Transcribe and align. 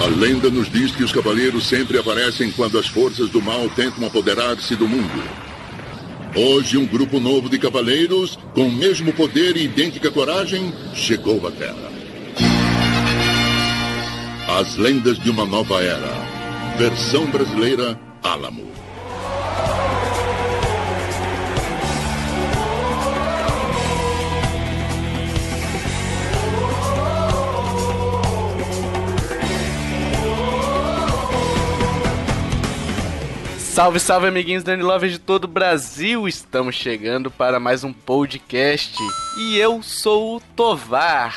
A 0.00 0.06
lenda 0.06 0.50
nos 0.50 0.70
diz 0.70 0.92
que 0.92 1.04
os 1.04 1.12
cavaleiros 1.12 1.68
sempre 1.68 1.98
aparecem 1.98 2.50
quando 2.52 2.78
as 2.78 2.86
forças 2.86 3.28
do 3.28 3.42
mal 3.42 3.68
tentam 3.70 4.06
apoderar-se 4.06 4.74
do 4.74 4.88
mundo. 4.88 5.22
Hoje, 6.34 6.78
um 6.78 6.86
grupo 6.86 7.20
novo 7.20 7.50
de 7.50 7.58
cavaleiros, 7.58 8.38
com 8.54 8.68
o 8.68 8.72
mesmo 8.72 9.12
poder 9.12 9.56
e 9.56 9.64
idêntica 9.64 10.10
coragem, 10.10 10.72
chegou 10.94 11.46
à 11.46 11.50
Terra. 11.50 11.91
As 14.58 14.76
lendas 14.76 15.18
de 15.18 15.30
uma 15.30 15.46
nova 15.46 15.82
era. 15.82 16.12
Versão 16.76 17.24
brasileira 17.24 17.98
Álamo. 18.22 18.70
Salve, 33.58 33.98
salve, 33.98 34.26
amiguinhos 34.26 34.62
Dani 34.62 34.82
Love 34.82 35.08
de 35.08 35.18
todo 35.18 35.44
o 35.44 35.48
Brasil! 35.48 36.28
Estamos 36.28 36.74
chegando 36.74 37.30
para 37.30 37.58
mais 37.58 37.84
um 37.84 37.92
podcast 37.92 38.98
e 39.38 39.56
eu 39.56 39.82
sou 39.82 40.36
o 40.36 40.40
Tovar. 40.54 41.34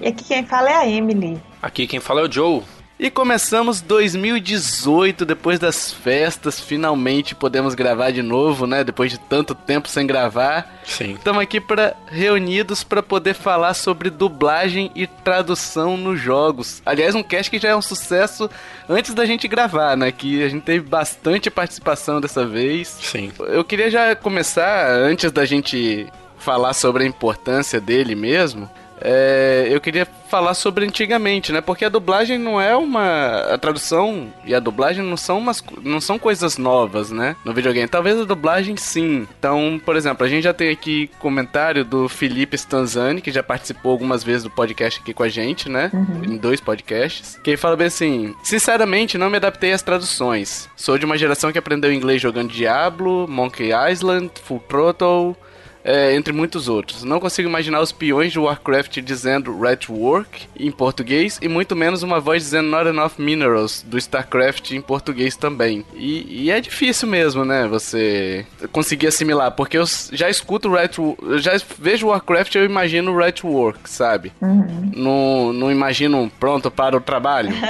E 0.00 0.08
aqui 0.08 0.24
quem 0.24 0.44
fala 0.44 0.70
é 0.70 0.74
a 0.74 0.88
Emily. 0.88 1.40
Aqui 1.62 1.86
quem 1.86 2.00
fala 2.00 2.22
é 2.22 2.24
o 2.24 2.32
Joe. 2.32 2.62
E 2.98 3.10
começamos 3.10 3.80
2018, 3.80 5.24
depois 5.24 5.58
das 5.58 5.92
festas, 5.92 6.60
finalmente 6.60 7.34
podemos 7.34 7.74
gravar 7.74 8.10
de 8.10 8.22
novo, 8.22 8.66
né? 8.66 8.84
Depois 8.84 9.10
de 9.10 9.18
tanto 9.18 9.54
tempo 9.54 9.88
sem 9.88 10.06
gravar. 10.06 10.82
Sim. 10.84 11.14
Estamos 11.14 11.42
aqui 11.42 11.60
para 11.60 11.96
reunidos 12.06 12.84
para 12.84 13.02
poder 13.02 13.34
falar 13.34 13.74
sobre 13.74 14.10
dublagem 14.10 14.90
e 14.94 15.06
tradução 15.06 15.96
nos 15.96 16.20
jogos. 16.20 16.82
Aliás, 16.84 17.14
um 17.14 17.22
cast 17.22 17.50
que 17.50 17.58
já 17.58 17.70
é 17.70 17.76
um 17.76 17.82
sucesso 17.82 18.50
antes 18.88 19.14
da 19.14 19.24
gente 19.24 19.48
gravar, 19.48 19.96
né? 19.96 20.12
Que 20.12 20.42
a 20.42 20.48
gente 20.48 20.62
teve 20.62 20.88
bastante 20.88 21.50
participação 21.50 22.20
dessa 22.20 22.44
vez. 22.44 22.88
Sim. 23.00 23.32
Eu 23.38 23.64
queria 23.64 23.90
já 23.90 24.14
começar, 24.14 24.90
antes 24.90 25.30
da 25.32 25.44
gente 25.44 26.06
falar 26.38 26.72
sobre 26.72 27.04
a 27.04 27.06
importância 27.06 27.80
dele 27.80 28.14
mesmo, 28.14 28.68
é, 29.04 29.68
eu 29.70 29.80
queria 29.80 30.06
falar 30.32 30.54
sobre 30.54 30.86
antigamente, 30.86 31.52
né? 31.52 31.60
Porque 31.60 31.84
a 31.84 31.88
dublagem 31.88 32.38
não 32.38 32.60
é 32.60 32.74
uma. 32.76 33.40
A 33.52 33.58
tradução 33.58 34.32
e 34.44 34.54
a 34.54 34.60
dublagem 34.60 35.04
não 35.04 35.16
são, 35.16 35.38
umas, 35.38 35.62
não 35.82 36.00
são 36.00 36.18
coisas 36.18 36.56
novas, 36.56 37.10
né? 37.10 37.36
No 37.44 37.52
videogame. 37.52 37.88
Talvez 37.88 38.18
a 38.18 38.24
dublagem 38.24 38.76
sim. 38.76 39.26
Então, 39.38 39.80
por 39.84 39.96
exemplo, 39.96 40.24
a 40.24 40.28
gente 40.28 40.44
já 40.44 40.54
tem 40.54 40.70
aqui 40.70 41.10
comentário 41.18 41.84
do 41.84 42.08
Felipe 42.08 42.56
Stanzani, 42.56 43.20
que 43.20 43.30
já 43.30 43.42
participou 43.42 43.92
algumas 43.92 44.24
vezes 44.24 44.44
do 44.44 44.50
podcast 44.50 45.00
aqui 45.00 45.12
com 45.12 45.22
a 45.22 45.28
gente, 45.28 45.68
né? 45.68 45.90
Em 46.24 46.36
dois 46.36 46.60
podcasts. 46.60 47.38
Que 47.42 47.50
ele 47.50 47.56
fala 47.56 47.76
bem 47.76 47.88
assim: 47.88 48.34
Sinceramente, 48.42 49.18
não 49.18 49.28
me 49.28 49.36
adaptei 49.36 49.72
às 49.72 49.82
traduções. 49.82 50.68
Sou 50.76 50.96
de 50.96 51.04
uma 51.04 51.18
geração 51.18 51.52
que 51.52 51.58
aprendeu 51.58 51.92
inglês 51.92 52.22
jogando 52.22 52.52
Diablo, 52.52 53.26
Monkey 53.28 53.70
Island, 53.90 54.30
Full 54.42 54.60
Throttle. 54.68 55.36
É, 55.84 56.14
entre 56.14 56.32
muitos 56.32 56.68
outros. 56.68 57.02
Não 57.02 57.18
consigo 57.18 57.48
imaginar 57.48 57.80
os 57.80 57.92
peões 57.92 58.32
de 58.32 58.38
Warcraft 58.38 58.98
dizendo 59.00 59.58
Red 59.58 59.80
Work 59.88 60.46
em 60.58 60.70
português 60.70 61.38
e 61.42 61.48
muito 61.48 61.74
menos 61.74 62.02
uma 62.02 62.20
voz 62.20 62.42
dizendo 62.44 62.68
Not 62.68 62.88
Enough 62.88 63.12
Minerals 63.18 63.82
do 63.86 63.98
StarCraft 63.98 64.72
em 64.72 64.80
português 64.80 65.36
também. 65.36 65.84
E, 65.94 66.44
e 66.44 66.50
é 66.50 66.60
difícil 66.60 67.08
mesmo, 67.08 67.44
né? 67.44 67.66
Você 67.66 68.46
conseguir 68.70 69.08
assimilar, 69.08 69.52
porque 69.52 69.78
eu 69.78 69.84
já 70.12 70.28
escuto 70.30 70.72
Red 70.72 70.90
eu 71.22 71.38
já 71.38 71.52
vejo 71.78 72.08
Warcraft 72.08 72.54
eu 72.54 72.64
imagino 72.64 73.16
Red 73.16 73.34
Work, 73.44 73.88
sabe? 73.88 74.32
Não, 74.40 75.52
não 75.52 75.70
imagino 75.70 76.30
pronto 76.38 76.70
para 76.70 76.96
o 76.96 77.00
trabalho. 77.00 77.50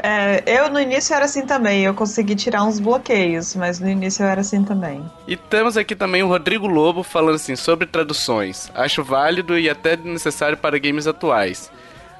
É, 0.00 0.42
eu 0.44 0.70
no 0.70 0.80
início 0.80 1.14
era 1.14 1.24
assim 1.24 1.46
também, 1.46 1.84
eu 1.84 1.94
consegui 1.94 2.34
tirar 2.34 2.64
uns 2.64 2.80
bloqueios, 2.80 3.54
mas 3.54 3.78
no 3.78 3.88
início 3.88 4.24
eu 4.24 4.28
era 4.28 4.40
assim 4.40 4.64
também. 4.64 5.04
E 5.26 5.36
temos 5.36 5.76
aqui 5.76 5.94
também 5.94 6.20
o 6.22 6.26
Rodrigo 6.26 6.66
Lobo 6.66 7.04
falando 7.04 7.27
assim 7.34 7.56
sobre 7.56 7.86
traduções. 7.86 8.70
Acho 8.74 9.02
válido 9.04 9.58
e 9.58 9.68
até 9.68 9.96
necessário 9.96 10.56
para 10.56 10.78
games 10.78 11.06
atuais. 11.06 11.70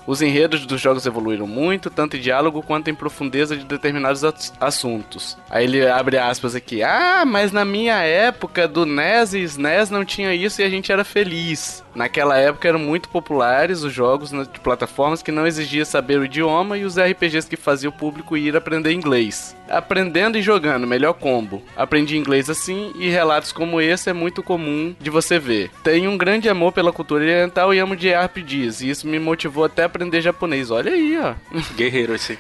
Os 0.07 0.23
enredos 0.23 0.65
dos 0.65 0.81
jogos 0.81 1.05
evoluíram 1.05 1.47
muito, 1.47 1.91
tanto 1.91 2.17
em 2.17 2.21
diálogo 2.21 2.63
quanto 2.63 2.89
em 2.89 2.95
profundeza 2.95 3.55
de 3.55 3.63
determinados 3.67 4.25
ass- 4.25 4.55
assuntos. 4.59 5.37
Aí 5.51 5.65
ele 5.65 5.87
abre 5.87 6.17
aspas 6.17 6.55
aqui. 6.55 6.83
Ah, 6.83 7.25
mas 7.27 7.53
na 7.53 7.63
minha 7.63 7.97
época 8.03 8.67
do 8.67 8.87
NES 8.87 9.35
e 9.35 9.41
SNES 9.43 9.91
não 9.91 10.07
tinha 10.07 10.35
isso 10.35 10.63
e 10.63 10.65
a 10.65 10.71
gente 10.71 10.91
era 10.91 11.05
feliz. 11.05 11.85
Naquela 11.99 12.39
época 12.39 12.69
eram 12.69 12.79
muito 12.79 13.09
populares 13.09 13.83
os 13.83 13.93
jogos 13.93 14.31
na- 14.31 14.45
de 14.45 14.61
plataformas 14.61 15.21
que 15.21 15.33
não 15.33 15.45
exigia 15.49 15.85
saber 15.85 16.21
o 16.21 16.25
idioma 16.25 16.79
e 16.79 16.85
os 16.85 16.97
RPGs 16.97 17.49
que 17.49 17.57
faziam 17.57 17.91
o 17.91 17.93
público 17.93 18.37
ir 18.37 18.57
aprender 18.57 18.93
inglês. 18.93 19.57
Aprendendo 19.69 20.39
e 20.39 20.43
jogando, 20.43 20.87
melhor 20.87 21.15
combo. 21.15 21.61
Aprendi 21.77 22.17
inglês 22.17 22.49
assim 22.49 22.93
e 22.95 23.09
relatos 23.09 23.51
como 23.51 23.81
esse 23.81 24.09
é 24.09 24.13
muito 24.13 24.45
comum 24.45 24.95
de 25.01 25.11
você 25.11 25.41
ver. 25.41 25.73
Tenho 25.83 26.09
um 26.13 26.17
grande 26.17 26.49
amor 26.49 26.71
pela 26.71 26.93
cultura 26.93 27.25
oriental 27.25 27.75
e 27.75 27.81
amo 27.81 27.97
de 27.97 28.09
RPGs, 28.15 28.87
e 28.87 28.91
isso 28.91 29.09
me 29.09 29.19
motivou 29.19 29.65
até 29.65 29.83
a 29.83 29.87
aprender 29.87 30.21
japonês. 30.23 30.71
Olha 30.71 30.93
aí, 30.93 31.19
ó. 31.21 31.35
Guerreiro 31.77 32.15
esse. 32.15 32.39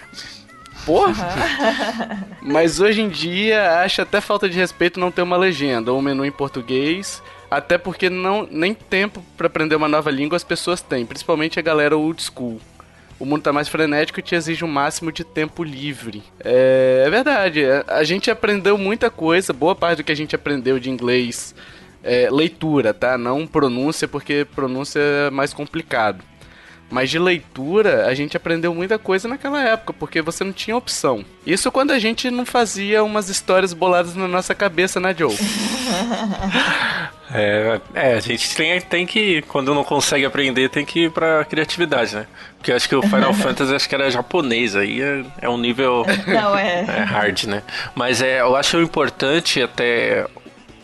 Porra! 0.86 1.28
Mas 2.40 2.80
hoje 2.80 3.02
em 3.02 3.08
dia 3.08 3.80
acho 3.82 4.00
até 4.02 4.20
falta 4.20 4.48
de 4.48 4.56
respeito 4.56 5.00
não 5.00 5.10
ter 5.10 5.22
uma 5.22 5.36
legenda 5.36 5.92
ou 5.92 5.98
um 5.98 6.02
menu 6.02 6.24
em 6.24 6.30
português, 6.30 7.22
até 7.50 7.78
porque 7.78 8.10
não 8.10 8.46
nem 8.50 8.74
tempo 8.74 9.22
pra 9.36 9.46
aprender 9.46 9.74
uma 9.76 9.88
nova 9.88 10.10
língua 10.10 10.36
as 10.36 10.44
pessoas 10.44 10.80
têm, 10.80 11.06
principalmente 11.06 11.58
a 11.58 11.62
galera 11.62 11.96
old 11.96 12.22
school. 12.22 12.60
O 13.18 13.24
mundo 13.24 13.42
tá 13.42 13.52
mais 13.52 13.68
frenético 13.68 14.20
e 14.20 14.22
te 14.22 14.34
exige 14.36 14.64
um 14.64 14.68
máximo 14.68 15.10
de 15.10 15.24
tempo 15.24 15.64
livre. 15.64 16.22
É, 16.44 17.02
é 17.06 17.10
verdade, 17.10 17.64
a- 17.64 17.84
a 17.88 18.04
gente 18.04 18.30
aprendeu 18.30 18.78
muita 18.78 19.10
coisa, 19.10 19.52
boa 19.52 19.74
parte 19.74 19.98
do 19.98 20.04
que 20.04 20.12
a 20.12 20.16
gente 20.16 20.36
aprendeu 20.36 20.78
de 20.78 20.88
inglês 20.88 21.52
é 22.04 22.28
leitura, 22.30 22.94
tá? 22.94 23.18
Não 23.18 23.44
pronúncia, 23.44 24.06
porque 24.06 24.46
pronúncia 24.54 25.00
é 25.00 25.30
mais 25.30 25.52
complicado. 25.52 26.22
Mas 26.90 27.10
de 27.10 27.18
leitura, 27.18 28.06
a 28.06 28.14
gente 28.14 28.36
aprendeu 28.36 28.74
muita 28.74 28.98
coisa 28.98 29.28
naquela 29.28 29.62
época, 29.62 29.92
porque 29.92 30.22
você 30.22 30.42
não 30.42 30.52
tinha 30.52 30.76
opção. 30.76 31.24
Isso 31.46 31.70
quando 31.70 31.90
a 31.90 31.98
gente 31.98 32.30
não 32.30 32.46
fazia 32.46 33.04
umas 33.04 33.28
histórias 33.28 33.72
boladas 33.72 34.14
na 34.14 34.26
nossa 34.26 34.54
cabeça, 34.54 34.98
né, 34.98 35.14
Joe? 35.16 35.36
É, 37.30 37.80
é, 37.94 38.14
a 38.14 38.20
gente 38.20 38.56
tem, 38.56 38.80
tem 38.80 39.06
que, 39.06 39.42
quando 39.42 39.74
não 39.74 39.84
consegue 39.84 40.24
aprender, 40.24 40.70
tem 40.70 40.84
que 40.84 41.04
ir 41.04 41.10
pra 41.10 41.44
criatividade, 41.44 42.14
né? 42.14 42.26
Porque 42.56 42.72
eu 42.72 42.76
acho 42.76 42.88
que 42.88 42.96
o 42.96 43.02
Final 43.02 43.34
Fantasy 43.34 43.74
acho 43.74 43.88
que 43.88 43.94
era 43.94 44.10
japonês, 44.10 44.74
aí 44.74 45.02
é, 45.02 45.24
é 45.42 45.48
um 45.48 45.58
nível 45.58 46.06
Não, 46.26 46.56
é. 46.56 46.80
é, 46.88 47.02
hard, 47.02 47.44
né? 47.44 47.62
Mas 47.94 48.22
é, 48.22 48.40
eu 48.40 48.56
acho 48.56 48.80
importante 48.80 49.60
até 49.60 50.26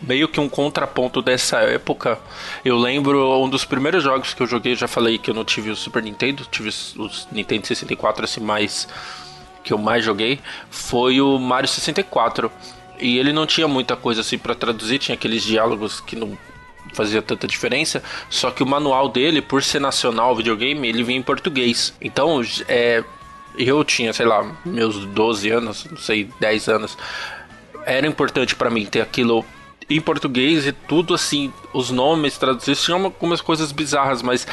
meio 0.07 0.27
que 0.27 0.39
um 0.39 0.47
contraponto 0.47 1.21
dessa 1.21 1.59
época. 1.59 2.19
Eu 2.63 2.77
lembro 2.77 3.41
um 3.41 3.49
dos 3.49 3.65
primeiros 3.65 4.03
jogos 4.03 4.33
que 4.33 4.41
eu 4.41 4.47
joguei, 4.47 4.75
já 4.75 4.87
falei 4.87 5.17
que 5.17 5.29
eu 5.29 5.33
não 5.33 5.43
tive 5.43 5.69
o 5.69 5.75
Super 5.75 6.01
Nintendo, 6.01 6.45
tive 6.49 6.69
os 6.69 7.27
Nintendo 7.31 7.67
64 7.67 8.25
assim 8.25 8.41
mais 8.41 8.87
que 9.63 9.73
eu 9.73 9.77
mais 9.79 10.05
joguei, 10.05 10.39
foi 10.69 11.19
o 11.19 11.39
Mario 11.39 11.67
64. 11.67 12.51
E 12.99 13.17
ele 13.17 13.33
não 13.33 13.45
tinha 13.45 13.67
muita 13.67 13.95
coisa 13.95 14.21
assim 14.21 14.37
pra 14.37 14.55
traduzir, 14.55 14.99
tinha 14.99 15.15
aqueles 15.15 15.43
diálogos 15.43 15.99
que 15.99 16.15
não 16.15 16.37
fazia 16.93 17.21
tanta 17.21 17.47
diferença, 17.47 18.01
só 18.29 18.51
que 18.51 18.63
o 18.63 18.65
manual 18.65 19.09
dele, 19.09 19.41
por 19.41 19.61
ser 19.61 19.81
nacional 19.81 20.31
o 20.31 20.35
videogame, 20.35 20.87
ele 20.87 21.03
vinha 21.03 21.19
em 21.19 21.23
português. 21.23 21.93
Então, 21.99 22.41
é, 22.69 23.03
eu 23.57 23.83
tinha, 23.83 24.13
sei 24.13 24.25
lá, 24.25 24.55
meus 24.63 25.05
12 25.05 25.49
anos, 25.49 25.85
não 25.89 25.97
sei, 25.97 26.29
10 26.39 26.69
anos. 26.69 26.97
Era 27.85 28.07
importante 28.07 28.55
pra 28.55 28.69
mim 28.69 28.85
ter 28.85 29.01
aquilo 29.01 29.45
em 29.89 30.01
português 30.01 30.65
e 30.65 30.71
tudo 30.71 31.13
assim, 31.13 31.53
os 31.73 31.91
nomes 31.91 32.37
traduzidos, 32.37 32.83
tinha 32.83 32.97
algumas 32.97 33.41
coisas 33.41 33.71
bizarras, 33.71 34.21
mas 34.21 34.47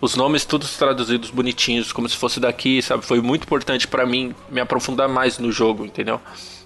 os 0.00 0.14
nomes 0.14 0.44
todos 0.44 0.76
traduzidos 0.76 1.30
bonitinhos, 1.30 1.92
como 1.92 2.08
se 2.08 2.16
fosse 2.16 2.38
daqui, 2.38 2.80
sabe? 2.80 3.04
Foi 3.04 3.20
muito 3.20 3.42
importante 3.42 3.88
pra 3.88 4.06
mim 4.06 4.34
me 4.50 4.60
aprofundar 4.60 5.08
mais 5.08 5.38
no 5.38 5.50
jogo, 5.50 5.84
entendeu? 5.84 6.20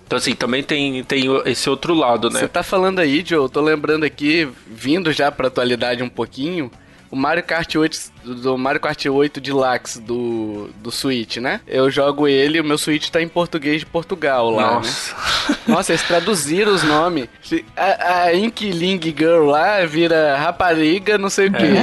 Então 0.06 0.18
assim, 0.18 0.34
também 0.34 0.62
tem, 0.62 1.02
tem 1.04 1.24
esse 1.46 1.70
outro 1.70 1.94
lado, 1.94 2.28
né? 2.28 2.40
Você 2.40 2.48
tá 2.48 2.62
falando 2.62 2.98
aí, 2.98 3.24
Joe, 3.24 3.38
eu 3.44 3.48
tô 3.48 3.62
lembrando 3.62 4.04
aqui, 4.04 4.46
vindo 4.66 5.10
já 5.10 5.32
pra 5.32 5.48
atualidade 5.48 6.02
um 6.02 6.08
pouquinho, 6.08 6.70
o 7.12 7.16
Mario 7.16 7.44
Kart 7.44 7.74
8 7.74 8.12
do 8.24 8.56
Mario 8.56 8.80
Kart 8.80 9.04
8 9.04 9.38
Deluxe 9.38 10.00
do, 10.00 10.70
do 10.78 10.90
Switch, 10.90 11.36
né? 11.36 11.60
Eu 11.66 11.90
jogo 11.90 12.26
ele, 12.26 12.58
o 12.58 12.64
meu 12.64 12.78
Switch 12.78 13.10
tá 13.10 13.20
em 13.20 13.28
português 13.28 13.80
de 13.80 13.86
Portugal 13.86 14.50
lá, 14.50 14.76
Nossa. 14.76 15.14
né? 15.14 15.56
Nossa, 15.68 15.92
eles 15.92 16.02
traduziram 16.02 16.72
os 16.72 16.82
nomes. 16.82 17.28
A, 17.76 18.22
a 18.22 18.34
Inkling 18.34 18.98
Girl 19.02 19.44
lá 19.44 19.84
vira 19.84 20.38
rapariga, 20.38 21.18
não 21.18 21.28
sei 21.28 21.48
o 21.48 21.52
quê. 21.52 21.74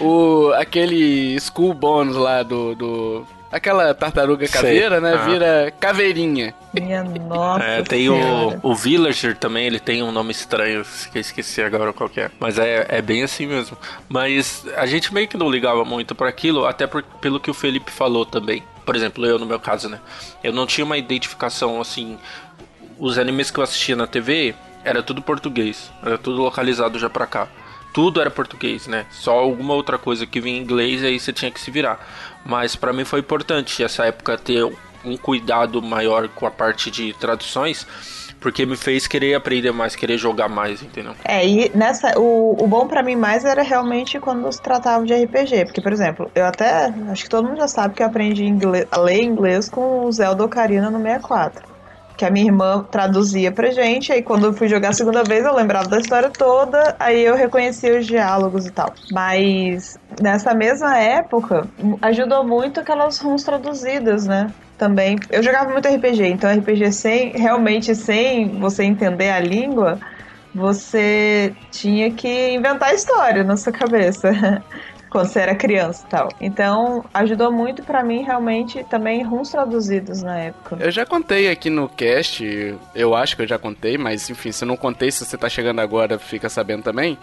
O, 0.00 0.52
aquele 0.54 1.36
School 1.40 1.74
Bonus 1.74 2.14
lá 2.14 2.44
do, 2.44 2.76
do 2.76 3.26
aquela 3.50 3.94
tartaruga 3.94 4.46
Sei. 4.46 4.60
caveira, 4.60 5.00
né? 5.00 5.14
Ah. 5.14 5.24
Vira 5.24 5.74
caveirinha. 5.78 6.54
Minha 6.72 7.02
nossa. 7.04 7.64
É, 7.64 7.82
tem 7.82 8.08
Senhora. 8.08 8.60
o, 8.62 8.70
o 8.70 8.74
Villager 8.74 9.36
também, 9.36 9.66
ele 9.66 9.80
tem 9.80 10.02
um 10.02 10.12
nome 10.12 10.32
estranho, 10.32 10.84
que 11.10 11.18
eu 11.18 11.20
esqueci 11.20 11.62
agora 11.62 11.92
qual 11.92 12.08
que 12.08 12.20
é. 12.20 12.30
Mas 12.38 12.58
é, 12.58 12.86
é 12.88 13.00
bem 13.00 13.22
assim 13.22 13.46
mesmo. 13.46 13.76
Mas 14.08 14.64
a 14.76 14.86
gente 14.86 15.12
meio 15.12 15.28
que 15.28 15.36
não 15.36 15.50
ligava 15.50 15.84
muito 15.84 16.14
para 16.14 16.28
aquilo, 16.28 16.66
até 16.66 16.86
por, 16.86 17.02
pelo 17.20 17.40
que 17.40 17.50
o 17.50 17.54
Felipe 17.54 17.90
falou 17.90 18.26
também. 18.26 18.62
Por 18.84 18.94
exemplo, 18.94 19.24
eu 19.26 19.38
no 19.38 19.46
meu 19.46 19.58
caso, 19.58 19.88
né? 19.88 20.00
Eu 20.44 20.52
não 20.52 20.66
tinha 20.66 20.84
uma 20.84 20.96
identificação 20.96 21.80
assim. 21.80 22.18
Os 22.98 23.18
animes 23.18 23.50
que 23.50 23.58
eu 23.58 23.64
assistia 23.64 23.96
na 23.96 24.06
TV 24.06 24.54
era 24.84 25.02
tudo 25.02 25.20
português, 25.20 25.90
era 26.02 26.16
tudo 26.16 26.40
localizado 26.40 26.98
já 26.98 27.10
pra 27.10 27.26
cá. 27.26 27.48
Tudo 27.92 28.20
era 28.20 28.30
português, 28.30 28.86
né? 28.86 29.06
Só 29.10 29.32
alguma 29.38 29.74
outra 29.74 29.98
coisa 29.98 30.26
que 30.26 30.40
vinha 30.40 30.58
em 30.58 30.62
inglês 30.62 31.02
e 31.02 31.06
aí 31.06 31.18
você 31.18 31.32
tinha 31.32 31.50
que 31.50 31.60
se 31.60 31.70
virar. 31.70 31.98
Mas 32.46 32.76
pra 32.76 32.92
mim 32.92 33.04
foi 33.04 33.20
importante 33.20 33.82
essa 33.82 34.04
época 34.04 34.38
ter 34.38 34.64
um 35.04 35.16
cuidado 35.16 35.80
maior 35.82 36.28
com 36.28 36.46
a 36.46 36.50
parte 36.50 36.90
de 36.90 37.12
traduções, 37.14 37.86
porque 38.40 38.66
me 38.66 38.76
fez 38.76 39.06
querer 39.06 39.34
aprender 39.34 39.72
mais, 39.72 39.96
querer 39.96 40.18
jogar 40.18 40.48
mais, 40.48 40.82
entendeu? 40.82 41.14
É, 41.24 41.46
e 41.46 41.70
nessa, 41.74 42.18
o, 42.18 42.56
o 42.62 42.66
bom 42.66 42.86
pra 42.86 43.02
mim 43.02 43.16
mais 43.16 43.44
era 43.44 43.62
realmente 43.62 44.18
quando 44.20 44.50
se 44.52 44.60
tratava 44.60 45.04
de 45.04 45.14
RPG. 45.14 45.66
Porque, 45.66 45.80
por 45.80 45.92
exemplo, 45.92 46.30
eu 46.34 46.44
até, 46.44 46.92
acho 47.10 47.24
que 47.24 47.30
todo 47.30 47.46
mundo 47.46 47.58
já 47.58 47.68
sabe 47.68 47.94
que 47.94 48.02
eu 48.02 48.06
aprendi 48.06 48.44
inglês, 48.44 48.86
a 48.90 48.98
ler 48.98 49.22
inglês 49.22 49.68
com 49.68 50.04
o 50.04 50.12
Zelda 50.12 50.44
Ocarina 50.44 50.90
no 50.90 50.98
64. 50.98 51.75
Que 52.16 52.24
a 52.24 52.30
minha 52.30 52.46
irmã 52.46 52.86
traduzia 52.90 53.52
pra 53.52 53.70
gente, 53.70 54.12
aí 54.12 54.22
quando 54.22 54.46
eu 54.46 54.52
fui 54.52 54.68
jogar 54.68 54.88
a 54.90 54.92
segunda 54.92 55.22
vez 55.22 55.44
eu 55.44 55.54
lembrava 55.54 55.88
da 55.88 55.98
história 55.98 56.30
toda, 56.30 56.96
aí 56.98 57.22
eu 57.22 57.36
reconhecia 57.36 57.98
os 57.98 58.06
diálogos 58.06 58.66
e 58.66 58.70
tal. 58.72 58.94
Mas 59.10 59.98
nessa 60.20 60.54
mesma 60.54 60.98
época, 60.98 61.68
ajudou 62.02 62.44
muito 62.44 62.80
aquelas 62.80 63.18
runs 63.18 63.44
traduzidas, 63.44 64.26
né? 64.26 64.52
Também. 64.78 65.16
Eu 65.30 65.42
jogava 65.42 65.70
muito 65.70 65.88
RPG, 65.88 66.26
então 66.26 66.50
RPG 66.50 66.92
sem, 66.92 67.30
realmente 67.32 67.94
sem 67.94 68.48
você 68.58 68.84
entender 68.84 69.30
a 69.30 69.40
língua, 69.40 69.98
você 70.54 71.54
tinha 71.70 72.10
que 72.10 72.50
inventar 72.50 72.94
história 72.94 73.44
na 73.44 73.56
sua 73.56 73.72
cabeça. 73.72 74.30
Quando 75.16 75.28
você 75.28 75.40
era 75.40 75.54
criança 75.54 76.04
e 76.06 76.10
tal. 76.10 76.28
Então, 76.38 77.02
ajudou 77.14 77.50
muito 77.50 77.82
pra 77.82 78.02
mim, 78.02 78.22
realmente, 78.22 78.84
também 78.84 79.22
runs 79.22 79.48
traduzidos 79.48 80.22
na 80.22 80.36
época. 80.36 80.76
Eu 80.78 80.90
já 80.90 81.06
contei 81.06 81.50
aqui 81.50 81.70
no 81.70 81.88
cast, 81.88 82.76
eu 82.94 83.14
acho 83.14 83.34
que 83.34 83.40
eu 83.40 83.46
já 83.46 83.58
contei, 83.58 83.96
mas 83.96 84.28
enfim, 84.28 84.52
se 84.52 84.62
eu 84.62 84.68
não 84.68 84.76
contei, 84.76 85.10
se 85.10 85.24
você 85.24 85.38
tá 85.38 85.48
chegando 85.48 85.80
agora, 85.80 86.18
fica 86.18 86.50
sabendo 86.50 86.82
também. 86.82 87.16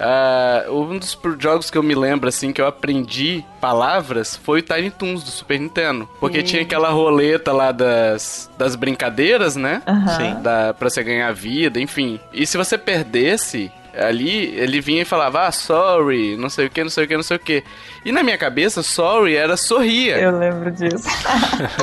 Ah, 0.00 0.64
um 0.68 0.98
dos 0.98 1.16
jogos 1.38 1.70
que 1.70 1.78
eu 1.78 1.82
me 1.82 1.94
lembro, 1.94 2.28
assim, 2.28 2.52
que 2.52 2.60
eu 2.60 2.66
aprendi 2.66 3.44
palavras 3.60 4.36
foi 4.36 4.60
o 4.60 4.62
Tiny 4.62 4.90
Toons 4.90 5.22
do 5.24 5.30
Super 5.30 5.58
Nintendo. 5.58 6.08
Porque 6.20 6.40
Sim. 6.40 6.46
tinha 6.46 6.62
aquela 6.62 6.90
roleta 6.90 7.52
lá 7.52 7.72
das, 7.72 8.48
das 8.56 8.76
brincadeiras, 8.76 9.56
né? 9.56 9.82
Aham. 9.86 10.16
Sim. 10.16 10.42
Da, 10.42 10.74
pra 10.74 10.88
você 10.90 11.02
ganhar 11.02 11.32
vida, 11.32 11.80
enfim. 11.80 12.20
E 12.32 12.46
se 12.46 12.56
você 12.56 12.78
perdesse, 12.78 13.72
ali 13.96 14.54
ele 14.56 14.80
vinha 14.80 15.02
e 15.02 15.04
falava, 15.04 15.46
ah, 15.46 15.52
sorry, 15.52 16.36
não 16.36 16.48
sei 16.48 16.66
o 16.66 16.70
que, 16.70 16.82
não 16.82 16.90
sei 16.90 17.04
o 17.04 17.08
que, 17.08 17.16
não 17.16 17.22
sei 17.22 17.36
o 17.36 17.40
que. 17.40 17.64
E 18.04 18.12
na 18.12 18.22
minha 18.22 18.38
cabeça, 18.38 18.82
sorry 18.82 19.36
era 19.36 19.56
sorria. 19.56 20.18
Eu 20.18 20.38
lembro 20.38 20.70
disso. 20.70 21.08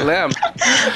Lembra? 0.03 0.35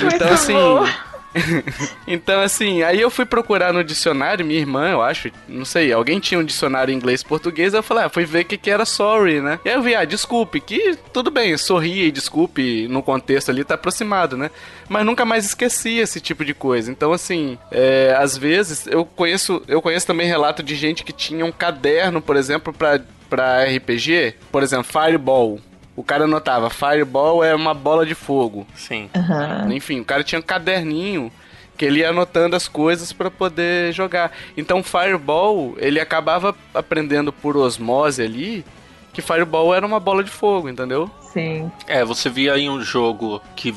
Então 0.14 0.34
assim. 0.34 0.54
bom. 0.54 0.86
então 2.08 2.42
assim, 2.42 2.82
aí 2.84 3.00
eu 3.00 3.10
fui 3.10 3.26
procurar 3.26 3.72
no 3.72 3.84
dicionário, 3.84 4.46
minha 4.46 4.60
irmã, 4.60 4.90
eu 4.90 5.02
acho, 5.02 5.32
não 5.48 5.66
sei, 5.66 5.92
alguém 5.92 6.20
tinha 6.20 6.40
um 6.40 6.44
dicionário 6.44 6.94
inglês 6.94 7.22
e 7.22 7.26
português, 7.26 7.74
eu 7.74 7.84
falei, 7.84 8.06
ah, 8.06 8.10
fui 8.10 8.26
ver 8.26 8.42
o 8.42 8.46
que, 8.46 8.58
que 8.58 8.70
era 8.70 8.86
sorry, 8.86 9.42
né? 9.42 9.60
E 9.64 9.70
aí 9.70 9.76
eu 9.76 9.82
vi, 9.82 9.96
ah, 9.96 10.06
desculpe, 10.06 10.60
que 10.60 10.98
tudo 11.14 11.30
bem, 11.30 11.56
sorria 11.58 12.06
e 12.06 12.12
desculpe 12.12 12.88
no 12.88 13.04
contexto 13.04 13.50
ali 13.52 13.64
tá 13.64 13.76
aproximado, 13.76 14.36
né? 14.36 14.50
Mas 14.88 15.06
nunca 15.06 15.26
mais 15.26 15.46
esqueci 15.46 15.98
esse 15.98 16.20
tipo 16.20 16.44
de 16.44 16.54
coisa. 16.54 16.92
Então 16.92 17.14
assim, 17.14 17.58
é, 17.72 18.16
às 18.18 18.38
vezes 18.38 18.88
eu 18.88 19.06
conheço, 19.06 19.62
eu 19.68 19.82
conheço 19.82 20.08
também 20.08 20.28
relato 20.28 20.64
de 20.64 20.76
gente 20.76 21.04
que 21.04 21.14
tinha 21.14 21.46
um 21.46 21.52
caderno, 21.52 22.22
por 22.22 22.36
exemplo, 22.36 22.74
pra, 22.74 23.00
pra 23.30 23.64
RPG, 23.64 24.36
por 24.52 24.64
exemplo, 24.64 24.86
Fireball. 24.86 25.60
O 26.00 26.04
cara 26.04 26.24
anotava, 26.24 26.70
Fireball 26.70 27.44
é 27.44 27.54
uma 27.54 27.74
bola 27.74 28.06
de 28.06 28.16
fogo. 28.16 28.66
Sim. 28.74 29.10
Aham. 29.14 29.68
Enfim, 29.74 30.00
o 30.00 30.06
cara 30.06 30.24
tinha 30.24 30.40
um 30.40 30.42
caderninho 30.42 31.30
que 31.78 31.84
ele 31.84 32.00
ia 32.00 32.10
anotando 32.10 32.56
as 32.56 32.70
coisas 32.70 33.12
pra 33.12 33.30
poder 33.30 33.92
jogar. 33.92 34.32
Então, 34.56 34.82
Fireball, 34.82 35.76
ele 35.78 36.00
acabava 36.00 36.56
aprendendo 36.74 37.34
por 37.34 37.58
osmose 37.58 38.22
ali 38.22 38.64
que 39.12 39.22
Fireball 39.22 39.76
era 39.76 39.86
uma 39.86 40.00
bola 40.00 40.24
de 40.24 40.32
fogo, 40.32 40.70
entendeu? 40.70 41.12
Sim. 41.34 41.70
É, 41.86 42.06
você 42.06 42.30
via 42.30 42.58
em 42.58 42.70
um 42.70 42.82
jogo 42.82 43.42
que 43.54 43.76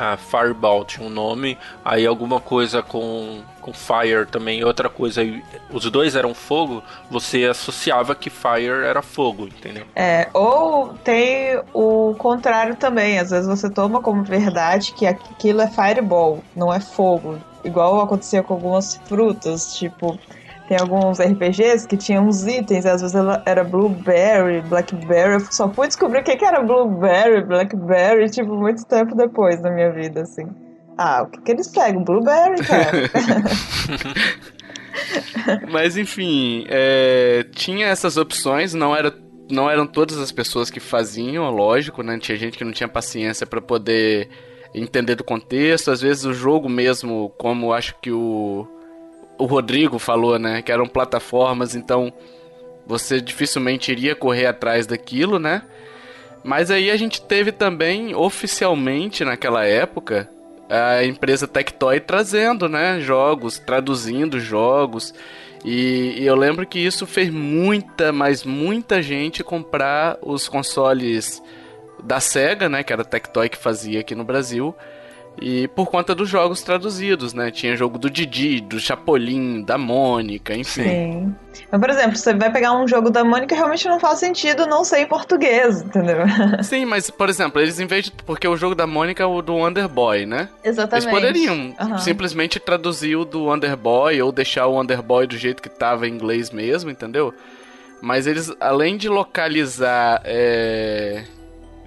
a 0.00 0.16
Fireball 0.16 0.82
tinha 0.82 1.06
um 1.06 1.10
nome, 1.10 1.58
aí 1.84 2.06
alguma 2.06 2.40
coisa 2.40 2.82
com, 2.82 3.42
com 3.60 3.70
Fire 3.70 4.24
também, 4.30 4.64
outra 4.64 4.88
coisa, 4.88 5.20
os 5.70 5.84
dois 5.90 6.16
eram 6.16 6.32
fogo, 6.32 6.82
você 7.10 7.44
associava 7.44 8.14
que 8.14 8.30
Fire 8.30 8.82
era 8.86 9.02
fogo, 9.02 9.46
entendeu? 9.46 9.84
É, 9.94 10.26
ou 10.32 10.94
tem 11.04 11.60
o 11.74 12.14
contrário 12.16 12.76
também. 12.76 13.18
Às 13.18 13.30
vezes 13.30 13.46
você 13.46 13.68
toma 13.68 14.00
como 14.00 14.24
verdade 14.24 14.94
que 14.94 15.06
aquilo 15.06 15.60
é 15.60 15.68
fireball, 15.68 16.42
não 16.56 16.72
é 16.72 16.80
fogo. 16.80 17.38
Igual 17.62 18.00
acontecia 18.00 18.42
com 18.42 18.54
algumas 18.54 18.98
frutas, 19.04 19.76
tipo, 19.76 20.18
tem 20.70 20.78
alguns 20.78 21.18
RPGs 21.18 21.88
que 21.88 21.96
tinham 21.96 22.28
uns 22.28 22.46
itens, 22.46 22.86
às 22.86 23.00
vezes 23.00 23.16
ela 23.16 23.42
era 23.44 23.64
blueberry, 23.64 24.60
blackberry. 24.60 25.32
Eu 25.32 25.40
só 25.50 25.68
fui 25.68 25.88
descobrir 25.88 26.20
o 26.20 26.22
que 26.22 26.44
era 26.44 26.62
blueberry, 26.62 27.42
blackberry, 27.42 28.30
tipo, 28.30 28.54
muito 28.54 28.86
tempo 28.86 29.16
depois 29.16 29.60
na 29.60 29.68
minha 29.68 29.90
vida, 29.90 30.20
assim. 30.20 30.46
Ah, 30.96 31.22
o 31.22 31.26
que 31.26 31.40
que 31.40 31.50
eles 31.50 31.66
pegam? 31.66 32.04
Blueberry, 32.04 32.64
cara. 32.64 33.10
Mas 35.72 35.96
enfim, 35.96 36.66
é, 36.68 37.44
tinha 37.50 37.88
essas 37.88 38.16
opções, 38.16 38.72
não 38.72 38.94
era 38.94 39.12
não 39.50 39.68
eram 39.68 39.88
todas 39.88 40.18
as 40.18 40.30
pessoas 40.30 40.70
que 40.70 40.78
faziam, 40.78 41.50
lógico, 41.50 42.00
né? 42.04 42.16
Tinha 42.20 42.38
gente 42.38 42.56
que 42.56 42.62
não 42.62 42.70
tinha 42.70 42.88
paciência 42.88 43.44
pra 43.44 43.60
poder 43.60 44.28
entender 44.72 45.16
do 45.16 45.24
contexto, 45.24 45.90
às 45.90 46.00
vezes 46.00 46.24
o 46.24 46.32
jogo 46.32 46.68
mesmo, 46.68 47.34
como 47.36 47.72
acho 47.72 47.96
que 48.00 48.12
o 48.12 48.68
o 49.40 49.46
Rodrigo 49.46 49.98
falou, 49.98 50.38
né, 50.38 50.60
que 50.62 50.70
eram 50.70 50.86
plataformas, 50.86 51.74
então 51.74 52.12
você 52.86 53.20
dificilmente 53.20 53.90
iria 53.90 54.14
correr 54.14 54.46
atrás 54.46 54.86
daquilo, 54.86 55.38
né? 55.38 55.62
Mas 56.44 56.70
aí 56.70 56.90
a 56.90 56.96
gente 56.96 57.22
teve 57.22 57.52
também 57.52 58.14
oficialmente 58.14 59.24
naquela 59.24 59.64
época 59.64 60.28
a 60.68 61.04
empresa 61.04 61.48
Tectoy 61.48 62.00
trazendo, 62.00 62.68
né, 62.68 63.00
jogos, 63.00 63.58
traduzindo 63.58 64.38
jogos. 64.38 65.12
E, 65.64 66.14
e 66.18 66.26
eu 66.26 66.36
lembro 66.36 66.66
que 66.66 66.78
isso 66.78 67.06
fez 67.06 67.28
muita, 67.30 68.12
mas 68.12 68.44
muita 68.44 69.02
gente 69.02 69.42
comprar 69.42 70.16
os 70.22 70.48
consoles 70.48 71.42
da 72.02 72.20
Sega, 72.20 72.68
né, 72.68 72.82
que 72.82 72.92
era 72.92 73.02
a 73.02 73.04
Tectoy 73.04 73.48
que 73.48 73.58
fazia 73.58 74.00
aqui 74.00 74.14
no 74.14 74.24
Brasil. 74.24 74.74
E 75.40 75.66
por 75.68 75.86
conta 75.86 76.14
dos 76.14 76.28
jogos 76.28 76.62
traduzidos, 76.62 77.32
né? 77.32 77.50
Tinha 77.50 77.74
jogo 77.74 77.98
do 77.98 78.10
Didi, 78.10 78.60
do 78.60 78.78
Chapolin, 78.78 79.62
da 79.62 79.78
Mônica, 79.78 80.54
enfim. 80.54 80.82
Sim. 80.82 81.36
Mas, 81.70 81.80
por 81.80 81.90
exemplo, 81.90 82.16
você 82.16 82.34
vai 82.34 82.52
pegar 82.52 82.72
um 82.72 82.86
jogo 82.86 83.10
da 83.10 83.24
Mônica 83.24 83.54
realmente 83.54 83.88
não 83.88 83.98
faz 83.98 84.18
sentido 84.18 84.66
não 84.66 84.84
ser 84.84 85.00
em 85.00 85.06
português, 85.06 85.80
entendeu? 85.80 86.18
Sim, 86.62 86.84
mas, 86.84 87.10
por 87.10 87.28
exemplo, 87.28 87.60
eles 87.60 87.80
em 87.80 87.86
vez 87.86 88.04
de. 88.04 88.12
Porque 88.12 88.46
o 88.46 88.56
jogo 88.56 88.74
da 88.74 88.86
Mônica 88.86 89.22
é 89.22 89.26
o 89.26 89.40
do 89.40 89.54
Wonder 89.54 89.88
Boy, 89.88 90.26
né? 90.26 90.48
Exatamente. 90.62 91.08
Eles 91.08 91.20
poderiam 91.20 91.74
Aham. 91.80 91.98
simplesmente 91.98 92.60
traduzir 92.60 93.16
o 93.16 93.24
do 93.24 93.44
Wonder 93.44 93.76
Boy 93.76 94.20
ou 94.20 94.30
deixar 94.30 94.66
o 94.66 94.74
Wonder 94.74 95.02
Boy 95.02 95.26
do 95.26 95.38
jeito 95.38 95.62
que 95.62 95.70
tava 95.70 96.06
em 96.06 96.12
inglês 96.12 96.50
mesmo, 96.50 96.90
entendeu? 96.90 97.32
Mas 98.02 98.26
eles, 98.26 98.52
além 98.60 98.96
de 98.96 99.08
localizar 99.08 100.20
é, 100.24 101.24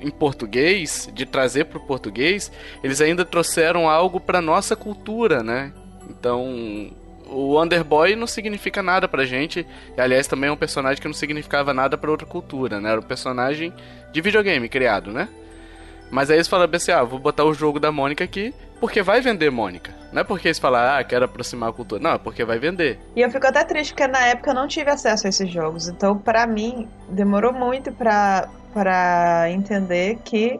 em 0.03 0.11
português, 0.11 1.09
de 1.13 1.25
trazer 1.25 1.65
pro 1.65 1.79
português, 1.79 2.51
eles 2.83 2.99
ainda 2.99 3.23
trouxeram 3.23 3.89
algo 3.89 4.19
pra 4.19 4.41
nossa 4.41 4.75
cultura, 4.75 5.41
né? 5.41 5.71
Então, 6.09 6.91
o 7.27 7.55
Wonder 7.55 7.83
Boy 7.83 8.15
não 8.15 8.27
significa 8.27 8.83
nada 8.83 9.07
pra 9.07 9.25
gente. 9.25 9.65
E, 9.97 10.01
aliás, 10.01 10.27
também 10.27 10.49
é 10.49 10.53
um 10.53 10.57
personagem 10.57 11.01
que 11.01 11.07
não 11.07 11.13
significava 11.13 11.73
nada 11.73 11.97
pra 11.97 12.11
outra 12.11 12.27
cultura, 12.27 12.81
né? 12.81 12.91
Era 12.91 12.99
um 12.99 13.03
personagem 13.03 13.73
de 14.11 14.21
videogame 14.21 14.67
criado, 14.67 15.11
né? 15.11 15.29
Mas 16.11 16.29
aí 16.29 16.37
eles 16.37 16.47
falaram 16.47 16.75
assim, 16.75 16.91
ah, 16.91 17.03
vou 17.03 17.17
botar 17.17 17.45
o 17.45 17.53
jogo 17.53 17.79
da 17.79 17.91
Mônica 17.91 18.23
aqui, 18.23 18.53
porque 18.83 19.01
vai 19.01 19.21
vender 19.21 19.49
Mônica. 19.49 19.93
Não 20.11 20.19
é 20.19 20.23
porque 20.25 20.49
eles 20.49 20.59
falaram, 20.59 20.99
ah, 20.99 21.03
quero 21.05 21.23
aproximar 21.23 21.69
a 21.69 21.71
cultura. 21.71 22.03
Não, 22.03 22.11
é 22.15 22.17
porque 22.17 22.43
vai 22.43 22.59
vender. 22.59 22.99
E 23.15 23.21
eu 23.21 23.31
fico 23.31 23.47
até 23.47 23.63
triste 23.63 23.93
porque 23.93 24.05
na 24.07 24.27
época 24.27 24.49
eu 24.49 24.53
não 24.53 24.67
tive 24.67 24.91
acesso 24.91 25.25
a 25.25 25.29
esses 25.29 25.49
jogos. 25.49 25.87
Então, 25.87 26.17
pra 26.17 26.45
mim, 26.45 26.85
demorou 27.07 27.53
muito 27.53 27.93
pra, 27.93 28.49
pra 28.73 29.45
entender 29.49 30.17
que 30.25 30.59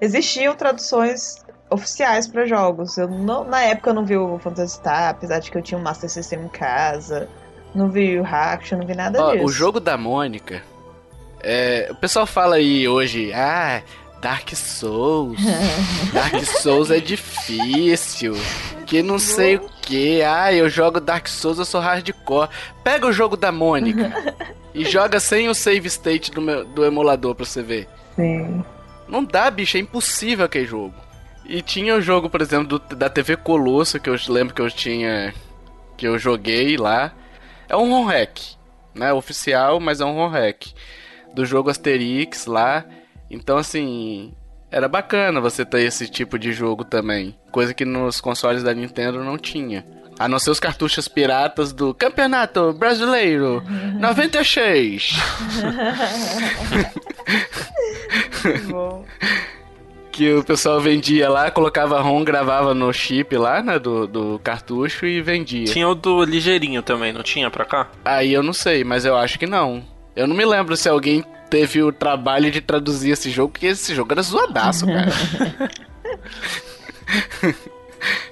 existiam 0.00 0.52
traduções 0.56 1.44
oficiais 1.70 2.26
pra 2.26 2.44
jogos. 2.44 2.98
Eu 2.98 3.06
não, 3.06 3.44
na 3.44 3.62
época 3.62 3.90
eu 3.90 3.94
não 3.94 4.04
vi 4.04 4.16
o 4.16 4.36
Phantasy 4.40 4.74
Star, 4.74 5.10
apesar 5.10 5.38
de 5.38 5.48
que 5.48 5.56
eu 5.56 5.62
tinha 5.62 5.78
um 5.78 5.82
Master 5.82 6.10
System 6.10 6.40
em 6.40 6.48
casa. 6.48 7.28
Não 7.72 7.88
vi 7.88 8.18
o 8.18 8.24
Hack, 8.24 8.72
não 8.72 8.84
vi 8.84 8.96
nada 8.96 9.24
Ó, 9.24 9.30
disso. 9.30 9.44
o 9.44 9.48
jogo 9.48 9.78
da 9.78 9.96
Mônica. 9.96 10.60
é, 11.40 11.86
o 11.88 11.94
pessoal 11.94 12.26
fala 12.26 12.56
aí 12.56 12.88
hoje, 12.88 13.32
ah, 13.32 13.80
Dark 14.20 14.50
Souls. 14.54 15.38
Dark 16.12 16.34
Souls 16.44 16.90
é 16.90 17.00
difícil. 17.00 18.34
Que 18.86 19.02
não 19.02 19.18
sei 19.18 19.56
o 19.56 19.68
que. 19.82 20.22
Ah, 20.22 20.52
eu 20.52 20.68
jogo 20.68 21.00
Dark 21.00 21.26
Souls, 21.28 21.58
eu 21.58 21.64
sou 21.64 21.80
hardcore. 21.80 22.48
Pega 22.84 23.06
o 23.06 23.12
jogo 23.12 23.36
da 23.36 23.50
Mônica 23.52 24.12
e 24.74 24.84
joga 24.84 25.18
sem 25.20 25.48
o 25.48 25.54
save 25.54 25.86
state 25.88 26.30
do, 26.30 26.40
meu- 26.40 26.64
do 26.64 26.84
emulador 26.84 27.34
pra 27.34 27.44
você 27.46 27.62
ver. 27.62 27.88
Sim. 28.16 28.64
Não 29.08 29.24
dá, 29.24 29.50
bicho, 29.50 29.76
é 29.76 29.80
impossível 29.80 30.44
aquele 30.44 30.66
jogo. 30.66 30.94
E 31.44 31.62
tinha 31.62 31.96
o 31.96 32.00
jogo, 32.02 32.28
por 32.30 32.40
exemplo, 32.40 32.78
do- 32.78 32.94
da 32.96 33.08
TV 33.08 33.36
Colosso, 33.36 33.98
que 33.98 34.08
eu 34.10 34.16
lembro 34.28 34.54
que 34.54 34.60
eu 34.62 34.70
tinha. 34.70 35.34
que 35.96 36.06
eu 36.06 36.18
joguei 36.18 36.76
lá. 36.76 37.12
É 37.68 37.76
um 37.76 37.90
ROM 37.90 38.04
hack, 38.06 38.38
né? 38.94 39.12
Oficial, 39.12 39.78
mas 39.80 40.00
é 40.00 40.04
um 40.04 40.14
ROM 40.14 40.28
hack. 40.28 40.66
Do 41.34 41.44
jogo 41.46 41.70
Asterix 41.70 42.46
lá. 42.46 42.84
Então, 43.30 43.56
assim. 43.56 44.32
Era 44.72 44.86
bacana 44.86 45.40
você 45.40 45.64
ter 45.64 45.82
esse 45.82 46.08
tipo 46.08 46.38
de 46.38 46.52
jogo 46.52 46.84
também. 46.84 47.34
Coisa 47.50 47.74
que 47.74 47.84
nos 47.84 48.20
consoles 48.20 48.62
da 48.62 48.72
Nintendo 48.72 49.24
não 49.24 49.36
tinha. 49.36 49.84
A 50.16 50.28
não 50.28 50.38
ser 50.38 50.50
os 50.50 50.60
cartuchos 50.60 51.08
piratas 51.08 51.72
do 51.72 51.92
Campeonato 51.92 52.72
Brasileiro 52.74 53.64
96. 53.98 55.18
Bom. 58.70 59.04
que 60.12 60.32
o 60.34 60.44
pessoal 60.44 60.80
vendia 60.80 61.28
lá, 61.28 61.50
colocava 61.50 62.00
ROM, 62.00 62.22
gravava 62.22 62.74
no 62.74 62.92
chip 62.92 63.36
lá, 63.36 63.62
né, 63.62 63.78
do, 63.78 64.06
do 64.06 64.40
cartucho 64.44 65.06
e 65.06 65.20
vendia. 65.22 65.64
Tinha 65.64 65.88
o 65.88 65.94
do 65.94 66.22
ligeirinho 66.24 66.82
também, 66.82 67.12
não 67.12 67.22
tinha 67.22 67.50
pra 67.50 67.64
cá? 67.64 67.88
Aí 68.04 68.32
eu 68.32 68.42
não 68.42 68.52
sei, 68.52 68.84
mas 68.84 69.04
eu 69.04 69.16
acho 69.16 69.38
que 69.38 69.46
não. 69.46 69.82
Eu 70.14 70.26
não 70.26 70.36
me 70.36 70.44
lembro 70.44 70.76
se 70.76 70.88
alguém 70.88 71.24
teve 71.50 71.82
o 71.82 71.92
trabalho 71.92 72.50
de 72.50 72.60
traduzir 72.60 73.10
esse 73.10 73.30
jogo, 73.30 73.52
porque 73.52 73.66
esse 73.66 73.94
jogo 73.94 74.12
era 74.12 74.22
zoadaço, 74.22 74.86
cara. 74.86 75.10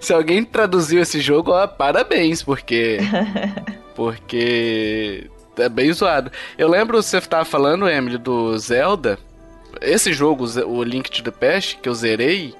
se 0.00 0.12
alguém 0.12 0.44
traduziu 0.44 1.02
esse 1.02 1.20
jogo, 1.20 1.50
ó, 1.50 1.66
parabéns, 1.66 2.42
porque. 2.42 2.98
Porque. 3.94 5.28
É 5.56 5.68
bem 5.68 5.92
zoado. 5.92 6.30
Eu 6.56 6.68
lembro, 6.68 7.02
você 7.02 7.20
tava 7.20 7.44
falando, 7.44 7.88
Emily, 7.88 8.16
do 8.16 8.56
Zelda. 8.56 9.18
Esse 9.80 10.12
jogo, 10.12 10.44
o 10.68 10.84
Link 10.84 11.10
to 11.10 11.20
the 11.24 11.32
Past, 11.32 11.78
que 11.82 11.88
eu 11.88 11.94
zerei, 11.94 12.54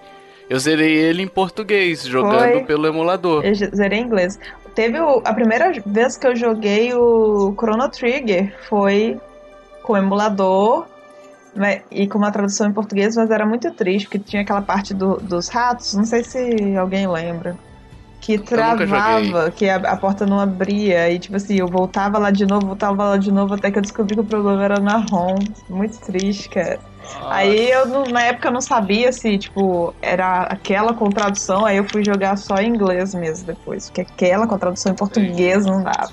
eu 0.50 0.58
zerei 0.58 0.96
ele 0.96 1.22
em 1.22 1.28
português, 1.28 2.02
jogando 2.02 2.54
Foi. 2.54 2.64
pelo 2.64 2.88
emulador. 2.88 3.44
Eu 3.46 3.54
zerei 3.54 4.00
em 4.00 4.02
inglês. 4.02 4.36
Teve 4.74 4.98
o- 4.98 5.22
a 5.24 5.32
primeira 5.32 5.72
vez 5.86 6.16
que 6.16 6.26
eu 6.26 6.34
joguei 6.34 6.92
o 6.92 7.54
Chrono 7.56 7.88
Trigger 7.88 8.52
foi 8.68 9.16
com 9.88 9.96
emulador 9.96 10.86
né, 11.54 11.80
e 11.90 12.06
com 12.06 12.18
uma 12.18 12.30
tradução 12.30 12.68
em 12.68 12.72
português, 12.74 13.16
mas 13.16 13.30
era 13.30 13.46
muito 13.46 13.70
triste, 13.72 14.04
porque 14.04 14.18
tinha 14.18 14.42
aquela 14.42 14.60
parte 14.60 14.92
do- 14.92 15.16
dos 15.16 15.48
ratos, 15.48 15.94
não 15.94 16.04
sei 16.04 16.22
se 16.22 16.76
alguém 16.76 17.08
lembra. 17.08 17.56
Que 18.20 18.36
travava, 18.38 19.50
que 19.50 19.66
a, 19.68 19.76
a 19.76 19.96
porta 19.96 20.26
não 20.26 20.38
abria, 20.38 21.10
e 21.10 21.18
tipo 21.18 21.36
assim, 21.36 21.56
eu 21.58 21.66
voltava 21.66 22.18
lá 22.18 22.30
de 22.30 22.44
novo, 22.44 22.66
voltava 22.66 23.02
lá 23.10 23.16
de 23.16 23.32
novo, 23.32 23.54
até 23.54 23.70
que 23.70 23.78
eu 23.78 23.82
descobri 23.82 24.14
que 24.14 24.20
o 24.20 24.24
problema 24.24 24.62
era 24.62 24.78
na 24.78 24.98
ROM. 24.98 25.38
Muito 25.70 25.98
triste, 26.00 26.50
cara. 26.50 26.78
Aí 27.30 27.70
eu, 27.70 27.86
na 28.10 28.22
época, 28.24 28.48
eu 28.48 28.52
não 28.52 28.60
sabia 28.60 29.10
se, 29.10 29.38
tipo, 29.38 29.94
era 30.02 30.42
aquela 30.42 30.92
com 30.92 31.10
tradução, 31.10 31.64
aí 31.64 31.78
eu 31.78 31.84
fui 31.84 32.04
jogar 32.04 32.36
só 32.36 32.56
em 32.58 32.68
inglês 32.68 33.14
mesmo 33.14 33.46
depois, 33.46 33.86
porque 33.86 34.02
aquela 34.02 34.46
com 34.46 34.58
tradução 34.58 34.92
em 34.92 34.96
português 34.96 35.64
não 35.64 35.82
dava. 35.82 36.12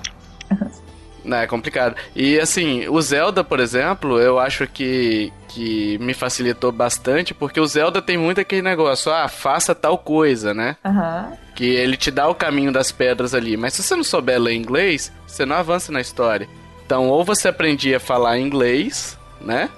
Não, 1.26 1.38
é 1.38 1.48
complicado. 1.48 1.96
E 2.16 2.40
assim, 2.40 2.88
o 2.88 3.02
Zelda, 3.02 3.44
por 3.44 3.60
exemplo, 3.60 4.20
eu 4.20 4.40
acho 4.40 4.68
que, 4.68 5.34
que 5.48 5.98
me 5.98 6.14
facilitou 6.14 6.72
bastante, 6.72 7.34
porque 7.34 7.60
o 7.60 7.66
Zelda 7.66 8.02
tem 8.02 8.18
muito 8.18 8.40
aquele 8.40 8.62
negócio, 8.62 9.12
ah, 9.12 9.28
faça 9.28 9.74
tal 9.74 9.98
coisa, 9.98 10.54
né? 10.54 10.78
Aham. 10.86 11.34
Que 11.56 11.66
ele 11.66 11.98
te 11.98 12.12
dá 12.12 12.28
o 12.28 12.36
caminho 12.36 12.72
das 12.72 12.92
pedras 12.92 13.34
ali. 13.34 13.58
Mas 13.58 13.74
se 13.74 13.82
você 13.82 13.96
não 13.96 14.04
souber 14.04 14.40
ler 14.40 14.54
inglês, 14.54 15.12
você 15.26 15.46
não 15.46 15.56
avança 15.56 15.92
na 15.92 16.00
história. 16.00 16.48
Então, 16.86 17.10
ou 17.10 17.24
você 17.24 17.48
aprendia 17.48 17.98
a 17.98 18.00
falar 18.00 18.38
inglês, 18.38 19.18
né? 19.42 19.70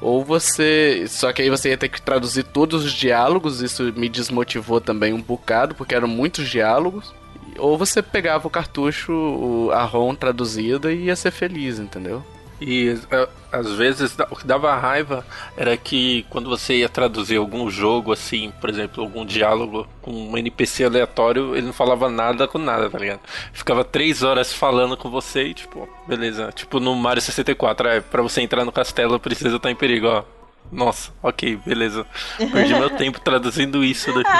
Ou 0.00 0.24
você. 0.24 1.04
Só 1.08 1.32
que 1.32 1.42
aí 1.42 1.50
você 1.50 1.70
ia 1.70 1.78
ter 1.78 1.88
que 1.88 2.00
traduzir 2.00 2.44
todos 2.44 2.84
os 2.84 2.92
diálogos, 2.92 3.60
isso 3.60 3.92
me 3.96 4.08
desmotivou 4.08 4.80
também 4.80 5.12
um 5.12 5.22
bocado, 5.22 5.74
porque 5.74 5.94
eram 5.94 6.08
muitos 6.08 6.48
diálogos. 6.48 7.12
Ou 7.58 7.76
você 7.76 8.02
pegava 8.02 8.46
o 8.46 8.50
cartucho, 8.50 9.70
a 9.72 9.84
ROM 9.84 10.14
traduzida 10.14 10.92
e 10.92 11.04
ia 11.04 11.16
ser 11.16 11.30
feliz, 11.30 11.78
entendeu? 11.78 12.24
E 12.64 12.96
é, 13.10 13.28
às 13.50 13.72
vezes 13.72 14.16
o 14.30 14.36
que 14.36 14.46
dava 14.46 14.74
raiva 14.76 15.26
era 15.56 15.76
que 15.76 16.24
quando 16.30 16.48
você 16.48 16.76
ia 16.76 16.88
traduzir 16.88 17.36
algum 17.36 17.68
jogo, 17.68 18.12
assim, 18.12 18.52
por 18.60 18.70
exemplo, 18.70 19.02
algum 19.02 19.26
diálogo 19.26 19.86
com 20.00 20.12
um 20.12 20.38
NPC 20.38 20.84
aleatório, 20.84 21.56
ele 21.56 21.66
não 21.66 21.72
falava 21.72 22.08
nada 22.08 22.46
com 22.46 22.58
nada, 22.58 22.88
tá 22.88 22.98
ligado? 22.98 23.20
Ficava 23.52 23.84
três 23.84 24.22
horas 24.22 24.52
falando 24.52 24.96
com 24.96 25.10
você 25.10 25.48
e, 25.48 25.54
tipo, 25.54 25.88
beleza. 26.06 26.52
Tipo 26.52 26.78
no 26.78 26.94
Mario 26.94 27.20
64, 27.20 27.88
é, 27.88 28.00
pra 28.00 28.22
você 28.22 28.40
entrar 28.40 28.64
no 28.64 28.70
castelo 28.70 29.18
precisa 29.18 29.56
estar 29.56 29.70
em 29.70 29.76
perigo, 29.76 30.06
ó. 30.06 30.22
Nossa, 30.70 31.10
ok, 31.20 31.58
beleza. 31.66 32.06
Perdi 32.38 32.74
meu 32.74 32.90
tempo 32.96 33.20
traduzindo 33.20 33.82
isso 33.82 34.12
daqui. 34.14 34.30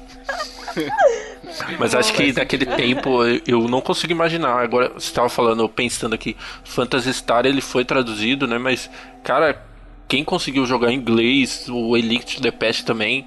Mas 1.78 1.94
acho 1.94 2.12
que 2.12 2.32
naquele 2.32 2.66
tempo 2.66 3.24
eu- 3.46 3.68
não 3.68 3.80
consigo 3.80 4.12
imaginar. 4.12 4.60
Agora 4.62 4.88
você 4.90 5.06
estava 5.06 5.28
falando, 5.28 5.68
pensando 5.68 6.14
aqui, 6.14 6.36
Phantasy 6.64 7.12
Star 7.12 7.46
ele 7.46 7.60
foi 7.60 7.84
traduzido, 7.84 8.46
né? 8.46 8.58
Mas, 8.58 8.90
cara, 9.22 9.60
quem 10.08 10.24
conseguiu 10.24 10.66
jogar 10.66 10.90
em 10.90 10.96
inglês, 10.96 11.66
o 11.68 11.96
Elite 11.96 12.40
the 12.40 12.50
Past 12.50 12.84
também, 12.84 13.26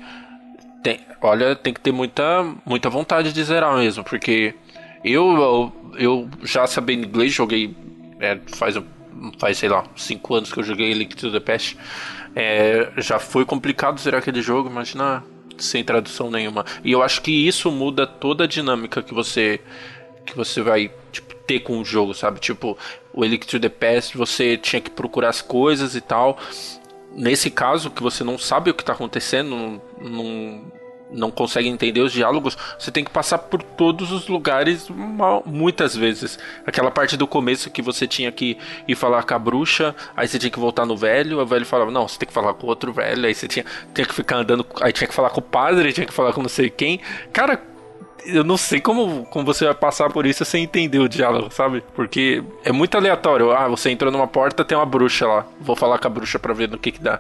tem, 0.84 1.00
olha, 1.22 1.56
tem 1.56 1.74
que 1.74 1.80
ter 1.80 1.92
muita, 1.92 2.46
muita 2.66 2.90
vontade 2.90 3.32
de 3.32 3.44
zerar 3.44 3.76
mesmo, 3.78 4.04
porque 4.04 4.54
eu, 5.04 5.34
eu, 5.38 5.74
eu 5.98 6.30
já 6.44 6.68
sabendo 6.68 7.06
inglês, 7.06 7.34
joguei 7.34 7.76
é, 8.20 8.38
faz, 8.48 8.76
faz, 9.38 9.58
sei 9.58 9.70
lá, 9.70 9.84
cinco 9.96 10.36
anos 10.36 10.52
que 10.52 10.60
eu 10.60 10.64
joguei 10.64 10.92
Elite 10.92 11.30
the 11.32 11.40
Past. 11.40 11.78
É, 12.36 12.92
já 12.98 13.20
foi 13.20 13.46
complicado 13.46 14.00
zerar 14.00 14.20
aquele 14.20 14.42
jogo, 14.42 14.70
imagina 14.70 15.24
sem 15.58 15.84
tradução 15.84 16.32
nenhuma. 16.32 16.66
E 16.84 16.92
eu 16.92 17.02
acho 17.02 17.22
que 17.22 17.32
isso 17.32 17.72
muda 17.72 18.08
toda 18.08 18.44
a 18.44 18.48
dinâmica 18.48 19.02
que 19.02 19.14
você 19.14 19.60
que 20.26 20.36
você 20.36 20.62
vai 20.62 20.90
tipo, 21.12 21.36
ter 21.36 21.60
com 21.60 21.80
o 21.80 21.86
jogo, 21.86 22.14
sabe? 22.14 22.40
Tipo, 22.40 22.78
o 23.14 23.24
Elite 23.24 23.46
to 23.46 23.60
the 23.60 23.70
Past, 23.70 24.18
você 24.18 24.58
tinha 24.58 24.82
que 24.82 24.90
procurar 24.90 25.30
as 25.30 25.42
coisas 25.42 25.96
e 25.96 26.02
tal. 26.02 26.38
Nesse 27.12 27.52
caso, 27.52 27.92
que 27.92 28.02
você 28.02 28.24
não 28.24 28.38
sabe 28.38 28.72
o 28.72 28.74
que 28.74 28.82
está 28.82 28.94
acontecendo, 28.94 29.50
não, 29.50 29.82
não, 30.02 30.62
não 31.14 31.32
consegue 31.32 31.70
entender 31.70 32.02
os 32.02 32.12
diálogos, 32.12 32.58
você 32.78 32.92
tem 32.92 33.04
que 33.04 33.12
passar 33.12 33.38
por 33.38 33.62
todos 33.62 34.12
os 34.12 34.28
lugares 34.28 34.90
muitas 35.46 35.96
vezes. 35.96 36.40
Aquela 36.66 36.92
parte 36.92 37.16
do 37.16 37.28
começo 37.28 37.70
que 37.70 37.82
você 37.82 38.08
tinha 38.08 38.32
que 38.32 38.58
ir 38.88 38.96
falar 38.96 39.24
com 39.24 39.34
a 39.34 39.40
bruxa, 39.40 39.96
aí 40.16 40.28
você 40.28 40.40
tinha 40.40 40.50
que 40.50 40.60
voltar 40.60 40.86
no 40.86 40.98
velho, 40.98 41.40
o 41.40 41.46
velho 41.46 41.66
falava, 41.66 41.92
não, 41.92 42.08
você 42.08 42.18
tem 42.18 42.28
que 42.28 42.34
falar 42.34 42.54
com 42.54 42.68
outro 42.68 42.92
velho, 42.92 43.26
aí 43.26 43.34
você 43.34 43.48
tinha, 43.48 43.66
tinha 43.94 44.06
que 44.06 44.14
ficar 44.14 44.38
andando, 44.38 44.66
aí 44.82 44.92
tinha 44.92 45.08
que 45.08 45.14
falar 45.14 45.30
com 45.30 45.40
o 45.40 45.44
padre, 45.44 45.94
tinha 45.94 46.06
que 46.06 46.14
falar 46.14 46.34
com 46.34 46.42
não 46.42 46.50
sei 46.50 46.70
quem. 46.70 47.00
Cara, 47.32 47.73
eu 48.26 48.44
não 48.44 48.58
sei 48.58 48.80
como, 48.80 49.26
como 49.26 49.46
você 49.46 49.66
vai 49.66 49.74
passar 49.74 50.10
por 50.10 50.26
isso 50.26 50.46
sem 50.46 50.64
entender 50.64 51.00
o 51.00 51.10
diálogo, 51.10 51.54
sabe? 51.54 51.84
Porque 51.96 52.44
é 52.64 52.72
muito 52.72 52.96
aleatório. 52.98 53.52
Ah, 53.52 53.68
você 53.68 53.90
entrou 53.90 54.12
numa 54.12 54.28
porta, 54.28 54.64
tem 54.64 54.78
uma 54.78 54.86
bruxa 54.86 55.28
lá. 55.28 55.46
Vou 55.60 55.76
falar 55.76 56.00
com 56.00 56.08
a 56.08 56.10
bruxa 56.10 56.40
pra 56.40 56.54
ver 56.54 56.70
no 56.70 56.78
que 56.78 56.92
que 56.92 57.02
dá. 57.02 57.20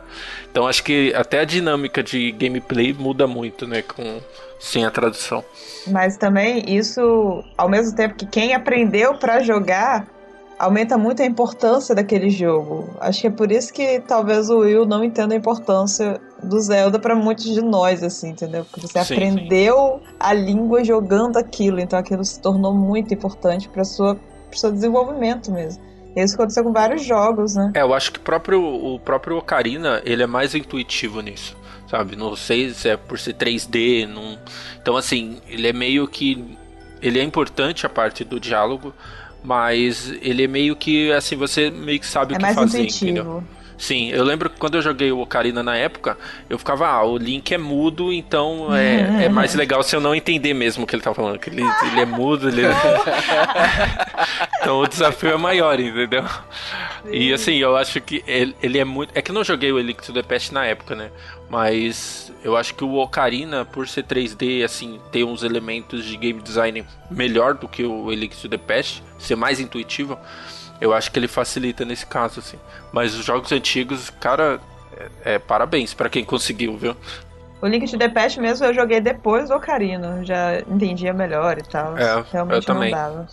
Então 0.52 0.68
acho 0.68 0.84
que 0.84 1.14
até 1.16 1.40
a 1.40 1.46
dinâmica 1.46 2.02
de 2.02 2.32
gameplay 2.32 2.94
muda 2.94 3.28
muito, 3.28 3.68
né? 3.68 3.82
Com, 3.82 4.20
sem 4.60 4.86
a 4.86 4.92
tradução. 4.92 5.44
Mas 5.88 6.18
também 6.18 6.64
isso, 6.68 7.44
ao 7.58 7.68
mesmo 7.70 7.96
tempo 7.96 8.16
que 8.16 8.26
quem 8.26 8.54
aprendeu 8.54 9.16
pra 9.16 9.42
jogar, 9.42 10.08
aumenta 10.58 10.98
muito 10.98 11.22
a 11.22 11.26
importância 11.26 11.94
daquele 11.94 12.30
jogo. 12.30 12.90
Acho 13.00 13.22
que 13.22 13.28
é 13.28 13.32
por 13.32 13.52
isso 13.52 13.74
que 13.74 14.00
talvez 14.02 14.50
o 14.50 14.60
Will 14.60 14.86
não 14.86 15.04
entenda 15.04 15.34
a 15.34 15.38
importância 15.38 16.22
do 16.44 16.60
Zelda 16.60 17.00
pra 17.00 17.16
muitos 17.16 17.46
de 17.46 17.62
nós, 17.62 18.04
assim, 18.04 18.30
entendeu? 18.30 18.66
Porque 18.66 18.88
você 18.88 19.04
Sim, 19.04 19.14
aprendeu 19.14 20.02
a 20.20 20.34
língua 20.34 20.84
jogando 20.84 21.38
aquilo, 21.38 21.80
então 21.80 21.98
aquilo 21.98 22.24
se 22.24 22.40
tornou 22.40 22.74
muito 22.74 23.14
importante 23.14 23.70
para 23.70 23.84
sua 23.84 24.18
pro 24.54 24.60
seu 24.60 24.72
desenvolvimento 24.72 25.52
mesmo. 25.52 25.84
E 26.16 26.24
isso 26.24 26.36
aconteceu 26.36 26.64
com 26.64 26.72
vários 26.72 27.04
jogos, 27.04 27.56
né? 27.56 27.72
É, 27.74 27.82
eu 27.82 27.94
acho 27.94 28.12
que 28.12 28.20
próprio, 28.20 28.62
o 28.62 29.00
próprio 29.00 29.38
Ocarina, 29.38 30.02
ele 30.06 30.22
é 30.22 30.28
mais 30.28 30.54
intuitivo 30.54 31.22
nisso, 31.22 31.58
sabe? 31.90 32.16
Não 32.16 32.36
sei 32.36 32.70
se 32.72 32.90
é 32.90 32.98
por 32.98 33.18
ser 33.18 33.34
3D, 33.34 34.08
não... 34.08 34.38
Então, 34.80 34.96
assim, 34.96 35.42
ele 35.48 35.68
é 35.68 35.74
meio 35.74 36.08
que... 36.08 36.56
Ele 37.02 37.20
é 37.20 37.24
importante 37.24 37.86
a 37.86 37.90
parte 37.90 38.24
do 38.24 38.40
diálogo, 38.40 38.94
mas 39.44 40.14
ele 40.22 40.44
é 40.44 40.48
meio 40.48 40.76
que, 40.76 41.12
assim, 41.12 41.36
você 41.36 41.70
meio 41.70 42.00
que 42.00 42.06
sabe 42.06 42.36
É 42.36 42.38
o 42.38 42.40
que 42.40 42.54
fazer, 42.54 42.84
entendeu? 42.84 43.44
Sim, 43.84 44.12
eu 44.12 44.24
lembro 44.24 44.50
que 44.50 44.56
quando 44.56 44.76
eu 44.76 44.82
joguei 44.82 45.12
o 45.12 45.20
Ocarina 45.20 45.62
na 45.62 45.76
época, 45.76 46.18
eu 46.50 46.58
ficava, 46.58 46.88
ah, 46.88 47.04
o 47.04 47.18
Link 47.18 47.54
é 47.54 47.58
mudo, 47.58 48.14
então 48.14 48.74
é, 48.74 49.26
é 49.26 49.30
mais 49.30 49.54
legal 49.60 49.84
se 49.84 49.94
eu 49.94 50.00
não 50.00 50.16
entender 50.16 50.54
mesmo 50.54 50.86
o 50.86 50.88
que 50.88 50.96
ele 50.96 51.04
tá 51.04 51.14
falando. 51.14 51.38
Que 51.38 51.50
ele, 51.50 51.64
ele 51.64 52.00
é 52.00 52.06
mudo, 52.06 52.48
ele... 52.48 52.62
então 54.62 54.80
o 54.80 54.88
desafio 54.88 55.32
é 55.32 55.38
maior, 55.38 55.78
entendeu? 55.78 56.24
E 57.12 57.34
assim, 57.34 57.56
eu 57.56 57.76
acho 57.76 58.00
que 58.00 58.24
ele, 58.26 58.56
ele 58.64 58.80
é 58.80 58.86
muito. 58.86 59.12
É 59.14 59.22
que 59.22 59.32
eu 59.32 59.36
não 59.36 59.44
joguei 59.44 59.74
o 59.74 59.80
Link 59.80 60.02
to 60.02 60.14
the 60.14 60.24
Past 60.24 60.54
na 60.54 60.66
época, 60.66 60.96
né? 60.96 61.12
Mas 61.50 62.32
eu 62.42 62.56
acho 62.56 62.74
que 62.76 62.86
o 62.86 62.96
Ocarina, 62.96 63.66
por 63.66 63.86
ser 63.86 64.06
3D, 64.06 64.64
assim, 64.64 64.98
ter 65.12 65.26
uns 65.26 65.44
elementos 65.44 66.06
de 66.06 66.16
game 66.16 66.42
design 66.42 66.86
melhor 67.12 67.56
do 67.56 67.68
que 67.68 67.84
o 67.84 68.10
Link 68.12 68.34
to 68.38 68.48
the 68.48 68.58
Past, 68.58 69.04
ser 69.20 69.36
mais 69.36 69.60
intuitivo 69.60 70.18
eu 70.82 70.94
acho 70.94 71.12
que 71.12 71.20
ele 71.20 71.28
facilita 71.28 71.86
nesse 71.86 72.06
caso, 72.06 72.40
assim. 72.40 72.58
Mas 72.92 73.16
os 73.16 73.26
jogos 73.26 73.52
antigos, 73.52 74.10
cara, 74.10 74.60
é, 75.26 75.36
é 75.36 75.40
parabéns 75.40 75.94
para 75.94 76.10
quem 76.10 76.24
conseguiu, 76.24 76.78
viu? 76.78 76.96
O 77.62 77.68
Link 77.68 77.90
to 77.90 77.98
the 77.98 78.10
Past 78.10 78.40
mesmo 78.42 78.66
eu 78.66 78.74
joguei 78.74 79.00
depois 79.00 79.48
do 79.48 79.56
Ocarina, 79.56 80.24
já 80.24 80.60
entendia 80.60 81.14
melhor 81.14 81.58
e 81.58 81.64
tal. 81.64 81.98
É, 81.98 82.24
Realmente 82.32 82.56
eu 82.56 82.62
também. 82.62 82.92
dava. 82.92 83.26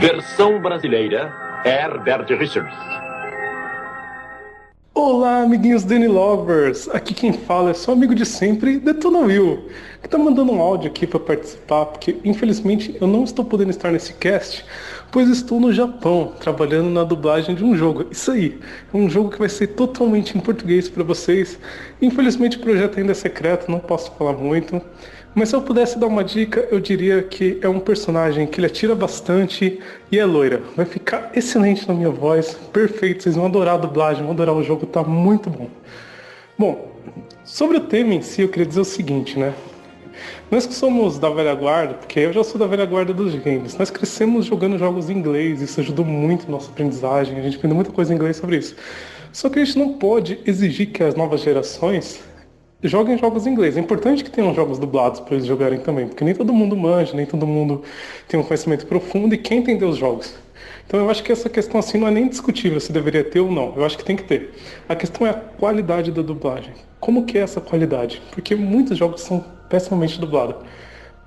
Versão 0.00 0.60
brasileira, 0.60 1.30
Herbert 1.64 2.26
Richards. 2.38 3.01
Olá, 4.94 5.40
amiguinhos 5.40 5.84
Danny 5.84 6.06
Lovers! 6.06 6.86
Aqui 6.90 7.14
quem 7.14 7.32
fala 7.32 7.70
é 7.70 7.74
seu 7.74 7.94
amigo 7.94 8.14
de 8.14 8.26
sempre, 8.26 8.78
Detona 8.78 9.20
Will, 9.20 9.66
que 10.02 10.08
tá 10.08 10.18
mandando 10.18 10.52
um 10.52 10.60
áudio 10.60 10.90
aqui 10.90 11.06
para 11.06 11.18
participar, 11.18 11.86
porque 11.86 12.18
infelizmente 12.22 12.94
eu 13.00 13.06
não 13.06 13.24
estou 13.24 13.42
podendo 13.42 13.70
estar 13.70 13.90
nesse 13.90 14.12
cast, 14.12 14.62
pois 15.10 15.30
estou 15.30 15.58
no 15.58 15.72
Japão, 15.72 16.34
trabalhando 16.38 16.90
na 16.90 17.04
dublagem 17.04 17.54
de 17.54 17.64
um 17.64 17.74
jogo. 17.74 18.04
Isso 18.10 18.32
aí, 18.32 18.60
um 18.92 19.08
jogo 19.08 19.30
que 19.30 19.38
vai 19.38 19.48
ser 19.48 19.68
totalmente 19.68 20.36
em 20.36 20.40
português 20.42 20.90
para 20.90 21.02
vocês. 21.02 21.58
Infelizmente 22.02 22.58
o 22.58 22.60
projeto 22.60 22.98
ainda 22.98 23.12
é 23.12 23.14
secreto, 23.14 23.70
não 23.70 23.78
posso 23.78 24.12
falar 24.12 24.34
muito. 24.34 24.78
Mas 25.34 25.48
se 25.48 25.56
eu 25.56 25.62
pudesse 25.62 25.98
dar 25.98 26.08
uma 26.08 26.22
dica, 26.22 26.68
eu 26.70 26.78
diria 26.78 27.22
que 27.22 27.58
é 27.62 27.68
um 27.68 27.80
personagem 27.80 28.46
que 28.46 28.60
ele 28.60 28.66
atira 28.66 28.94
bastante 28.94 29.80
e 30.10 30.18
é 30.18 30.24
loira. 30.26 30.62
Vai 30.76 30.84
ficar 30.84 31.30
excelente 31.34 31.88
na 31.88 31.94
minha 31.94 32.10
voz, 32.10 32.54
perfeito. 32.70 33.22
Vocês 33.22 33.36
vão 33.36 33.46
adorar 33.46 33.74
a 33.74 33.78
dublagem, 33.78 34.22
vão 34.22 34.32
adorar 34.32 34.54
o 34.54 34.62
jogo, 34.62 34.84
tá 34.84 35.02
muito 35.02 35.48
bom. 35.48 35.70
Bom, 36.58 36.92
sobre 37.44 37.78
o 37.78 37.80
tema 37.80 38.12
em 38.12 38.20
si, 38.20 38.42
eu 38.42 38.48
queria 38.48 38.66
dizer 38.66 38.80
o 38.80 38.84
seguinte, 38.84 39.38
né? 39.38 39.54
Nós 40.50 40.66
que 40.66 40.74
somos 40.74 41.18
da 41.18 41.30
velha 41.30 41.54
guarda, 41.54 41.94
porque 41.94 42.20
eu 42.20 42.32
já 42.32 42.44
sou 42.44 42.58
da 42.58 42.66
velha 42.66 42.84
guarda 42.84 43.14
dos 43.14 43.34
games, 43.34 43.74
nós 43.78 43.90
crescemos 43.90 44.44
jogando 44.44 44.76
jogos 44.76 45.08
em 45.08 45.14
inglês, 45.14 45.62
isso 45.62 45.80
ajudou 45.80 46.04
muito 46.04 46.46
a 46.46 46.50
nossa 46.50 46.70
aprendizagem, 46.70 47.38
a 47.38 47.42
gente 47.42 47.56
aprendeu 47.56 47.74
muita 47.74 47.90
coisa 47.90 48.12
em 48.12 48.16
inglês 48.16 48.36
sobre 48.36 48.58
isso. 48.58 48.76
Só 49.32 49.48
que 49.48 49.58
a 49.58 49.64
gente 49.64 49.78
não 49.78 49.94
pode 49.94 50.38
exigir 50.46 50.88
que 50.88 51.02
as 51.02 51.14
novas 51.14 51.40
gerações 51.40 52.20
joguem 52.82 53.16
jogos 53.18 53.46
em 53.46 53.50
inglês. 53.50 53.76
É 53.76 53.80
importante 53.80 54.24
que 54.24 54.30
tenham 54.30 54.54
jogos 54.54 54.78
dublados 54.78 55.20
para 55.20 55.34
eles 55.34 55.46
jogarem 55.46 55.78
também, 55.80 56.06
porque 56.06 56.24
nem 56.24 56.34
todo 56.34 56.52
mundo 56.52 56.76
manja, 56.76 57.14
nem 57.14 57.26
todo 57.26 57.46
mundo 57.46 57.82
tem 58.28 58.38
um 58.38 58.42
conhecimento 58.42 58.86
profundo 58.86 59.34
e 59.34 59.38
quem 59.38 59.58
entender 59.58 59.84
os 59.84 59.96
jogos. 59.96 60.34
Então 60.86 61.00
eu 61.00 61.10
acho 61.10 61.22
que 61.22 61.32
essa 61.32 61.48
questão 61.48 61.80
assim 61.80 61.98
não 61.98 62.08
é 62.08 62.10
nem 62.10 62.28
discutível 62.28 62.78
se 62.80 62.92
deveria 62.92 63.24
ter 63.24 63.40
ou 63.40 63.50
não. 63.50 63.72
Eu 63.76 63.84
acho 63.84 63.96
que 63.96 64.04
tem 64.04 64.16
que 64.16 64.24
ter. 64.24 64.52
A 64.88 64.94
questão 64.94 65.26
é 65.26 65.30
a 65.30 65.34
qualidade 65.34 66.10
da 66.10 66.22
dublagem. 66.22 66.72
Como 67.00 67.24
que 67.24 67.38
é 67.38 67.40
essa 67.40 67.60
qualidade? 67.60 68.20
Porque 68.30 68.54
muitos 68.54 68.98
jogos 68.98 69.22
são 69.22 69.44
pessimamente 69.68 70.20
dublados. 70.20 70.56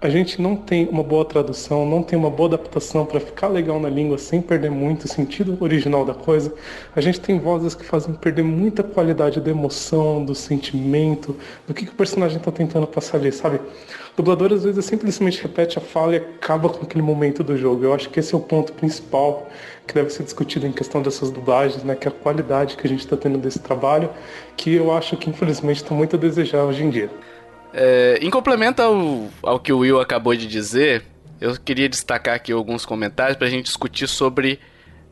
A 0.06 0.10
gente 0.10 0.40
não 0.40 0.56
tem 0.56 0.88
uma 0.88 1.02
boa 1.02 1.26
tradução, 1.26 1.84
não 1.84 2.04
tem 2.04 2.18
uma 2.18 2.30
boa 2.30 2.48
adaptação 2.50 3.08
para 3.08 3.20
ficar 3.20 3.48
legal 3.48 3.80
na 3.80 3.90
língua 3.90 4.20
sem 4.20 4.40
perder 4.40 4.70
muito 4.70 5.06
o 5.06 5.08
sentido 5.08 5.58
original 5.60 6.06
da 6.06 6.14
coisa. 6.14 6.54
A 6.96 7.02
gente 7.02 7.20
tem 7.20 7.40
vozes 7.40 7.74
que 7.74 7.84
fazem 7.84 8.14
perder 8.14 8.44
muita 8.44 8.84
qualidade 8.84 9.42
da 9.42 9.50
emoção, 9.50 10.24
do 10.24 10.36
sentimento, 10.36 11.36
do 11.68 11.74
que, 11.74 11.88
que 11.88 11.92
o 11.92 11.96
personagem 11.96 12.38
está 12.38 12.52
tentando 12.52 12.86
passar 12.86 13.18
ali, 13.18 13.32
sabe? 13.32 13.58
O 13.58 14.18
dublador 14.18 14.54
às 14.54 14.64
vezes 14.64 14.86
simplesmente 14.86 15.42
repete 15.42 15.80
a 15.80 15.82
fala 15.82 16.14
e 16.14 16.18
acaba 16.18 16.70
com 16.70 16.86
aquele 16.86 17.02
momento 17.02 17.44
do 17.44 17.58
jogo. 17.58 17.84
Eu 17.84 17.92
acho 17.92 18.08
que 18.12 18.20
esse 18.20 18.36
é 18.36 18.38
o 18.38 18.42
ponto 18.42 18.74
principal 18.74 19.50
que 19.88 19.96
deve 19.96 20.12
ser 20.12 20.22
discutido 20.22 20.68
em 20.68 20.72
questão 20.72 21.02
dessas 21.02 21.32
dublagens, 21.32 21.84
né? 21.84 21.96
Que 21.96 22.08
é 22.08 22.12
a 22.12 22.14
qualidade 22.14 22.78
que 22.78 22.86
a 22.86 22.90
gente 22.90 23.00
está 23.00 23.18
tendo 23.18 23.40
desse 23.40 23.58
trabalho, 23.58 24.12
que 24.56 24.72
eu 24.76 24.92
acho 24.96 25.18
que 25.18 25.32
infelizmente 25.32 25.78
está 25.78 25.96
muito 25.96 26.16
a 26.16 26.20
desejar 26.20 26.64
hoje 26.64 26.84
em 26.84 26.92
dia. 26.92 27.10
É, 27.78 28.20
em 28.22 28.30
complemento 28.30 28.82
ao, 28.82 29.30
ao 29.44 29.60
que 29.60 29.74
o 29.74 29.80
Will 29.80 30.00
acabou 30.00 30.34
de 30.34 30.48
dizer, 30.48 31.04
eu 31.42 31.60
queria 31.60 31.90
destacar 31.90 32.36
aqui 32.36 32.54
alguns 32.54 32.86
comentários 32.86 33.38
pra 33.38 33.50
gente 33.50 33.66
discutir 33.66 34.08
sobre 34.08 34.62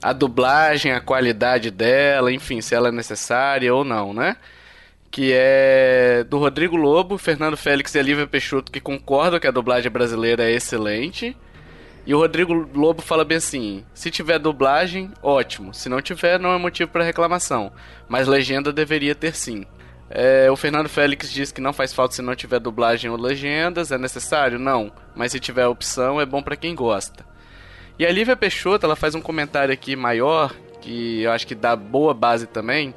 a 0.01 0.13
dublagem, 0.13 0.93
a 0.93 1.01
qualidade 1.01 1.69
dela, 1.69 2.31
enfim, 2.31 2.61
se 2.61 2.73
ela 2.73 2.87
é 2.87 2.91
necessária 2.91 3.73
ou 3.75 3.83
não, 3.83 4.13
né? 4.13 4.37
Que 5.11 5.31
é 5.33 6.25
do 6.29 6.37
Rodrigo 6.37 6.77
Lobo, 6.77 7.17
Fernando 7.17 7.57
Félix 7.57 7.93
e 7.95 7.99
a 7.99 8.01
Lívia 8.01 8.25
Peixoto, 8.25 8.71
que 8.71 8.79
concordam 8.79 9.41
que 9.41 9.47
a 9.47 9.51
dublagem 9.51 9.91
brasileira 9.91 10.49
é 10.49 10.53
excelente. 10.53 11.35
E 12.05 12.15
o 12.15 12.17
Rodrigo 12.17 12.53
Lobo 12.73 13.01
fala 13.01 13.25
bem 13.25 13.37
assim: 13.37 13.83
se 13.93 14.09
tiver 14.09 14.39
dublagem, 14.39 15.11
ótimo. 15.21 15.73
Se 15.73 15.89
não 15.89 16.01
tiver, 16.01 16.39
não 16.39 16.53
é 16.53 16.57
motivo 16.57 16.91
para 16.91 17.03
reclamação. 17.03 17.73
Mas 18.07 18.25
legenda 18.25 18.71
deveria 18.71 19.13
ter 19.13 19.35
sim. 19.35 19.65
É, 20.15 20.51
o 20.51 20.55
Fernando 20.55 20.87
Félix 20.87 21.31
diz 21.31 21.51
que 21.51 21.59
não 21.59 21.73
faz 21.73 21.91
falta 21.91 22.13
se 22.13 22.21
não 22.21 22.35
tiver 22.35 22.59
dublagem 22.59 23.09
ou 23.09 23.17
legendas. 23.17 23.91
É 23.91 23.97
necessário? 23.97 24.59
Não. 24.59 24.91
Mas 25.15 25.31
se 25.31 25.39
tiver 25.39 25.65
opção, 25.65 26.21
é 26.21 26.25
bom 26.25 26.43
para 26.43 26.55
quem 26.55 26.75
gosta. 26.75 27.25
E 27.97 28.05
a 28.05 28.11
Lívia 28.11 28.35
Peixoto, 28.35 28.85
ela 28.85 28.95
faz 28.95 29.15
um 29.15 29.21
comentário 29.21 29.73
aqui 29.73 29.95
maior, 29.95 30.55
que 30.81 31.23
eu 31.23 31.31
acho 31.31 31.47
que 31.47 31.55
dá 31.55 31.75
boa 31.75 32.13
base 32.13 32.45
também, 32.45 32.93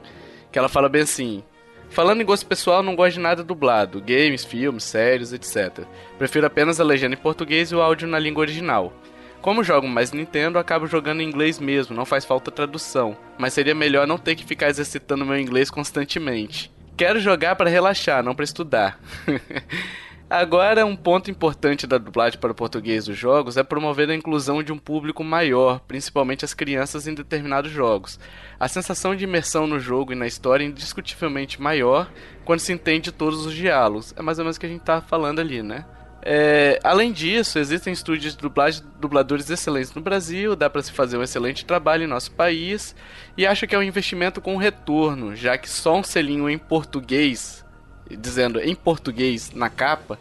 que 0.52 0.59
ela 0.59 0.68
fala 0.68 0.90
bem 0.90 1.02
assim: 1.02 1.42
Falando 1.88 2.20
em 2.20 2.24
gosto 2.24 2.44
pessoal, 2.44 2.83
não 2.83 2.94
gosto 2.94 3.14
de 3.14 3.20
nada 3.20 3.42
dublado, 3.42 4.02
games, 4.02 4.44
filmes, 4.44 4.85
séries, 4.85 5.33
etc. 5.33 5.87
Prefiro 6.18 6.46
apenas 6.46 6.81
a 6.81 6.85
legenda 6.85 7.14
em 7.14 7.18
português 7.18 7.72
e 7.72 7.74
o 7.74 7.81
áudio 7.81 8.07
na 8.07 8.18
língua 8.18 8.42
original. 8.42 8.92
Como 9.40 9.64
jogo 9.64 9.88
mais 9.88 10.12
Nintendo, 10.12 10.59
acabo 10.59 10.87
jogando 10.87 11.22
em 11.22 11.29
inglês 11.29 11.59
mesmo, 11.59 11.96
não 11.96 12.05
faz 12.05 12.26
falta 12.26 12.50
tradução, 12.50 13.16
mas 13.38 13.55
seria 13.55 13.74
melhor 13.74 14.07
não 14.07 14.18
ter 14.18 14.35
que 14.35 14.44
ficar 14.44 14.68
exercitando 14.68 15.24
meu 15.24 15.38
inglês 15.38 15.70
constantemente. 15.70 16.75
Quero 16.96 17.20
jogar 17.20 17.56
para 17.56 17.68
relaxar, 17.68 18.22
não 18.22 18.35
para 18.35 18.44
estudar. 18.44 18.98
Agora, 20.28 20.85
um 20.85 20.96
ponto 20.96 21.30
importante 21.30 21.87
da 21.87 21.98
dublagem 21.98 22.40
para 22.40 22.50
o 22.50 22.54
português 22.54 23.04
dos 23.04 23.16
jogos 23.16 23.56
é 23.56 23.62
promover 23.62 24.11
a 24.11 24.14
inclusão 24.14 24.61
de 24.61 24.72
um 24.72 24.78
público 24.78 25.22
maior, 25.22 25.78
principalmente 25.80 26.44
as 26.44 26.52
crianças 26.52 27.06
em 27.06 27.14
determinados 27.14 27.70
jogos. 27.70 28.18
A 28.59 28.66
sensação 28.66 29.14
de 29.14 29.22
imersão 29.22 29.68
no 29.68 29.78
jogo 29.78 30.12
e 30.12 30.16
na 30.16 30.26
história 30.26 30.64
é 30.64 30.66
indiscutivelmente 30.66 31.62
maior 31.62 32.11
quando 32.44 32.59
se 32.59 32.72
entende 32.72 33.12
todos 33.12 33.46
os 33.46 33.54
diálogos. 33.54 34.12
É 34.16 34.22
mais 34.22 34.38
ou 34.38 34.44
menos 34.44 34.56
o 34.56 34.61
que 34.61 34.66
a 34.66 34.68
gente 34.68 34.82
tá 34.82 35.00
falando 35.00 35.38
ali, 35.38 35.62
né? 35.62 35.85
É, 36.28 36.80
além 36.82 37.12
disso, 37.12 37.56
existem 37.56 37.92
estúdios 37.92 38.34
de 38.34 38.40
dublagem, 38.40 38.82
dubladores 39.00 39.48
excelentes 39.48 39.94
no 39.94 40.02
Brasil, 40.02 40.56
dá 40.56 40.68
para 40.68 40.82
se 40.82 40.90
fazer 40.90 41.16
um 41.16 41.22
excelente 41.22 41.64
trabalho 41.64 42.02
em 42.02 42.08
nosso 42.08 42.32
país, 42.32 42.96
e 43.36 43.46
acho 43.46 43.64
que 43.64 43.76
é 43.76 43.78
um 43.78 43.82
investimento 43.82 44.40
com 44.40 44.56
retorno, 44.56 45.36
já 45.36 45.56
que 45.56 45.70
só 45.70 45.96
um 45.96 46.02
selinho 46.02 46.50
em 46.50 46.58
português, 46.58 47.64
dizendo 48.10 48.58
em 48.58 48.74
português 48.74 49.52
na 49.52 49.70
capa, 49.70 50.18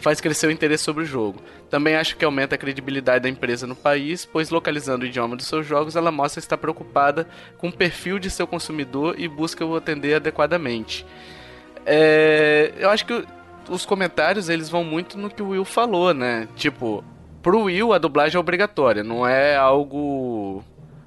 faz 0.00 0.20
crescer 0.20 0.48
o 0.48 0.50
interesse 0.50 0.82
sobre 0.82 1.04
o 1.04 1.06
jogo. 1.06 1.40
Também 1.70 1.94
acho 1.94 2.16
que 2.16 2.24
aumenta 2.24 2.56
a 2.56 2.58
credibilidade 2.58 3.22
da 3.22 3.28
empresa 3.28 3.64
no 3.64 3.76
país, 3.76 4.24
pois 4.24 4.50
localizando 4.50 5.04
o 5.04 5.06
idioma 5.06 5.36
dos 5.36 5.46
seus 5.46 5.64
jogos, 5.64 5.94
ela 5.94 6.10
mostra 6.10 6.40
estar 6.40 6.58
preocupada 6.58 7.28
com 7.58 7.68
o 7.68 7.72
perfil 7.72 8.18
de 8.18 8.28
seu 8.28 8.48
consumidor 8.48 9.14
e 9.16 9.28
busca 9.28 9.64
o 9.64 9.76
atender 9.76 10.14
adequadamente. 10.14 11.06
É, 11.86 12.72
eu 12.76 12.90
acho 12.90 13.06
que 13.06 13.24
os 13.68 13.86
comentários 13.86 14.48
eles 14.48 14.68
vão 14.68 14.84
muito 14.84 15.18
no 15.18 15.30
que 15.30 15.42
o 15.42 15.48
Will 15.48 15.64
falou, 15.64 16.14
né? 16.14 16.48
Tipo, 16.56 17.04
pro 17.42 17.62
Will 17.62 17.92
a 17.92 17.98
dublagem 17.98 18.36
é 18.36 18.40
obrigatória, 18.40 19.02
não 19.02 19.26
é 19.26 19.56
algo 19.56 20.62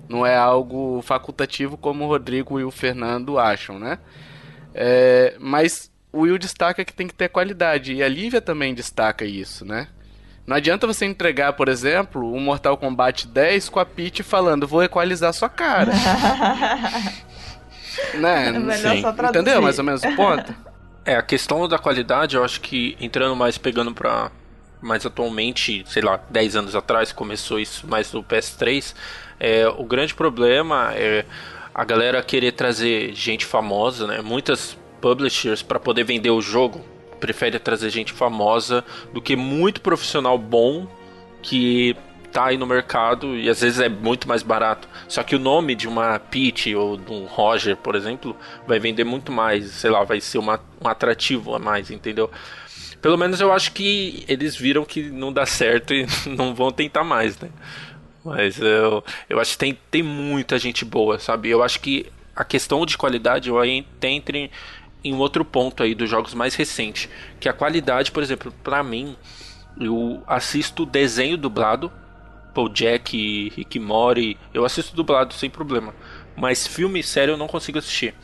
não 0.07 0.25
é 0.25 0.37
algo 0.37 1.01
facultativo 1.01 1.77
como 1.77 2.05
o 2.05 2.07
Rodrigo 2.07 2.59
e 2.59 2.63
o 2.63 2.71
Fernando 2.71 3.37
acham, 3.37 3.77
né? 3.77 3.99
É, 4.73 5.35
mas 5.39 5.91
o 6.13 6.21
Will 6.21 6.37
destaca 6.37 6.85
que 6.85 6.93
tem 6.93 7.07
que 7.07 7.13
ter 7.13 7.29
qualidade 7.29 7.93
e 7.93 8.03
a 8.03 8.07
Lívia 8.07 8.39
também 8.39 8.73
destaca 8.73 9.25
isso, 9.25 9.65
né? 9.65 9.87
Não 10.45 10.55
adianta 10.55 10.87
você 10.87 11.05
entregar, 11.05 11.51
por 11.53 11.67
exemplo, 11.67 12.33
um 12.33 12.39
Mortal 12.39 12.77
Kombat 12.77 13.27
10 13.27 13.67
com 13.67 13.81
a 13.81 13.85
Peach 13.85 14.23
falando, 14.23 14.65
vou 14.65 14.81
equalizar 14.81 15.33
sua 15.33 15.49
cara. 15.49 15.91
né? 18.15 18.47
É 18.47 18.51
melhor 18.53 18.95
Sim. 18.95 19.01
só 19.01 19.11
traduzir. 19.11 19.41
Entendeu 19.41 19.61
mais 19.61 19.77
ou 19.77 19.83
menos 19.83 20.01
o 20.03 20.15
ponto? 20.15 20.55
É, 21.07 21.15
a 21.15 21.21
questão 21.21 21.65
da 21.69 21.79
qualidade, 21.79 22.35
eu 22.35 22.43
acho 22.43 22.59
que 22.59 22.97
entrando 22.99 23.33
mais, 23.33 23.57
pegando 23.57 23.93
pra 23.93 24.29
mais 24.81 25.05
atualmente, 25.05 25.81
sei 25.87 26.01
lá, 26.03 26.19
10 26.29 26.57
anos 26.57 26.75
atrás, 26.75 27.13
começou 27.13 27.57
isso 27.61 27.87
mais 27.87 28.11
no 28.11 28.21
PS3, 28.21 28.93
é, 29.39 29.65
o 29.69 29.85
grande 29.85 30.13
problema 30.13 30.93
é 30.93 31.25
a 31.73 31.85
galera 31.85 32.21
querer 32.21 32.51
trazer 32.51 33.13
gente 33.13 33.45
famosa, 33.45 34.05
né? 34.05 34.19
Muitas 34.21 34.77
publishers, 34.99 35.61
para 35.61 35.79
poder 35.79 36.03
vender 36.03 36.29
o 36.29 36.41
jogo, 36.41 36.83
preferem 37.21 37.57
trazer 37.57 37.89
gente 37.89 38.11
famosa 38.11 38.83
do 39.13 39.21
que 39.21 39.37
muito 39.37 39.79
profissional 39.79 40.37
bom 40.37 40.87
que 41.41 41.95
tá 42.37 42.45
aí 42.45 42.57
no 42.57 42.67
mercado 42.67 43.35
e 43.35 43.49
às 43.49 43.61
vezes 43.61 43.79
é 43.79 43.89
muito 43.89 44.27
mais 44.27 44.43
barato. 44.43 44.87
Só 45.07 45.23
que 45.23 45.35
o 45.35 45.39
nome 45.39 45.73
de 45.73 45.87
uma 45.87 46.19
Peach 46.19 46.75
ou 46.75 46.95
de 46.95 47.11
um 47.11 47.25
Roger, 47.25 47.75
por 47.75 47.95
exemplo, 47.95 48.37
vai 48.67 48.77
vender 48.77 49.03
muito 49.03 49.31
mais, 49.31 49.71
sei 49.71 49.89
lá, 49.89 50.03
vai 50.03 50.21
ser 50.21 50.37
uma, 50.37 50.59
um 50.79 50.87
atrativo 50.87 51.55
a 51.55 51.59
mais, 51.59 51.89
entendeu? 51.89 52.29
Pelo 53.01 53.17
menos 53.17 53.41
eu 53.41 53.51
acho 53.51 53.71
que 53.71 54.23
eles 54.27 54.55
viram 54.55 54.85
que 54.85 55.09
não 55.09 55.33
dá 55.33 55.47
certo 55.47 55.95
e 55.95 56.05
não 56.29 56.53
vão 56.53 56.71
tentar 56.71 57.03
mais, 57.03 57.39
né? 57.39 57.49
Mas 58.23 58.59
eu, 58.59 59.03
eu 59.27 59.39
acho 59.39 59.53
que 59.53 59.57
tem, 59.57 59.79
tem 59.89 60.03
muita 60.03 60.59
gente 60.59 60.85
boa, 60.85 61.17
sabe? 61.17 61.49
Eu 61.49 61.63
acho 61.63 61.79
que 61.79 62.05
a 62.35 62.43
questão 62.43 62.85
de 62.85 62.99
qualidade 62.99 63.49
eu 63.49 63.57
entro 63.65 64.37
em, 64.37 64.51
em 65.03 65.15
outro 65.15 65.43
ponto 65.43 65.81
aí 65.81 65.95
dos 65.95 66.07
jogos 66.07 66.35
mais 66.35 66.53
recentes. 66.53 67.09
Que 67.39 67.49
a 67.49 67.53
qualidade, 67.53 68.11
por 68.11 68.21
exemplo, 68.21 68.53
para 68.63 68.83
mim, 68.83 69.15
eu 69.79 70.21
assisto 70.27 70.85
desenho 70.85 71.35
dublado. 71.35 71.91
Pô, 72.57 72.67
Jack, 72.67 73.53
Rick 73.55 73.79
Mori, 73.79 74.35
eu 74.51 74.65
assisto 74.65 74.95
dublado 74.95 75.31
sem 75.31 75.47
problema. 75.47 75.93
Mas 76.35 76.65
filme 76.65 77.03
sério 77.03 77.33
eu 77.33 77.37
não 77.37 77.45
consigo 77.45 77.77
assistir. 77.77 78.15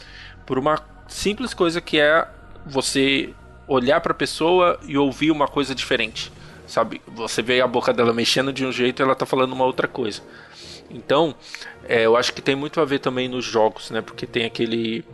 Por 0.43 0.57
uma 0.57 0.81
simples 1.07 1.53
coisa 1.53 1.79
que 1.79 1.99
é 1.99 2.27
você 2.65 3.31
olhar 3.67 4.01
para 4.01 4.11
a 4.11 4.15
pessoa 4.15 4.79
e 4.87 4.97
ouvir 4.97 5.29
uma 5.29 5.47
coisa 5.47 5.75
diferente. 5.75 6.31
Sabe? 6.65 6.99
Você 7.09 7.43
vê 7.43 7.61
a 7.61 7.67
boca 7.67 7.93
dela 7.93 8.11
mexendo 8.11 8.51
de 8.51 8.65
um 8.65 8.71
jeito 8.71 8.99
e 8.99 9.03
ela 9.03 9.13
tá 9.13 9.23
falando 9.23 9.53
uma 9.53 9.65
outra 9.65 9.87
coisa. 9.87 10.23
Então, 10.89 11.35
é, 11.87 12.01
eu 12.01 12.17
acho 12.17 12.33
que 12.33 12.41
tem 12.41 12.55
muito 12.55 12.81
a 12.81 12.85
ver 12.85 12.97
também 12.97 13.27
nos 13.27 13.45
jogos, 13.45 13.91
né? 13.91 14.01
Porque 14.01 14.25
tem 14.25 14.45
aquele 14.45 15.05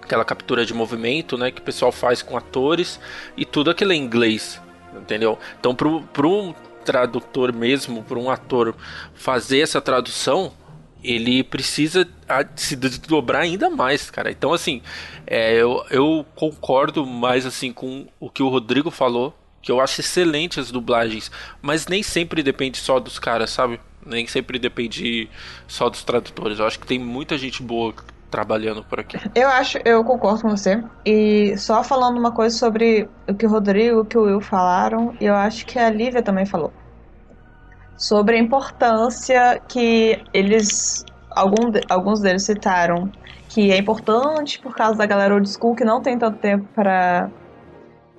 aquela 0.00 0.24
captura 0.24 0.64
de 0.64 0.72
movimento, 0.72 1.36
né, 1.36 1.50
que 1.50 1.60
o 1.60 1.64
pessoal 1.64 1.90
faz 1.90 2.22
com 2.22 2.36
atores 2.36 3.00
e 3.36 3.44
tudo 3.44 3.70
aquilo 3.70 3.90
é 3.90 3.96
inglês, 3.96 4.60
entendeu? 4.94 5.38
Então, 5.58 5.74
para 5.74 5.88
um 6.28 6.54
tradutor 6.84 7.52
mesmo, 7.52 8.02
para 8.02 8.18
um 8.18 8.30
ator 8.30 8.74
fazer 9.14 9.60
essa 9.60 9.80
tradução, 9.80 10.52
ele 11.02 11.42
precisa 11.44 12.08
se 12.56 12.76
dobrar 12.76 13.40
ainda 13.40 13.68
mais, 13.68 14.10
cara. 14.10 14.30
Então, 14.30 14.52
assim, 14.52 14.80
é, 15.26 15.54
eu, 15.54 15.84
eu 15.90 16.26
concordo 16.34 17.04
mais 17.04 17.44
assim 17.44 17.72
com 17.72 18.06
o 18.18 18.30
que 18.30 18.42
o 18.42 18.48
Rodrigo 18.48 18.90
falou, 18.90 19.36
que 19.60 19.70
eu 19.70 19.80
acho 19.80 20.00
excelente 20.00 20.60
as 20.60 20.70
dublagens, 20.70 21.30
mas 21.60 21.86
nem 21.86 22.02
sempre 22.02 22.42
depende 22.42 22.78
só 22.78 22.98
dos 22.98 23.18
caras, 23.18 23.50
sabe? 23.50 23.80
Nem 24.04 24.26
sempre 24.26 24.58
depende 24.58 25.28
só 25.66 25.88
dos 25.88 26.04
tradutores. 26.04 26.58
Eu 26.58 26.66
acho 26.66 26.78
que 26.78 26.86
tem 26.86 26.98
muita 26.98 27.38
gente 27.38 27.62
boa 27.62 27.94
trabalhando 28.34 28.82
por 28.82 28.98
aqui. 28.98 29.16
Eu 29.32 29.48
acho, 29.48 29.78
eu 29.84 30.02
concordo 30.02 30.42
com 30.42 30.48
você. 30.48 30.82
E 31.06 31.56
só 31.56 31.84
falando 31.84 32.18
uma 32.18 32.32
coisa 32.32 32.56
sobre 32.56 33.08
o 33.28 33.34
que 33.34 33.46
o 33.46 33.48
Rodrigo 33.48 33.98
e 33.98 34.00
o 34.00 34.04
que 34.04 34.18
o 34.18 34.22
Will 34.22 34.40
falaram, 34.40 35.14
eu 35.20 35.36
acho 35.36 35.64
que 35.64 35.78
a 35.78 35.88
Lívia 35.88 36.20
também 36.20 36.44
falou. 36.44 36.72
Sobre 37.96 38.34
a 38.34 38.40
importância 38.40 39.62
que 39.68 40.20
eles. 40.32 41.04
Algum, 41.30 41.72
alguns 41.88 42.20
deles 42.20 42.42
citaram 42.42 43.10
que 43.48 43.70
é 43.70 43.76
importante 43.76 44.58
por 44.58 44.74
causa 44.74 44.98
da 44.98 45.06
galera 45.06 45.34
old 45.34 45.48
school 45.48 45.76
que 45.76 45.84
não 45.84 46.00
tem 46.00 46.18
tanto 46.18 46.38
tempo 46.38 46.66
para 46.74 47.30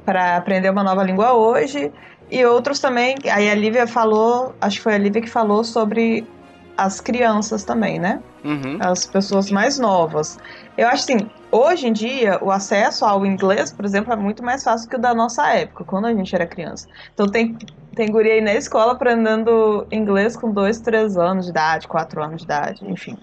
para 0.05 0.37
aprender 0.37 0.69
uma 0.69 0.83
nova 0.83 1.03
língua 1.03 1.33
hoje 1.33 1.91
e 2.31 2.45
outros 2.45 2.79
também. 2.79 3.15
Aí 3.29 3.49
a 3.49 3.55
Lívia 3.55 3.87
falou, 3.87 4.55
acho 4.61 4.77
que 4.77 4.83
foi 4.83 4.93
a 4.93 4.97
Lívia 4.97 5.21
que 5.21 5.29
falou 5.29 5.63
sobre 5.63 6.25
as 6.77 6.99
crianças 6.99 7.63
também, 7.63 7.99
né? 7.99 8.21
Uhum. 8.43 8.77
As 8.79 9.05
pessoas 9.05 9.49
mais 9.49 9.79
novas. 9.79 10.37
Eu 10.77 10.87
acho 10.87 11.03
assim, 11.03 11.29
hoje 11.51 11.87
em 11.87 11.93
dia, 11.93 12.37
o 12.41 12.51
acesso 12.51 13.05
ao 13.05 13.25
inglês, 13.25 13.71
por 13.71 13.85
exemplo, 13.85 14.11
é 14.13 14.15
muito 14.15 14.43
mais 14.43 14.63
fácil 14.63 14.89
que 14.89 14.95
o 14.95 14.99
da 14.99 15.13
nossa 15.13 15.47
época, 15.53 15.83
quando 15.83 16.05
a 16.05 16.13
gente 16.13 16.33
era 16.35 16.45
criança. 16.45 16.87
Então 17.13 17.27
tem, 17.27 17.57
tem 17.95 18.11
guria 18.11 18.33
aí 18.33 18.41
na 18.41 18.53
escola 18.53 18.93
aprendendo 18.93 19.87
inglês 19.91 20.35
com 20.35 20.51
dois, 20.51 20.79
três 20.79 21.17
anos 21.17 21.45
de 21.45 21.51
idade, 21.51 21.87
quatro 21.87 22.21
anos 22.21 22.37
de 22.37 22.43
idade, 22.43 22.85
enfim. 22.89 23.17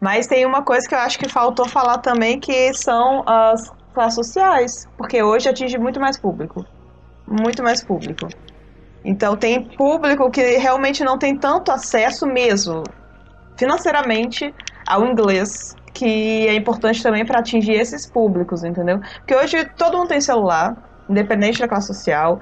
Mas 0.00 0.26
tem 0.26 0.44
uma 0.44 0.62
coisa 0.62 0.88
que 0.88 0.94
eu 0.94 0.98
acho 0.98 1.18
que 1.18 1.28
faltou 1.28 1.68
falar 1.68 1.98
também, 1.98 2.38
que 2.38 2.72
são 2.74 3.22
as 3.26 3.70
classes 3.94 4.14
sociais, 4.14 4.88
porque 4.96 5.22
hoje 5.22 5.48
atinge 5.48 5.78
muito 5.78 5.98
mais 6.00 6.18
público. 6.18 6.64
Muito 7.26 7.62
mais 7.62 7.82
público. 7.82 8.28
Então 9.06 9.36
tem 9.36 9.62
público 9.62 10.28
que 10.32 10.58
realmente 10.58 11.04
não 11.04 11.16
tem 11.16 11.38
tanto 11.38 11.70
acesso 11.70 12.26
mesmo, 12.26 12.82
financeiramente, 13.56 14.52
ao 14.84 15.06
inglês, 15.06 15.76
que 15.94 16.48
é 16.48 16.54
importante 16.54 17.00
também 17.00 17.24
para 17.24 17.38
atingir 17.38 17.74
esses 17.74 18.10
públicos, 18.10 18.64
entendeu? 18.64 18.98
Porque 19.18 19.36
hoje 19.36 19.64
todo 19.76 19.96
mundo 19.96 20.08
tem 20.08 20.20
celular, 20.20 20.76
independente 21.08 21.60
da 21.60 21.68
classe 21.68 21.86
social. 21.86 22.40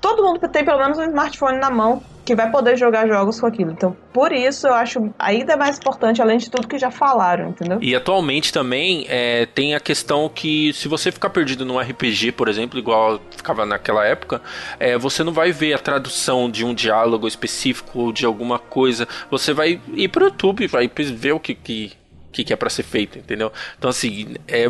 Todo 0.00 0.22
mundo 0.22 0.40
tem 0.48 0.64
pelo 0.64 0.78
menos 0.78 0.98
um 0.98 1.04
smartphone 1.04 1.58
na 1.58 1.70
mão 1.70 2.02
que 2.28 2.34
vai 2.34 2.50
poder 2.50 2.76
jogar 2.76 3.08
jogos 3.08 3.40
com 3.40 3.46
aquilo. 3.46 3.70
Então, 3.70 3.96
por 4.12 4.32
isso 4.32 4.66
eu 4.66 4.74
acho 4.74 5.10
ainda 5.18 5.56
mais 5.56 5.78
importante, 5.78 6.20
além 6.20 6.36
de 6.36 6.50
tudo 6.50 6.68
que 6.68 6.78
já 6.78 6.90
falaram, 6.90 7.48
entendeu? 7.48 7.78
E 7.80 7.96
atualmente 7.96 8.52
também 8.52 9.06
é, 9.08 9.46
tem 9.46 9.74
a 9.74 9.80
questão 9.80 10.28
que 10.28 10.74
se 10.74 10.88
você 10.88 11.10
ficar 11.10 11.30
perdido 11.30 11.64
num 11.64 11.78
RPG, 11.78 12.32
por 12.32 12.46
exemplo, 12.46 12.78
igual 12.78 13.18
ficava 13.30 13.64
naquela 13.64 14.04
época, 14.04 14.42
é, 14.78 14.98
você 14.98 15.24
não 15.24 15.32
vai 15.32 15.52
ver 15.52 15.72
a 15.72 15.78
tradução 15.78 16.50
de 16.50 16.66
um 16.66 16.74
diálogo 16.74 17.26
específico 17.26 17.98
ou 17.98 18.12
de 18.12 18.26
alguma 18.26 18.58
coisa. 18.58 19.08
Você 19.30 19.54
vai 19.54 19.80
ir 19.94 20.08
pro 20.08 20.26
YouTube, 20.26 20.66
vai 20.66 20.86
ver 20.86 21.32
o 21.32 21.40
que, 21.40 21.54
que 21.54 21.92
que, 22.38 22.44
que 22.44 22.52
é 22.52 22.56
para 22.56 22.70
ser 22.70 22.84
feito, 22.84 23.18
entendeu? 23.18 23.52
Então, 23.76 23.90
assim, 23.90 24.36
é, 24.46 24.66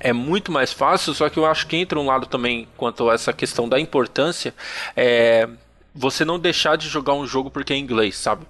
é 0.00 0.12
muito 0.12 0.50
mais 0.50 0.72
fácil, 0.72 1.14
só 1.14 1.28
que 1.28 1.38
eu 1.38 1.46
acho 1.46 1.66
que 1.66 1.76
entra 1.76 1.98
um 1.98 2.06
lado 2.06 2.26
também 2.26 2.66
quanto 2.76 3.08
a 3.08 3.14
essa 3.14 3.32
questão 3.32 3.68
da 3.68 3.78
importância, 3.78 4.52
é 4.96 5.48
você 5.94 6.24
não 6.24 6.40
deixar 6.40 6.76
de 6.76 6.88
jogar 6.88 7.14
um 7.14 7.24
jogo 7.24 7.52
porque 7.52 7.72
é 7.72 7.76
inglês, 7.76 8.16
sabe? 8.16 8.44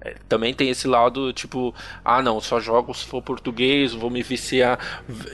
É, 0.00 0.16
também 0.28 0.52
tem 0.52 0.68
esse 0.68 0.88
lado, 0.88 1.32
tipo, 1.32 1.72
ah 2.04 2.20
não, 2.20 2.40
só 2.40 2.58
jogo 2.58 2.92
se 2.92 3.04
for 3.06 3.22
português, 3.22 3.92
vou 3.92 4.10
me 4.10 4.20
viciar. 4.20 4.80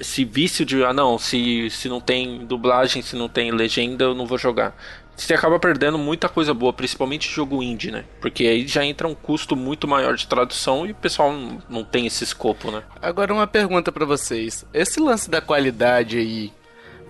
Se 0.02 0.26
vício 0.26 0.66
de, 0.66 0.84
ah 0.84 0.92
não, 0.92 1.16
se, 1.16 1.70
se 1.70 1.88
não 1.88 2.02
tem 2.02 2.44
dublagem, 2.44 3.00
se 3.00 3.16
não 3.16 3.30
tem 3.30 3.50
legenda, 3.50 4.04
eu 4.04 4.14
não 4.14 4.26
vou 4.26 4.36
jogar. 4.36 4.76
Você 5.18 5.34
acaba 5.34 5.58
perdendo 5.58 5.98
muita 5.98 6.28
coisa 6.28 6.54
boa, 6.54 6.72
principalmente 6.72 7.28
jogo 7.28 7.60
indie, 7.60 7.90
né? 7.90 8.04
Porque 8.20 8.46
aí 8.46 8.66
já 8.68 8.84
entra 8.84 9.08
um 9.08 9.14
custo 9.14 9.56
muito 9.56 9.88
maior 9.88 10.14
de 10.14 10.26
tradução 10.28 10.86
e 10.86 10.92
o 10.92 10.94
pessoal 10.94 11.34
não, 11.68 11.82
tem 11.82 12.06
esse 12.06 12.22
escopo, 12.22 12.70
né? 12.70 12.84
Agora 13.02 13.34
uma 13.34 13.46
pergunta 13.46 13.90
para 13.90 14.06
vocês. 14.06 14.64
Esse 14.72 15.00
lance 15.00 15.28
da 15.28 15.40
qualidade 15.40 16.16
aí 16.16 16.52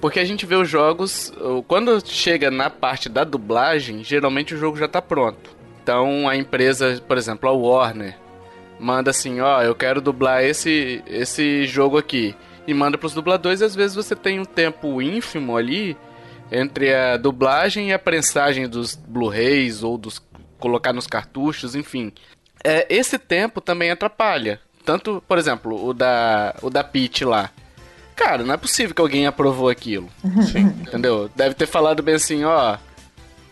porque 0.01 0.21
a 0.21 0.25
gente 0.25 0.47
vê 0.47 0.55
os 0.55 0.69
jogos, 0.69 1.33
quando 1.67 2.01
chega 2.07 2.51
na 2.51 2.71
parte 2.71 3.09
da 3.09 3.25
dublagem, 3.25 4.03
geralmente 4.05 4.55
o 4.55 4.59
jogo 4.59 4.79
já 4.79 4.89
tá 4.89 5.03
pronto. 5.03 5.51
Então 5.83 6.29
a 6.29 6.37
empresa, 6.37 7.03
por 7.07 7.19
exemplo, 7.19 7.49
a 7.49 7.53
Warner, 7.53 8.17
manda 8.79 9.11
assim, 9.11 9.41
ó, 9.41 9.61
eu 9.61 9.75
quero 9.75 10.01
dublar 10.01 10.43
esse 10.45 11.03
esse 11.07 11.67
jogo 11.67 11.99
aqui 11.99 12.35
e 12.67 12.73
manda 12.73 12.97
para 12.97 13.07
os 13.07 13.15
dubladores, 13.15 13.61
e 13.61 13.65
às 13.65 13.75
vezes 13.75 13.97
você 13.97 14.15
tem 14.15 14.39
um 14.39 14.45
tempo 14.45 15.03
ínfimo 15.03 15.57
ali 15.57 15.97
entre 16.51 16.95
a 16.95 17.17
dublagem 17.17 17.91
e 17.91 17.93
a 17.93 17.99
prensagem 17.99 18.69
dos 18.69 18.95
Blu-rays 18.95 19.83
ou 19.83 19.99
dos 19.99 20.21
colocar 20.59 20.93
nos 20.93 21.07
cartuchos, 21.07 21.75
enfim. 21.75 22.13
É, 22.65 22.87
esse 22.89 23.19
tempo 23.19 23.61
também 23.61 23.91
atrapalha. 23.91 24.61
Tanto, 24.85 25.23
por 25.29 25.39
exemplo, 25.39 25.87
o 25.87 25.93
da 25.93 26.55
o 26.63 26.71
da 26.71 26.83
Peach 26.83 27.25
lá 27.25 27.51
cara, 28.19 28.43
não 28.43 28.53
é 28.53 28.57
possível 28.57 28.95
que 28.95 29.01
alguém 29.01 29.27
aprovou 29.27 29.69
aquilo. 29.69 30.09
Sim. 30.51 30.67
Entendeu? 30.81 31.31
Deve 31.37 31.55
ter 31.55 31.67
falado 31.67 32.03
bem 32.03 32.17
assim, 32.17 32.43
ó. 32.45 32.77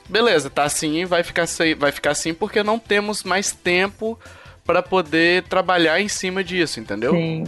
Beleza, 0.09 0.51
tá 0.51 0.65
assim, 0.65 1.05
vai 1.05 1.23
ficar 1.23 1.43
assim, 1.43 1.75
vai 1.75 1.93
ficar 1.93 2.11
assim 2.11 2.35
porque 2.35 2.63
não 2.63 2.79
temos 2.79 3.23
mais 3.23 3.53
tempo 3.53 4.19
para 4.65 4.83
poder 4.83 5.45
trabalhar 5.45 6.01
em 6.01 6.09
cima 6.09 6.43
disso, 6.43 6.81
entendeu? 6.81 7.13
Sim. 7.13 7.45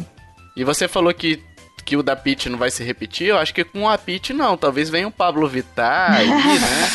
E 0.56 0.64
você 0.64 0.88
falou 0.88 1.12
que 1.12 1.42
que 1.88 1.96
o 1.96 2.03
da 2.03 2.14
Peach 2.14 2.51
não 2.51 2.59
vai 2.59 2.70
se 2.70 2.85
repetir, 2.85 3.29
eu 3.29 3.38
acho 3.38 3.55
que 3.55 3.64
com 3.64 3.88
a 3.88 3.96
Peach 3.96 4.35
não. 4.35 4.59
Talvez 4.59 4.90
venha 4.90 5.09
o 5.09 5.11
Pablo 5.11 5.48
Vittar 5.48 6.18
aí, 6.18 6.29
né? 6.29 6.88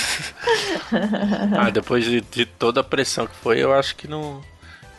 ah, 1.58 1.72
depois 1.72 2.06
de, 2.06 2.22
de, 2.22 2.46
toda 2.46 2.82
a 2.82 2.84
pressão 2.84 3.26
que 3.26 3.36
foi, 3.38 3.58
eu 3.58 3.74
acho 3.74 3.96
que 3.96 4.08
não, 4.08 4.40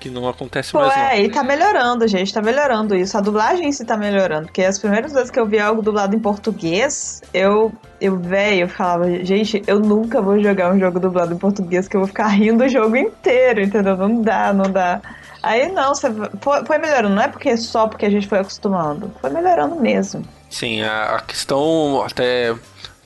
que 0.01 0.11
não 0.11 0.29
acontece 0.29 0.73
Pô, 0.73 0.81
mais. 0.81 0.93
É, 0.97 1.23
e 1.23 1.31
tá 1.31 1.45
melhorando, 1.45 2.09
gente, 2.09 2.35
tá 2.35 2.43
melhorando 2.43 2.97
isso. 2.97 3.17
A 3.17 3.21
dublagem 3.21 3.69
em 3.69 3.73
si 3.73 3.85
tá 3.85 3.97
melhorando, 3.97 4.47
porque 4.47 4.65
as 4.65 4.81
primeiras 4.81 5.13
vezes 5.13 5.31
que 5.31 5.39
eu 5.39 5.47
vi 5.47 5.61
algo 5.61 5.81
dublado 5.81 6.17
em 6.17 6.19
português, 6.19 7.23
eu, 7.33 7.73
eu 8.01 8.19
velho, 8.19 8.63
eu 8.63 8.69
falava, 8.69 9.25
gente, 9.25 9.63
eu 9.65 9.79
nunca 9.79 10.21
vou 10.21 10.43
jogar 10.43 10.75
um 10.75 10.79
jogo 10.81 10.99
dublado 10.99 11.33
em 11.33 11.39
português 11.39 11.87
que 11.87 11.95
eu 11.95 12.01
vou 12.01 12.09
ficar 12.09 12.27
rindo 12.27 12.65
o 12.65 12.69
jogo 12.69 12.97
inteiro, 12.97 13.63
entendeu? 13.63 13.97
Não 13.97 14.21
dá, 14.21 14.53
não 14.53 14.69
dá. 14.69 15.01
Aí 15.45 15.71
não, 15.71 15.95
você 15.95 16.09
foi, 16.41 16.65
foi 16.65 16.79
melhorando, 16.79 17.15
não 17.15 17.23
é 17.23 17.29
porque 17.29 17.55
só 17.59 17.87
porque 17.87 18.07
a 18.07 18.11
gente 18.11 18.27
foi 18.27 18.39
acostumando, 18.39 19.13
foi 19.21 19.29
melhorando 19.29 19.77
mesmo. 19.77 20.25
Sim, 20.49 20.81
a, 20.81 21.17
a 21.17 21.21
questão 21.21 22.03
até 22.03 22.55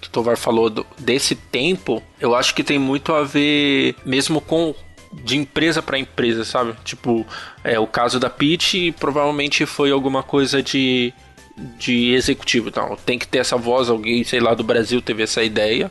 que 0.00 0.06
o 0.06 0.10
Tovar 0.10 0.36
falou 0.36 0.70
do, 0.70 0.86
desse 0.96 1.34
tempo, 1.34 2.00
eu 2.20 2.36
acho 2.36 2.54
que 2.54 2.62
tem 2.62 2.78
muito 2.78 3.12
a 3.12 3.24
ver 3.24 3.96
mesmo 4.04 4.40
com 4.40 4.72
de 5.12 5.36
empresa 5.36 5.82
para 5.82 5.98
empresa, 5.98 6.44
sabe? 6.44 6.74
Tipo, 6.84 7.26
é, 7.64 7.78
o 7.80 7.86
caso 7.86 8.20
da 8.20 8.30
Peach 8.30 8.92
provavelmente 9.00 9.66
foi 9.66 9.90
alguma 9.90 10.22
coisa 10.22 10.62
de, 10.62 11.12
de 11.56 12.12
executivo. 12.12 12.68
Então, 12.68 12.96
tem 13.04 13.18
que 13.18 13.26
ter 13.26 13.38
essa 13.38 13.56
voz, 13.56 13.88
alguém, 13.88 14.22
sei 14.22 14.38
lá, 14.38 14.54
do 14.54 14.62
Brasil 14.62 15.02
teve 15.02 15.24
essa 15.24 15.42
ideia. 15.42 15.90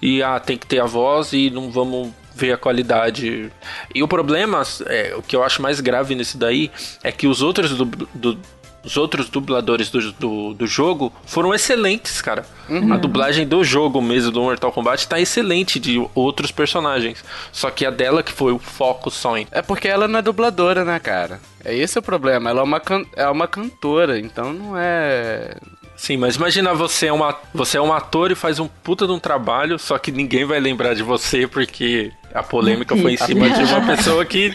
E 0.00 0.22
ah, 0.22 0.38
tem 0.40 0.56
que 0.56 0.66
ter 0.66 0.80
a 0.80 0.86
voz 0.86 1.32
e 1.32 1.50
não 1.50 1.70
vamos 1.70 2.10
ver 2.34 2.52
a 2.52 2.56
qualidade. 2.56 3.50
E 3.94 4.02
o 4.02 4.08
problema, 4.08 4.62
é, 4.86 5.14
o 5.16 5.22
que 5.22 5.34
eu 5.36 5.42
acho 5.44 5.62
mais 5.62 5.80
grave 5.80 6.14
nisso 6.14 6.36
daí, 6.38 6.70
é 7.02 7.10
que 7.12 7.26
os 7.26 7.42
outros 7.42 7.70
dub- 7.70 8.08
du- 8.14 8.38
os 8.84 8.98
outros 8.98 9.30
dubladores 9.30 9.88
do, 9.88 10.12
do, 10.12 10.52
do 10.52 10.66
jogo 10.66 11.10
foram 11.24 11.54
excelentes, 11.54 12.20
cara. 12.20 12.44
A 12.92 12.96
dublagem 12.98 13.46
do 13.46 13.64
jogo 13.64 14.00
mesmo, 14.02 14.30
do 14.30 14.42
Mortal 14.42 14.70
Kombat, 14.72 15.08
tá 15.08 15.18
excelente 15.18 15.80
de 15.80 16.06
outros 16.14 16.50
personagens. 16.50 17.24
Só 17.50 17.70
que 17.70 17.86
a 17.86 17.90
dela 17.90 18.22
que 18.22 18.30
foi 18.30 18.52
o 18.52 18.58
foco 18.58 19.10
só 19.10 19.38
em. 19.38 19.46
É 19.50 19.62
porque 19.62 19.88
ela 19.88 20.06
não 20.06 20.18
é 20.18 20.22
dubladora, 20.22 20.84
né, 20.84 20.98
cara? 20.98 21.40
É 21.64 21.74
esse 21.74 21.98
o 21.98 22.02
problema. 22.02 22.50
Ela 22.50 22.60
é 22.60 22.62
uma, 22.62 22.78
can... 22.78 23.06
é 23.16 23.26
uma 23.28 23.48
cantora, 23.48 24.18
então 24.18 24.52
não 24.52 24.74
é. 24.76 25.56
Sim, 25.96 26.18
mas 26.18 26.36
imagina 26.36 26.74
você 26.74 27.06
é, 27.06 27.12
uma, 27.12 27.34
você 27.54 27.78
é 27.78 27.80
um 27.80 27.92
ator 27.92 28.30
e 28.30 28.34
faz 28.34 28.58
um 28.58 28.66
puta 28.68 29.06
de 29.06 29.12
um 29.12 29.18
trabalho, 29.18 29.78
só 29.78 29.96
que 29.96 30.10
ninguém 30.12 30.44
vai 30.44 30.60
lembrar 30.60 30.92
de 30.92 31.02
você 31.02 31.46
porque 31.46 32.12
a 32.34 32.42
polêmica 32.42 32.96
foi 32.96 33.14
em 33.14 33.16
cima 33.16 33.48
de 33.48 33.62
uma 33.62 33.80
pessoa 33.96 34.24
que, 34.24 34.54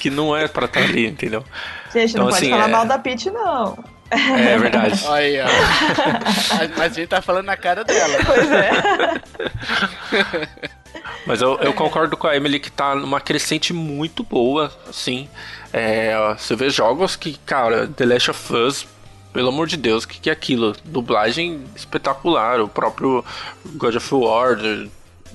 que 0.00 0.10
não 0.10 0.36
é 0.36 0.46
pra 0.46 0.66
estar 0.66 0.80
ali, 0.80 1.06
entendeu? 1.06 1.42
Gente, 1.92 2.14
não 2.16 2.24
Então, 2.24 2.24
pode 2.26 2.36
assim, 2.36 2.50
falar 2.50 2.68
é- 2.68 2.72
mal 2.72 2.84
da 2.86 2.98
Peach, 2.98 3.30
não. 3.30 3.78
É 4.10 4.56
verdade. 4.58 5.02
Olha 5.08 5.14
aí, 5.24 5.40
ó. 5.40 5.46
Mas- 6.58 6.70
Mas 6.76 6.92
a 6.92 6.94
gente 6.94 7.08
tá 7.08 7.20
falando 7.22 7.46
na 7.46 7.56
cara 7.56 7.82
dela. 7.84 8.18
Pois 8.24 8.50
é. 8.52 8.70
Mas 11.26 11.42
eu, 11.42 11.58
eu 11.60 11.72
concordo 11.72 12.16
com 12.16 12.26
a 12.26 12.36
Emily 12.36 12.60
que 12.60 12.70
tá 12.70 12.94
numa 12.94 13.20
crescente 13.20 13.72
muito 13.72 14.22
boa, 14.22 14.72
assim. 14.88 15.28
É, 15.72 16.14
você 16.38 16.54
vê 16.54 16.70
jogos 16.70 17.16
que, 17.16 17.36
cara, 17.44 17.88
The 17.88 18.06
Last 18.06 18.30
of 18.30 18.52
Us, 18.54 18.86
pelo 19.32 19.48
amor 19.48 19.66
de 19.66 19.76
Deus, 19.76 20.04
o 20.04 20.08
que, 20.08 20.20
que 20.20 20.30
é 20.30 20.32
aquilo? 20.32 20.74
Dublagem 20.84 21.64
espetacular, 21.74 22.60
o 22.60 22.68
próprio 22.68 23.24
God 23.74 23.96
of 23.96 24.14
War, 24.14 24.56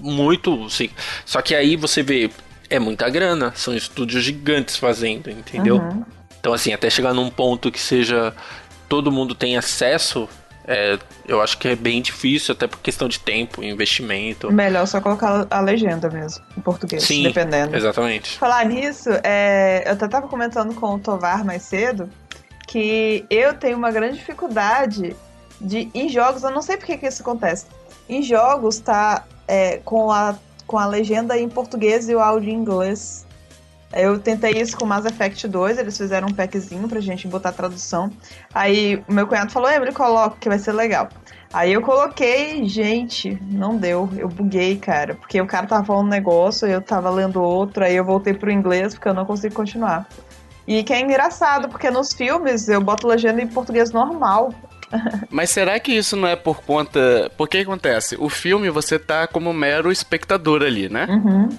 muito, 0.01 0.69
sim. 0.69 0.89
Só 1.25 1.41
que 1.41 1.55
aí 1.55 1.75
você 1.75 2.01
vê, 2.03 2.29
é 2.69 2.79
muita 2.79 3.09
grana, 3.09 3.53
são 3.55 3.75
estúdios 3.75 4.23
gigantes 4.23 4.77
fazendo, 4.77 5.29
entendeu? 5.29 5.81
Então, 6.39 6.53
assim, 6.53 6.73
até 6.73 6.89
chegar 6.89 7.13
num 7.13 7.29
ponto 7.29 7.71
que 7.71 7.79
seja 7.79 8.33
todo 8.89 9.11
mundo 9.11 9.35
tem 9.35 9.55
acesso, 9.55 10.27
é, 10.67 10.97
eu 11.27 11.41
acho 11.41 11.57
que 11.57 11.67
é 11.67 11.75
bem 11.75 12.01
difícil, 12.01 12.53
até 12.53 12.67
por 12.67 12.79
questão 12.79 13.07
de 13.07 13.19
tempo, 13.19 13.63
investimento. 13.63 14.51
Melhor 14.51 14.85
só 14.85 14.99
colocar 15.01 15.47
a 15.49 15.59
legenda 15.59 16.09
mesmo, 16.09 16.43
em 16.57 16.61
português, 16.61 17.03
Sim, 17.03 17.23
dependendo. 17.23 17.75
exatamente. 17.75 18.37
Falar 18.37 18.65
nisso, 18.65 19.09
é, 19.23 19.83
eu 19.85 19.93
até 19.93 20.07
tava 20.07 20.27
comentando 20.27 20.73
com 20.73 20.95
o 20.95 20.99
Tovar 20.99 21.43
mais 21.45 21.63
cedo 21.63 22.09
que 22.67 23.25
eu 23.29 23.53
tenho 23.53 23.77
uma 23.77 23.91
grande 23.91 24.17
dificuldade 24.17 25.15
de 25.59 25.89
em 25.93 26.07
jogos, 26.07 26.43
eu 26.43 26.51
não 26.51 26.61
sei 26.61 26.77
por 26.77 26.85
que 26.85 26.97
que 26.97 27.05
isso 27.05 27.21
acontece. 27.21 27.65
Em 28.11 28.21
jogos 28.21 28.77
tá 28.77 29.23
é, 29.47 29.77
com, 29.77 30.11
a, 30.11 30.35
com 30.67 30.77
a 30.77 30.85
legenda 30.85 31.39
em 31.39 31.47
português 31.47 32.09
e 32.09 32.13
o 32.13 32.19
áudio 32.19 32.49
em 32.49 32.55
inglês. 32.55 33.25
Eu 33.93 34.19
tentei 34.19 34.51
isso 34.51 34.75
com 34.75 34.85
Mass 34.85 35.05
Effect 35.05 35.47
2, 35.47 35.77
eles 35.77 35.97
fizeram 35.97 36.27
um 36.27 36.33
packzinho 36.33 36.89
pra 36.89 36.99
gente 36.99 37.25
botar 37.25 37.49
a 37.49 37.53
tradução. 37.53 38.11
Aí 38.53 39.01
meu 39.07 39.25
cunhado 39.25 39.49
falou, 39.49 39.71
Emily, 39.71 39.93
coloca 39.93 40.35
que 40.41 40.49
vai 40.49 40.59
ser 40.59 40.73
legal. 40.73 41.07
Aí 41.53 41.71
eu 41.71 41.81
coloquei, 41.81 42.67
gente, 42.67 43.41
não 43.49 43.77
deu. 43.77 44.09
Eu 44.17 44.27
buguei, 44.27 44.77
cara. 44.77 45.15
Porque 45.15 45.39
o 45.39 45.47
cara 45.47 45.65
tava 45.65 45.85
falando 45.85 46.07
um 46.07 46.09
negócio, 46.09 46.67
eu 46.67 46.81
tava 46.81 47.09
lendo 47.09 47.41
outro, 47.41 47.85
aí 47.85 47.95
eu 47.95 48.03
voltei 48.03 48.33
pro 48.33 48.51
inglês 48.51 48.93
porque 48.93 49.07
eu 49.07 49.13
não 49.13 49.25
consigo 49.25 49.55
continuar. 49.55 50.05
E 50.67 50.83
que 50.83 50.91
é 50.91 50.99
engraçado, 50.99 51.69
porque 51.69 51.89
nos 51.89 52.11
filmes 52.11 52.67
eu 52.67 52.81
boto 52.81 53.07
legenda 53.07 53.41
em 53.41 53.47
português 53.47 53.91
normal. 53.91 54.53
Mas 55.29 55.49
será 55.49 55.79
que 55.79 55.91
isso 55.93 56.15
não 56.15 56.27
é 56.27 56.35
por 56.35 56.61
conta. 56.63 57.31
Por 57.37 57.47
que 57.47 57.57
acontece? 57.59 58.15
O 58.19 58.29
filme 58.29 58.69
você 58.69 58.97
tá 58.99 59.27
como 59.27 59.53
mero 59.53 59.91
espectador 59.91 60.61
ali, 60.63 60.89
né? 60.89 61.07
Uhum. 61.09 61.49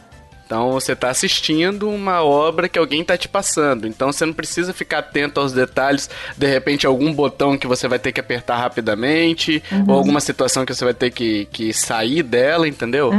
Então 0.44 0.70
você 0.72 0.94
tá 0.94 1.08
assistindo 1.08 1.88
uma 1.88 2.22
obra 2.22 2.68
que 2.68 2.78
alguém 2.78 3.02
tá 3.02 3.16
te 3.16 3.26
passando. 3.26 3.86
Então 3.86 4.12
você 4.12 4.26
não 4.26 4.34
precisa 4.34 4.74
ficar 4.74 4.98
atento 4.98 5.40
aos 5.40 5.50
detalhes, 5.54 6.10
de 6.36 6.46
repente 6.46 6.86
algum 6.86 7.10
botão 7.10 7.56
que 7.56 7.66
você 7.66 7.88
vai 7.88 7.98
ter 7.98 8.12
que 8.12 8.20
apertar 8.20 8.56
rapidamente, 8.58 9.62
ou 9.88 9.94
alguma 9.94 10.20
situação 10.20 10.66
que 10.66 10.74
você 10.74 10.84
vai 10.84 10.92
ter 10.92 11.10
que, 11.10 11.46
que 11.46 11.72
sair 11.72 12.22
dela, 12.22 12.68
entendeu? 12.68 13.10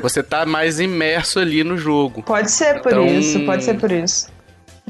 Você 0.00 0.22
tá 0.22 0.46
mais 0.46 0.80
imerso 0.80 1.38
ali 1.38 1.62
no 1.62 1.76
jogo. 1.76 2.22
Pode 2.22 2.50
ser 2.50 2.80
por 2.80 2.90
Então- 2.92 3.06
isso, 3.06 3.40
pode 3.44 3.64
ser 3.64 3.74
por 3.74 3.92
isso. 3.92 4.28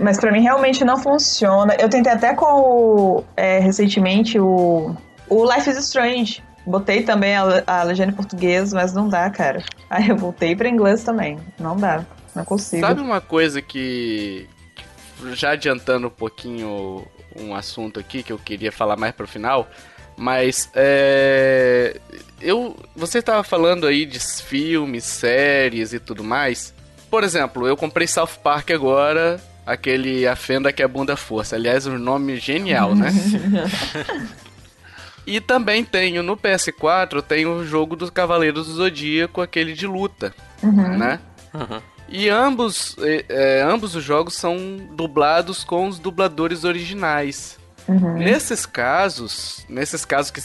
Mas 0.00 0.18
pra 0.18 0.30
mim 0.30 0.40
realmente 0.40 0.84
não 0.84 0.96
funciona. 0.96 1.74
Eu 1.78 1.88
tentei 1.88 2.12
até 2.12 2.34
com 2.34 2.46
o, 2.46 3.24
é, 3.37 3.58
recentemente 3.58 4.38
o, 4.38 4.94
o 5.28 5.52
Life 5.52 5.68
is 5.68 5.76
Strange. 5.78 6.42
Botei 6.66 7.02
também 7.02 7.34
a, 7.34 7.62
a 7.66 7.82
legenda 7.82 8.12
em 8.12 8.14
português, 8.14 8.72
mas 8.72 8.92
não 8.92 9.08
dá, 9.08 9.28
cara. 9.30 9.62
Aí 9.88 10.08
eu 10.08 10.16
voltei 10.16 10.54
pra 10.54 10.68
inglês 10.68 11.02
também. 11.02 11.38
Não 11.58 11.76
dá. 11.76 12.04
Não 12.34 12.44
consigo. 12.44 12.87
Sabe 12.87 13.00
uma 13.00 13.20
coisa 13.20 13.62
que. 13.62 14.48
que 14.74 15.34
Já 15.34 15.52
adiantando 15.52 16.08
um 16.08 16.11
pouquinho 16.11 17.06
um 17.37 17.54
assunto 17.54 17.98
aqui 17.98 18.22
que 18.22 18.32
eu 18.32 18.38
queria 18.38 18.70
falar 18.70 18.96
mais 18.96 19.14
pro 19.14 19.26
final, 19.26 19.66
mas 20.16 20.70
é. 20.74 21.98
Eu. 22.40 22.76
Você 22.94 23.22
tava 23.22 23.42
falando 23.42 23.87
aí 23.87 24.04
de 24.04 24.20
filmes, 24.20 25.04
séries 25.04 25.92
e 25.92 25.98
tudo 25.98 26.22
mais. 26.22 26.74
Por 27.11 27.24
exemplo, 27.24 27.66
eu 27.66 27.76
comprei 27.76 28.06
South 28.06 28.38
Park 28.42 28.70
agora, 28.70 29.40
aquele 29.68 30.26
A 30.26 30.35
Fenda 30.35 30.72
que 30.72 30.83
é 30.83 30.88
Bunda 30.88 31.16
Força. 31.16 31.57
Aliás, 31.57 31.87
um 31.87 31.98
nome 31.98 32.37
genial, 32.37 32.94
né? 32.94 33.11
E 35.26 35.42
também 35.42 35.85
tenho 35.85 36.22
no 36.22 36.38
PS4, 36.38 37.20
tenho 37.20 37.57
o 37.57 37.66
jogo 37.66 37.94
dos 37.94 38.09
Cavaleiros 38.09 38.66
do 38.66 38.72
Zodíaco, 38.72 39.42
aquele 39.42 39.74
de 39.74 39.87
luta, 39.87 40.35
né? 40.62 41.20
E 42.09 42.31
ambos, 42.31 42.96
eh, 42.98 43.62
ambos 43.62 43.94
os 43.94 44.02
jogos 44.02 44.33
são 44.33 44.57
dublados 44.92 45.64
com 45.64 45.87
os 45.87 45.98
dubladores 45.98 46.64
originais. 46.64 47.59
Nesses 48.16 48.64
casos, 48.64 49.66
nesses 49.68 50.07
casos 50.07 50.31
que 50.31 50.40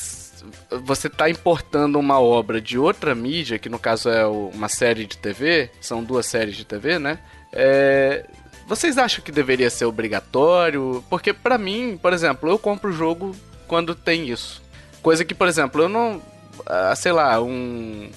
você 0.86 1.08
está 1.08 1.30
importando 1.30 1.98
uma 1.98 2.20
obra 2.20 2.60
de 2.60 2.78
outra 2.78 3.16
mídia, 3.16 3.58
que 3.58 3.70
no 3.70 3.80
caso 3.80 4.10
é 4.10 4.26
uma 4.28 4.68
série 4.68 5.06
de 5.06 5.18
TV, 5.18 5.70
são 5.80 6.04
duas 6.04 6.26
séries 6.26 6.58
de 6.58 6.66
TV, 6.66 7.00
né? 7.00 7.20
É, 7.54 8.26
vocês 8.68 8.98
acham 8.98 9.24
que 9.24 9.32
deveria 9.32 9.70
ser 9.70 9.86
obrigatório? 9.86 11.04
Porque 11.10 11.34
pra 11.34 11.58
mim, 11.58 11.98
por 12.02 12.14
exemplo, 12.14 12.50
eu 12.50 12.58
compro 12.58 12.90
o 12.90 12.94
jogo 12.94 13.36
quando 13.68 13.96
tem 13.96 14.30
isso. 14.30 14.62
Coisa 15.02 15.26
que, 15.26 15.36
por 15.36 15.48
exemplo, 15.48 15.82
eu 15.82 15.90
não, 15.90 16.22
ah, 16.66 16.96
sei 16.96 17.12
lá, 17.12 17.42
um 17.42 18.10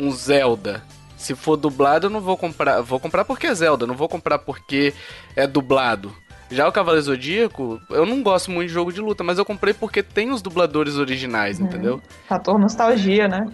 um 0.00 0.10
Zelda. 0.10 0.82
Se 1.16 1.34
for 1.34 1.56
dublado, 1.56 2.06
eu 2.06 2.10
não 2.10 2.20
vou 2.20 2.36
comprar. 2.36 2.80
Vou 2.80 2.98
comprar 2.98 3.24
porque 3.24 3.46
é 3.46 3.54
Zelda, 3.54 3.86
não 3.86 3.94
vou 3.94 4.08
comprar 4.08 4.38
porque 4.38 4.94
é 5.36 5.46
dublado. 5.46 6.12
Já 6.50 6.66
o 6.66 6.72
Cavaleiro 6.72 7.04
Zodíaco, 7.04 7.80
eu 7.90 8.04
não 8.04 8.22
gosto 8.22 8.50
muito 8.50 8.68
de 8.68 8.74
jogo 8.74 8.92
de 8.92 9.00
luta, 9.00 9.22
mas 9.22 9.38
eu 9.38 9.44
comprei 9.44 9.72
porque 9.72 10.02
tem 10.02 10.30
os 10.32 10.42
dubladores 10.42 10.96
originais, 10.96 11.60
entendeu? 11.60 12.02
Fator 12.26 12.58
nostalgia, 12.58 13.28
né? 13.28 13.46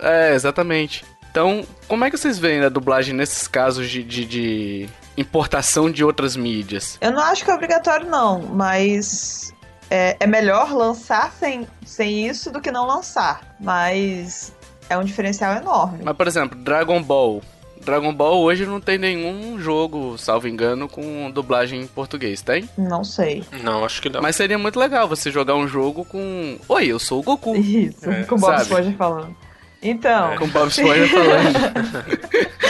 É, 0.00 0.32
exatamente. 0.32 1.04
Então, 1.30 1.66
como 1.88 2.04
é 2.04 2.10
que 2.10 2.16
vocês 2.16 2.38
veem 2.38 2.60
a 2.60 2.68
dublagem 2.68 3.12
nesses 3.14 3.48
casos 3.48 3.90
de, 3.90 4.04
de, 4.04 4.24
de 4.24 4.88
importação 5.16 5.90
de 5.90 6.04
outras 6.04 6.36
mídias? 6.36 6.98
Eu 7.00 7.10
não 7.12 7.22
acho 7.22 7.44
que 7.44 7.50
é 7.50 7.54
obrigatório, 7.54 8.08
não, 8.08 8.40
mas 8.42 9.52
é, 9.90 10.16
é 10.18 10.26
melhor 10.26 10.72
lançar 10.72 11.32
sem, 11.32 11.66
sem 11.84 12.26
isso 12.28 12.50
do 12.50 12.60
que 12.60 12.70
não 12.70 12.86
lançar. 12.86 13.56
Mas 13.60 14.52
é 14.88 14.96
um 14.96 15.04
diferencial 15.04 15.54
enorme. 15.54 16.00
Mas, 16.02 16.16
por 16.16 16.26
exemplo, 16.26 16.58
Dragon 16.58 17.02
Ball. 17.02 17.42
Dragon 17.84 18.14
Ball 18.14 18.40
hoje 18.40 18.64
não 18.64 18.80
tem 18.80 18.96
nenhum 18.96 19.58
jogo, 19.58 20.16
salvo 20.16 20.46
engano, 20.46 20.88
com 20.88 21.28
dublagem 21.32 21.80
em 21.80 21.86
português, 21.86 22.40
tem? 22.40 22.68
Não 22.78 23.02
sei. 23.02 23.44
Não, 23.62 23.84
acho 23.84 24.00
que 24.00 24.08
não. 24.08 24.22
Mas 24.22 24.36
seria 24.36 24.56
muito 24.56 24.78
legal 24.78 25.08
você 25.08 25.30
jogar 25.32 25.56
um 25.56 25.66
jogo 25.66 26.04
com. 26.04 26.58
Oi, 26.68 26.86
eu 26.86 27.00
sou 27.00 27.18
o 27.18 27.22
Goku. 27.24 27.56
Isso, 27.56 28.08
É, 28.08 28.22
com 28.22 28.36
o 28.36 28.38
Bob? 28.38 28.54
Esponja 28.60 28.94
falando. 28.96 29.36
Então, 29.82 30.36
Com 30.36 30.44
o 30.44 30.48
Bob 30.48 30.68
Esponja 30.68 31.08
falando. 31.08 32.52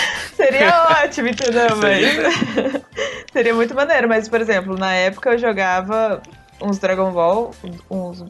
seria 0.52 0.86
ótimo, 1.04 1.28
entendeu? 1.28 1.76
Mas... 1.76 2.82
seria 3.32 3.54
muito 3.54 3.74
maneiro. 3.74 4.08
Mas, 4.08 4.28
por 4.28 4.40
exemplo, 4.40 4.76
na 4.76 4.92
época 4.94 5.30
eu 5.30 5.38
jogava 5.38 6.22
uns 6.60 6.78
Dragon 6.78 7.10
Ball, 7.10 7.52
uns 7.90 8.24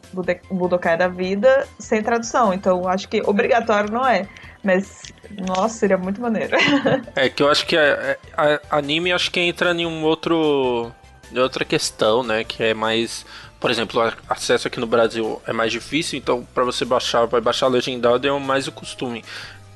Budokai 0.49 0.97
da 0.97 1.07
vida, 1.07 1.67
sem 1.77 2.01
tradução. 2.01 2.53
Então, 2.53 2.87
acho 2.87 3.07
que 3.07 3.21
obrigatório 3.21 3.91
não 3.91 4.05
é. 4.07 4.27
Mas, 4.63 5.03
nossa, 5.47 5.77
seria 5.77 5.97
muito 5.97 6.21
maneiro. 6.21 6.55
É 7.15 7.29
que 7.29 7.43
eu 7.43 7.49
acho 7.51 7.65
que 7.65 7.77
a, 7.77 8.17
a- 8.37 8.77
anime 8.77 9.11
acho 9.11 9.29
que 9.29 9.39
entra 9.39 9.71
em 9.73 9.85
um 9.85 10.03
outro. 10.03 10.91
em 11.31 11.37
outra 11.37 11.65
questão, 11.65 12.23
né? 12.23 12.43
Que 12.43 12.63
é 12.63 12.73
mais. 12.73 13.25
Por 13.59 13.69
exemplo, 13.71 14.01
o 14.01 14.13
acesso 14.29 14.67
aqui 14.67 14.79
no 14.79 14.87
Brasil 14.87 15.41
é 15.47 15.53
mais 15.53 15.71
difícil, 15.71 16.17
então 16.19 16.45
pra 16.53 16.63
você 16.65 16.83
baixar, 16.83 17.25
vai 17.27 17.39
baixar 17.39 17.67
legendado 17.67 18.27
é 18.27 18.39
mais 18.39 18.67
o 18.67 18.71
costume. 18.73 19.23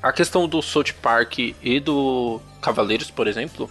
A 0.08 0.13
questão 0.13 0.48
do 0.48 0.62
South 0.62 0.93
Park 1.02 1.39
e 1.39 1.80
do 1.80 2.39
Cavaleiros, 2.62 3.12
por 3.12 3.28
exemplo, 3.28 3.70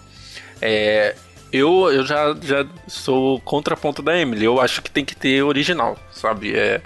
é. 0.61 1.15
Eu, 1.53 1.91
eu 1.91 2.05
já, 2.05 2.37
já 2.43 2.67
sou 2.89 3.41
contraponto 3.41 4.03
da 4.03 4.19
Emily. 4.19 4.45
Eu 4.45 4.61
acho 4.61 4.83
que 4.83 4.91
tem 4.91 5.05
que 5.05 5.15
ter 5.15 5.43
original, 5.43 5.97
sabe? 6.11 6.55
É, 6.55 6.83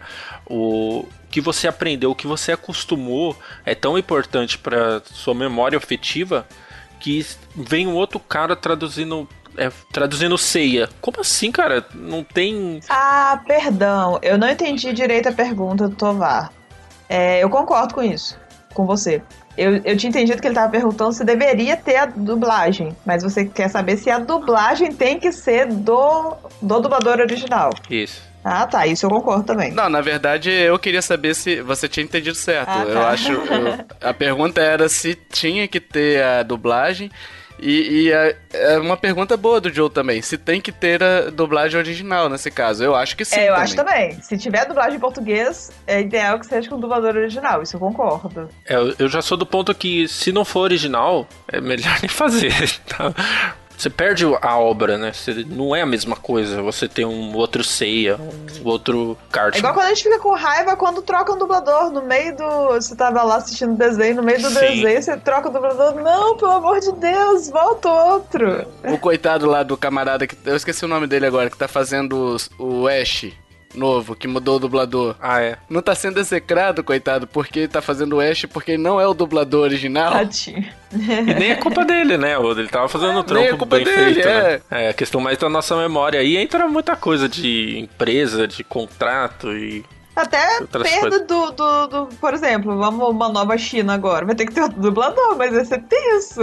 o 0.47 1.07
que 1.31 1.41
você 1.41 1.67
aprendeu, 1.67 2.11
o 2.11 2.15
que 2.15 2.27
você 2.27 2.53
acostumou 2.53 3.37
é 3.65 3.75
tão 3.75 3.97
importante 3.97 4.59
para 4.59 5.01
sua 5.13 5.35
memória 5.35 5.79
afetiva 5.79 6.47
que 7.01 7.27
vem 7.57 7.87
um 7.87 7.95
outro 7.95 8.21
cara 8.21 8.55
traduzindo. 8.55 9.29
É, 9.57 9.71
traduzindo 9.93 10.39
ceia. 10.39 10.89
Como 11.01 11.21
assim, 11.21 11.51
cara? 11.51 11.85
Não 11.93 12.23
tem. 12.23 12.81
Ah, 12.89 13.43
perdão. 13.45 14.21
Eu 14.23 14.39
não 14.39 14.49
entendi 14.49 14.93
direito 14.93 15.29
a 15.29 15.33
pergunta 15.33 15.89
do 15.89 15.97
Tovar. 15.97 16.53
É, 17.09 17.43
eu 17.43 17.51
concordo 17.51 17.95
com 17.95 18.03
isso. 18.03 18.39
Com 18.73 18.87
você. 18.87 19.21
Eu, 19.63 19.77
eu 19.85 19.97
tinha 19.97 20.09
entendido 20.09 20.41
que 20.41 20.47
ele 20.47 20.55
estava 20.55 20.71
perguntando 20.73 21.13
se 21.13 21.23
deveria 21.25 21.77
ter 21.77 21.97
a 21.97 22.07
dublagem. 22.07 22.97
Mas 23.05 23.23
você 23.23 23.45
quer 23.45 23.69
saber 23.69 23.97
se 23.99 24.09
a 24.11 24.19
dublagem 24.19 24.91
tem 24.93 25.21
que 25.21 25.31
ser 25.33 25.67
do, 25.67 26.35
do 26.63 26.81
dublador 26.81 27.19
original. 27.21 27.71
Isso. 27.91 28.23
Ah, 28.43 28.67
tá. 28.67 28.87
Isso 28.87 29.05
eu 29.05 29.11
concordo 29.11 29.45
também. 29.45 29.71
Não, 29.71 29.91
na 29.91 30.01
verdade 30.01 30.51
eu 30.51 30.79
queria 30.79 31.03
saber 31.03 31.35
se 31.35 31.61
você 31.61 31.87
tinha 31.89 32.05
entendido 32.05 32.35
certo. 32.35 32.71
Ah, 32.71 32.85
Eu 32.89 32.95
tá. 32.95 33.09
acho. 33.11 33.33
eu- 33.33 33.79
a 34.01 34.15
pergunta 34.15 34.63
era 34.63 34.89
se 34.89 35.15
tinha 35.15 35.69
que 35.69 35.79
ter 35.79 36.23
a 36.25 36.43
dublagem. 36.43 37.11
E, 37.63 38.05
e 38.05 38.13
é, 38.13 38.37
é 38.53 38.79
uma 38.79 38.97
pergunta 38.97 39.37
boa 39.37 39.61
do 39.61 39.73
Joe 39.73 39.91
também. 39.91 40.23
Se 40.23 40.39
tem 40.39 40.61
que 40.61 40.73
ter 40.73 41.03
a 41.03 41.31
dublagem 41.31 41.79
original 41.79 42.29
nesse 42.29 42.51
caso. 42.51 42.83
Eu 42.83 42.95
acho 42.95 43.17
que 43.17 43.25
sim. 43.25 43.37
é, 43.37 43.45
eu 43.45 43.49
também. 43.55 43.63
acho 43.63 43.77
também. 43.77 44.23
Se 44.23 44.39
tiver 44.39 44.65
dublagem 44.67 44.97
em 44.97 45.01
português, 45.01 45.71
é 45.87 46.01
ideal 46.01 46.39
que 46.39 46.47
seja 46.47 46.69
com 46.69 46.77
o 46.77 46.81
dublador 46.81 47.15
original. 47.17 47.63
Isso 47.63 47.77
eu 47.77 47.81
concordo. 47.81 48.49
É, 48.67 48.75
eu- 48.75 48.95
eu 48.99 49.09
já 49.09 49.21
sou 49.23 49.37
do 49.37 49.45
ponto 49.47 49.75
que, 49.75 50.09
se 50.09 50.33
não 50.33 50.45
for 50.45 50.61
original, 50.61 51.29
é 51.49 51.61
melhor 51.61 51.97
nem 52.03 52.09
fazer. 52.09 52.53
tá? 52.89 53.13
Você 53.81 53.89
perde 53.89 54.27
a 54.43 54.59
obra, 54.59 54.99
né? 54.99 55.11
Você- 55.11 55.43
não 55.49 55.75
é 55.75 55.81
a 55.81 55.87
mesma 55.87 56.15
coisa. 56.15 56.61
Você 56.61 56.87
tem 56.87 57.07
um 57.07 57.35
outro 57.35 57.65
ceia, 57.65 58.19
um 58.63 58.69
outro 58.69 59.17
kart. 59.33 59.55
É 59.55 59.59
igual 59.59 59.73
quando 59.73 59.87
a 59.87 59.89
gente 59.89 60.03
fica 60.03 60.19
com 60.19 60.35
raiva 60.35 60.77
quando 60.77 61.01
troca 61.01 61.33
um 61.33 61.39
dublador 61.39 61.91
no 61.91 62.03
meio 62.03 62.37
do. 62.37 62.69
Você 62.75 62.95
tava 62.95 63.23
lá 63.23 63.37
assistindo 63.37 63.75
desenho, 63.77 64.17
no 64.17 64.23
meio 64.23 64.39
do 64.43 64.51
Sim. 64.51 64.61
desenho, 64.61 65.03
você 65.03 65.17
troca 65.17 65.49
o 65.49 65.53
dublador. 65.53 65.95
Não, 65.95 66.37
pelo 66.37 66.51
amor 66.53 66.79
de 66.79 66.93
Deus, 66.93 67.49
volta 67.49 67.89
outro. 67.89 68.67
O 68.85 68.99
coitado 68.99 69.47
lá 69.47 69.63
do 69.63 69.79
camarada 69.79 70.27
que. 70.27 70.37
Eu 70.45 70.57
esqueci 70.57 70.85
o 70.85 70.89
nome 70.89 71.07
dele 71.07 71.25
agora, 71.25 71.49
que 71.49 71.57
tá 71.57 71.67
fazendo 71.67 72.35
os- 72.35 72.51
o 72.59 72.87
Ash 72.87 73.33
novo, 73.75 74.15
que 74.15 74.27
mudou 74.29 74.57
o 74.57 74.61
dublador. 74.61 75.15
Ah, 75.21 75.41
é. 75.41 75.57
Não 75.69 75.81
tá 75.83 75.95
sendo 75.95 76.19
execrado, 76.19 76.83
coitado, 76.83 77.27
porque 77.27 77.69
tá 77.69 77.81
fazendo 77.81 78.17
o 78.17 78.21
Ash 78.21 78.47
porque 78.47 78.73
ele 78.73 78.83
não 78.83 79.01
é 79.01 79.07
o 79.07 79.15
dublador 79.15 79.63
original. 79.63 80.13
Tadinho. 80.13 80.67
E 80.93 81.35
nem 81.35 81.51
é 81.53 81.57
culpa 81.57 81.85
dele, 81.85 82.17
né? 82.17 82.35
Ele 82.37 82.69
tava 82.69 82.89
fazendo 82.89 83.19
um 83.19 83.23
trampo 83.23 83.45
nem 83.45 83.55
é 83.55 83.57
culpa 83.57 83.77
bem 83.77 83.85
dele, 83.85 84.15
feito, 84.15 84.29
é. 84.29 84.43
né? 84.43 84.61
É, 84.71 84.89
a 84.89 84.95
questão 84.95 85.21
mais 85.21 85.39
da 85.39 85.49
nossa 85.49 85.77
memória. 85.77 86.21
Aí 86.21 86.37
entra 86.37 86.67
muita 86.67 86.97
coisa 86.97 87.29
de 87.29 87.79
empresa, 87.79 88.47
de 88.49 88.65
contrato 88.65 89.53
e... 89.53 89.85
Até 90.17 90.61
perda 90.67 91.21
do, 91.21 91.51
do, 91.53 91.87
do- 91.87 92.07
Por 92.21 92.35
exemplo, 92.35 92.77
vamos 92.77 93.09
uma 93.09 93.29
nova 93.29 93.57
China 93.57 93.95
agora. 93.95 94.27
Vai 94.27 94.35
ter 94.35 94.45
que 94.45 94.53
ter 94.53 94.63
outro 94.63 94.81
dublador, 94.81 95.37
mas 95.39 95.53
vai 95.53 95.65
ser 95.65 95.83
tenso. 95.85 96.43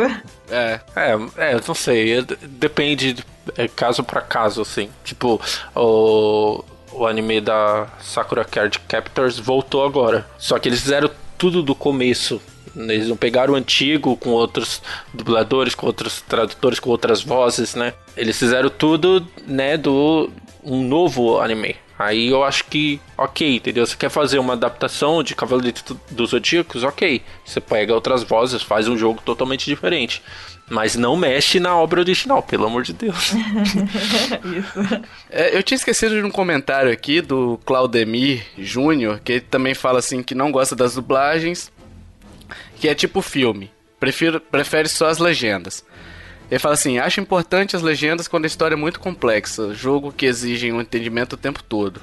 É. 0.50 0.80
É, 0.96 1.18
é, 1.36 1.54
eu 1.54 1.62
não 1.68 1.76
sei. 1.76 2.18
é, 2.20 2.22
Depende, 2.44 3.24
é 3.58 3.68
caso 3.68 4.04
pra 4.04 4.22
caso, 4.22 4.62
assim. 4.62 4.90
Tipo, 5.04 5.40
o, 5.76 6.64
o 6.92 7.06
anime 7.06 7.42
da 7.42 7.88
Sakura 8.02 8.46
Card 8.46 8.80
Captors 8.80 9.38
voltou 9.38 9.86
agora. 9.86 10.28
Só 10.38 10.58
que 10.60 10.70
eles 10.70 10.82
fizeram 10.82 11.10
tudo 11.38 11.62
do 11.62 11.76
começo. 11.76 12.42
Eles 12.76 13.08
não 13.08 13.18
pegaram 13.18 13.54
o 13.54 13.58
antigo 13.58 14.16
com 14.18 14.30
outros 14.30 14.82
dubladores, 15.14 15.74
com 15.74 15.88
outros 15.88 16.22
tradutores, 16.22 16.80
com 16.80 16.90
outras 16.90 17.24
vozes, 17.24 17.74
né? 17.74 17.94
Eles 18.16 18.38
fizeram 18.38 18.70
tudo, 18.70 19.28
né, 19.48 19.78
do 19.78 20.30
um 20.64 20.84
novo 20.84 21.40
anime. 21.40 21.76
Aí 22.00 22.30
eu 22.30 22.44
acho 22.44 22.66
que, 22.66 23.02
ok, 23.18 23.56
entendeu? 23.56 23.86
Você 23.86 23.96
quer 23.96 24.10
fazer 24.10 24.38
uma 24.38 24.54
adaptação 24.54 25.24
de 25.24 25.36
Cavaleiro 25.36 25.82
dos 26.12 26.30
Zodíacos? 26.30 26.84
Ok. 26.84 27.24
Você 27.44 27.60
pega 27.60 27.94
outras 27.94 28.24
vozes, 28.24 28.62
faz 28.62 28.88
um 28.88 28.98
jogo 28.98 29.22
totalmente 29.26 29.66
diferente. 29.66 30.22
Mas 30.70 30.96
não 30.96 31.16
mexe 31.16 31.60
na 31.60 31.76
obra 31.76 32.02
original, 32.02 32.44
pelo 32.44 32.66
amor 32.66 32.84
de 32.84 32.94
Deus. 32.94 33.32
Isso. 34.44 35.06
É, 35.30 35.58
eu 35.58 35.64
tinha 35.64 35.78
esquecido 35.78 36.16
de 36.16 36.24
um 36.24 36.30
comentário 36.30 36.92
aqui 36.92 37.22
do 37.22 37.60
Claudemir 37.66 38.46
Júnior, 38.58 39.20
que 39.24 39.32
ele 39.34 39.42
também 39.42 39.74
fala 39.74 40.00
assim 40.00 40.22
que 40.22 40.36
não 40.36 40.52
gosta 40.52 40.76
das 40.76 40.94
dublagens, 40.96 41.72
que 42.76 42.88
é 42.88 42.94
tipo 42.94 43.22
filme. 43.22 43.72
Prefiro, 44.00 44.40
prefere 44.40 44.88
só 44.88 45.08
as 45.08 45.18
legendas. 45.18 45.84
Ele 46.50 46.60
fala 46.60 46.74
assim: 46.74 46.98
acho 46.98 47.20
importante 47.20 47.76
as 47.76 47.82
legendas 47.82 48.28
quando 48.28 48.46
a 48.46 48.48
história 48.48 48.76
é 48.76 48.78
muito 48.78 49.00
complexa, 49.00 49.74
jogo 49.74 50.12
que 50.12 50.26
exige 50.26 50.72
um 50.72 50.82
entendimento 50.82 51.34
o 51.34 51.38
tempo 51.38 51.62
todo. 51.64 52.02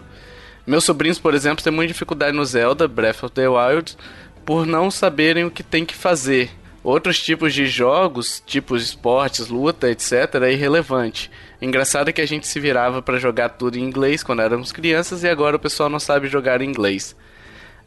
Meus 0.67 0.85
sobrinhos, 0.85 1.19
por 1.19 1.35
exemplo, 1.35 1.63
têm 1.63 1.73
muita 1.73 1.93
dificuldade 1.93 2.37
no 2.37 2.45
Zelda 2.45 2.89
Breath 2.89 3.25
of 3.25 3.35
the 3.35 3.49
Wild 3.49 3.97
por 4.45 4.67
não 4.67 4.91
saberem 4.91 5.45
o 5.45 5.51
que 5.51 5.63
tem 5.63 5.85
que 5.85 5.95
fazer. 5.95 6.51
Outros 6.83 7.19
tipos 7.19 7.55
de 7.55 7.67
jogos, 7.67 8.43
tipos 8.45 8.83
de 8.83 8.89
esportes, 8.89 9.49
luta, 9.49 9.91
etc., 9.91 10.35
é 10.43 10.53
irrelevante. 10.53 11.31
Engraçado 11.61 12.11
é 12.11 12.13
que 12.13 12.21
a 12.21 12.27
gente 12.27 12.47
se 12.47 12.61
virava 12.61 13.01
pra 13.01 13.19
jogar 13.19 13.51
tudo 13.51 13.79
em 13.79 13.83
inglês 13.83 14.23
quando 14.23 14.43
éramos 14.43 14.71
crianças 14.71 15.23
e 15.23 15.29
agora 15.29 15.57
o 15.57 15.59
pessoal 15.59 15.89
não 15.89 15.99
sabe 15.99 16.29
jogar 16.29 16.61
em 16.61 16.69
inglês. 16.69 17.17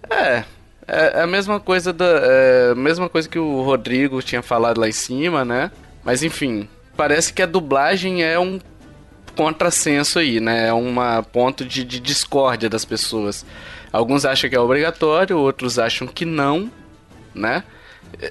É, 0.10 0.44
é 0.88 1.22
a 1.22 1.28
mesma 1.28 1.60
coisa 1.60 1.94
da, 1.94 2.06
é, 2.06 2.72
a 2.72 2.76
mesma 2.76 3.08
coisa 3.08 3.30
que 3.30 3.38
o 3.38 3.62
Rodrigo 3.62 4.20
tinha 4.24 4.42
falado 4.42 4.80
lá 4.80 4.88
em 4.88 4.94
cima, 4.94 5.46
né? 5.46 5.72
Mas 6.08 6.24
enfim, 6.24 6.70
parece 6.96 7.34
que 7.34 7.42
a 7.42 7.46
dublagem 7.46 8.24
é 8.24 8.40
um 8.40 8.62
contrassenso 9.36 10.20
aí, 10.20 10.40
né? 10.40 10.70
É 10.70 10.74
um 10.74 10.96
ponto 11.34 11.66
de, 11.66 11.84
de 11.84 12.00
discórdia 12.00 12.70
das 12.70 12.86
pessoas. 12.86 13.46
Alguns 13.92 14.24
acham 14.24 14.50
que 14.50 14.56
é 14.56 14.60
obrigatório, 14.60 15.38
outros 15.38 15.78
acham 15.78 16.08
que 16.08 16.24
não, 16.24 16.72
né? 17.36 17.62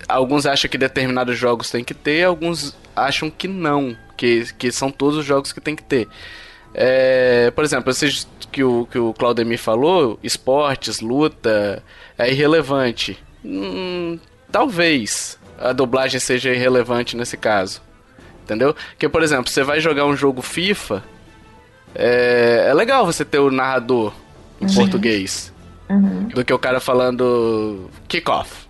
Alguns 0.08 0.46
acham 0.46 0.70
que 0.70 0.78
determinados 0.78 1.36
jogos 1.36 1.70
tem 1.70 1.84
que 1.84 1.92
ter, 1.92 2.24
alguns 2.24 2.74
acham 2.96 3.28
que 3.28 3.46
não, 3.46 3.94
que, 4.16 4.54
que 4.54 4.72
são 4.72 4.90
todos 4.90 5.18
os 5.18 5.26
jogos 5.26 5.52
que 5.52 5.60
tem 5.60 5.76
que 5.76 5.84
ter. 5.84 6.08
É, 6.72 7.50
por 7.50 7.62
exemplo, 7.62 7.90
esses 7.90 8.26
que 8.50 8.64
o, 8.64 8.88
que 8.90 8.98
o 8.98 9.12
Claudemir 9.12 9.58
falou, 9.58 10.18
esportes, 10.22 11.00
luta, 11.00 11.82
é 12.16 12.30
irrelevante. 12.30 13.22
Hum, 13.44 14.18
talvez 14.50 15.38
a 15.58 15.72
dublagem 15.72 16.20
seja 16.20 16.50
irrelevante 16.50 17.16
nesse 17.16 17.36
caso. 17.36 17.82
Entendeu? 18.44 18.74
Porque, 18.90 19.08
por 19.08 19.22
exemplo, 19.22 19.50
você 19.50 19.62
vai 19.62 19.80
jogar 19.80 20.06
um 20.06 20.16
jogo 20.16 20.40
FIFA, 20.40 21.02
é, 21.94 22.66
é 22.68 22.74
legal 22.74 23.04
você 23.04 23.24
ter 23.24 23.38
o 23.38 23.50
narrador 23.50 24.12
em 24.60 24.72
português. 24.72 25.52
Do 26.34 26.44
que 26.44 26.52
o 26.52 26.58
cara 26.58 26.80
falando 26.80 27.88
kick-off. 28.08 28.66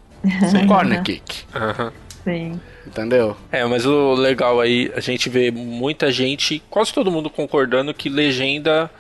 Corner 0.69 1.03
kick. 1.03 1.45
Aham. 1.55 1.93
Sim. 2.25 2.61
Entendeu? 2.87 3.37
É, 3.51 3.65
mas 3.65 3.87
o 3.87 4.15
legal 4.15 4.61
aí, 4.61 4.93
a 4.95 5.01
gente 5.01 5.29
vê 5.29 5.51
muita 5.51 6.11
gente, 6.11 6.63
quase 6.69 6.93
todo 6.93 7.11
mundo 7.11 7.31
concordando 7.31 7.95
que 7.95 8.09
legenda 8.09 8.91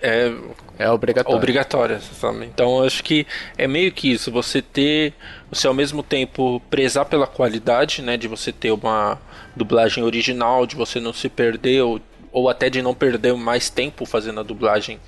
é 0.00 0.32
É 0.78 0.90
obrigatório. 0.90 1.36
obrigatória, 1.36 2.00
sabe? 2.00 2.46
Então 2.46 2.78
eu 2.78 2.84
acho 2.84 3.02
que 3.04 3.26
é 3.56 3.66
meio 3.66 3.92
que 3.92 4.10
isso, 4.12 4.30
você 4.30 4.62
ter, 4.62 5.12
você 5.50 5.66
ao 5.66 5.74
mesmo 5.74 6.02
tempo 6.02 6.60
prezar 6.70 7.04
pela 7.04 7.26
qualidade, 7.26 8.02
né, 8.02 8.16
de 8.16 8.26
você 8.28 8.52
ter 8.52 8.70
uma 8.70 9.18
dublagem 9.54 10.02
original, 10.04 10.66
de 10.66 10.76
você 10.76 11.00
não 11.00 11.12
se 11.12 11.28
perder 11.28 11.82
ou, 11.82 12.00
ou 12.32 12.48
até 12.48 12.70
de 12.70 12.80
não 12.80 12.94
perder 12.94 13.34
mais 13.34 13.68
tempo 13.68 14.06
fazendo 14.06 14.40
a 14.40 14.42
dublagem 14.42 14.98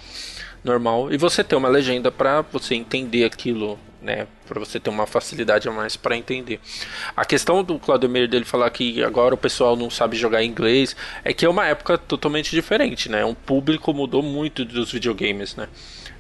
normal 0.65 1.13
e 1.13 1.17
você 1.17 1.43
ter 1.43 1.57
uma 1.57 1.69
legenda 1.69 2.11
para 2.11 2.43
você 2.43 2.75
entender 2.75 3.25
aquilo, 3.25 3.79
né, 4.03 4.27
para 4.47 4.59
você 4.59 4.81
ter 4.81 4.91
uma 4.91 5.07
facilidade 5.07 5.69
a 5.69 5.73
mais 5.73 5.97
para 5.97 6.17
entender. 6.17 6.61
A 7.17 7.25
questão 7.25 7.63
do 7.63 7.79
Claudemir 7.79 8.29
dele 8.29 8.45
falar 8.45 8.69
que 8.71 9.03
agora 9.03 9.35
o 9.35 9.39
pessoal 9.39 9.77
não 9.77 9.89
sabe 9.89 10.17
jogar 10.17 10.43
inglês 10.43 10.97
é 11.25 11.33
que 11.33 11.45
é 11.45 11.49
uma 11.49 11.67
época 11.67 11.97
totalmente 11.97 12.51
diferente, 12.51 13.09
né? 13.09 13.25
Um 13.25 13.35
público 13.35 13.95
mudou 13.95 14.23
muito 14.23 14.65
dos 14.65 14.91
videogames, 14.91 15.55
né? 15.55 15.69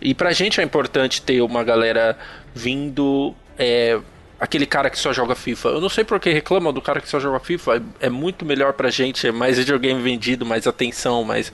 E 0.00 0.14
pra 0.14 0.32
gente 0.32 0.60
é 0.60 0.64
importante 0.64 1.22
ter 1.22 1.40
uma 1.42 1.62
galera 1.62 2.18
vindo 2.54 3.34
é, 3.58 4.00
aquele 4.42 4.66
cara 4.66 4.90
que 4.90 4.98
só 4.98 5.12
joga 5.12 5.36
FIFA. 5.36 5.68
Eu 5.68 5.80
não 5.80 5.88
sei 5.88 6.02
porque 6.02 6.32
reclamam 6.32 6.72
do 6.72 6.82
cara 6.82 7.00
que 7.00 7.08
só 7.08 7.20
joga 7.20 7.38
FIFA. 7.38 7.76
É, 8.00 8.06
é 8.06 8.10
muito 8.10 8.44
melhor 8.44 8.72
pra 8.72 8.90
gente, 8.90 9.28
é 9.28 9.30
mais 9.30 9.56
videogame 9.56 10.02
vendido, 10.02 10.44
mais 10.44 10.66
atenção, 10.66 11.22
mais. 11.22 11.52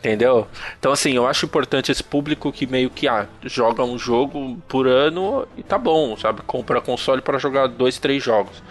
Entendeu? 0.00 0.48
Então, 0.78 0.92
assim, 0.92 1.12
eu 1.12 1.26
acho 1.26 1.44
importante 1.44 1.92
esse 1.92 2.02
público 2.02 2.50
que 2.50 2.66
meio 2.66 2.88
que 2.88 3.06
ah, 3.06 3.28
joga 3.44 3.84
um 3.84 3.98
jogo 3.98 4.56
por 4.66 4.86
ano 4.86 5.46
e 5.58 5.62
tá 5.62 5.76
bom, 5.76 6.16
sabe? 6.16 6.40
Compra 6.46 6.80
console 6.80 7.20
para 7.20 7.38
jogar 7.38 7.66
dois, 7.66 7.98
três 7.98 8.22
jogos. 8.22 8.62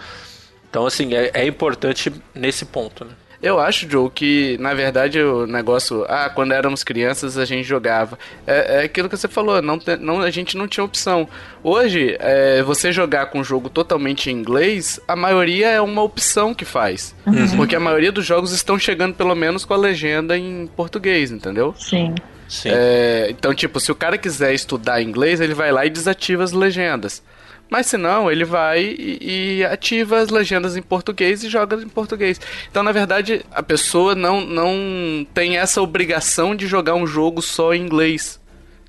Então, 0.67 0.87
assim, 0.87 1.13
é, 1.13 1.29
é 1.35 1.45
importante 1.45 2.11
nesse 2.33 2.65
ponto, 2.65 3.05
né? 3.05 3.11
Eu 3.41 3.57
acho, 3.57 3.89
Joe, 3.89 4.09
que 4.09 4.57
na 4.59 4.73
verdade 4.73 5.17
o 5.21 5.47
negócio. 5.47 6.05
Ah, 6.09 6.29
quando 6.29 6.51
éramos 6.51 6.83
crianças 6.83 7.37
a 7.37 7.45
gente 7.45 7.63
jogava. 7.65 8.19
É, 8.45 8.81
é 8.81 8.83
aquilo 8.83 9.07
que 9.07 9.15
você 9.15 9.29
falou, 9.29 9.61
não, 9.61 9.79
te- 9.79 9.95
não, 9.95 10.19
a 10.19 10.29
gente 10.29 10.57
não 10.57 10.67
tinha 10.67 10.83
opção. 10.83 11.25
Hoje, 11.63 12.17
é, 12.19 12.61
você 12.63 12.91
jogar 12.91 13.27
com 13.27 13.39
um 13.39 13.43
jogo 13.43 13.69
totalmente 13.69 14.29
em 14.29 14.33
inglês, 14.33 14.99
a 15.07 15.15
maioria 15.15 15.69
é 15.69 15.79
uma 15.79 16.01
opção 16.03 16.53
que 16.53 16.65
faz. 16.65 17.15
Porque 17.55 17.75
a 17.75 17.79
maioria 17.79 18.11
dos 18.11 18.25
jogos 18.25 18.51
estão 18.51 18.77
chegando 18.77 19.13
pelo 19.15 19.33
menos 19.35 19.63
com 19.63 19.73
a 19.73 19.77
legenda 19.77 20.37
em 20.37 20.67
português, 20.75 21.31
entendeu? 21.31 21.73
Sim. 21.77 22.15
Sim. 22.49 22.69
É, 22.73 23.27
então, 23.29 23.53
tipo, 23.53 23.79
se 23.79 23.89
o 23.91 23.95
cara 23.95 24.17
quiser 24.17 24.53
estudar 24.53 25.01
inglês, 25.01 25.39
ele 25.39 25.53
vai 25.53 25.71
lá 25.71 25.85
e 25.85 25.89
desativa 25.89 26.43
as 26.43 26.51
legendas. 26.51 27.23
Mas 27.70 27.86
se 27.88 27.97
não, 27.97 28.32
ele 28.32 28.43
vai 28.43 28.82
e, 28.82 29.59
e 29.59 29.65
ativa 29.65 30.17
as 30.17 30.30
legendas 30.30 30.76
em 30.76 30.82
português 30.82 31.43
e 31.43 31.49
joga 31.49 31.76
em 31.76 31.88
português. 31.88 32.41
Então, 32.70 32.82
na 32.82 32.91
verdade, 32.91 33.45
a 33.51 33.61
pessoa 33.61 34.15
não, 34.15 34.41
não 34.41 35.26
tem 35.34 35.57
essa 35.57 35.82
obrigação 35.82 36.55
de 36.55 36.65
jogar 36.65 36.95
um 36.95 37.05
jogo 37.05 37.41
só 37.41 37.74
em 37.74 37.82
inglês. 37.82 38.39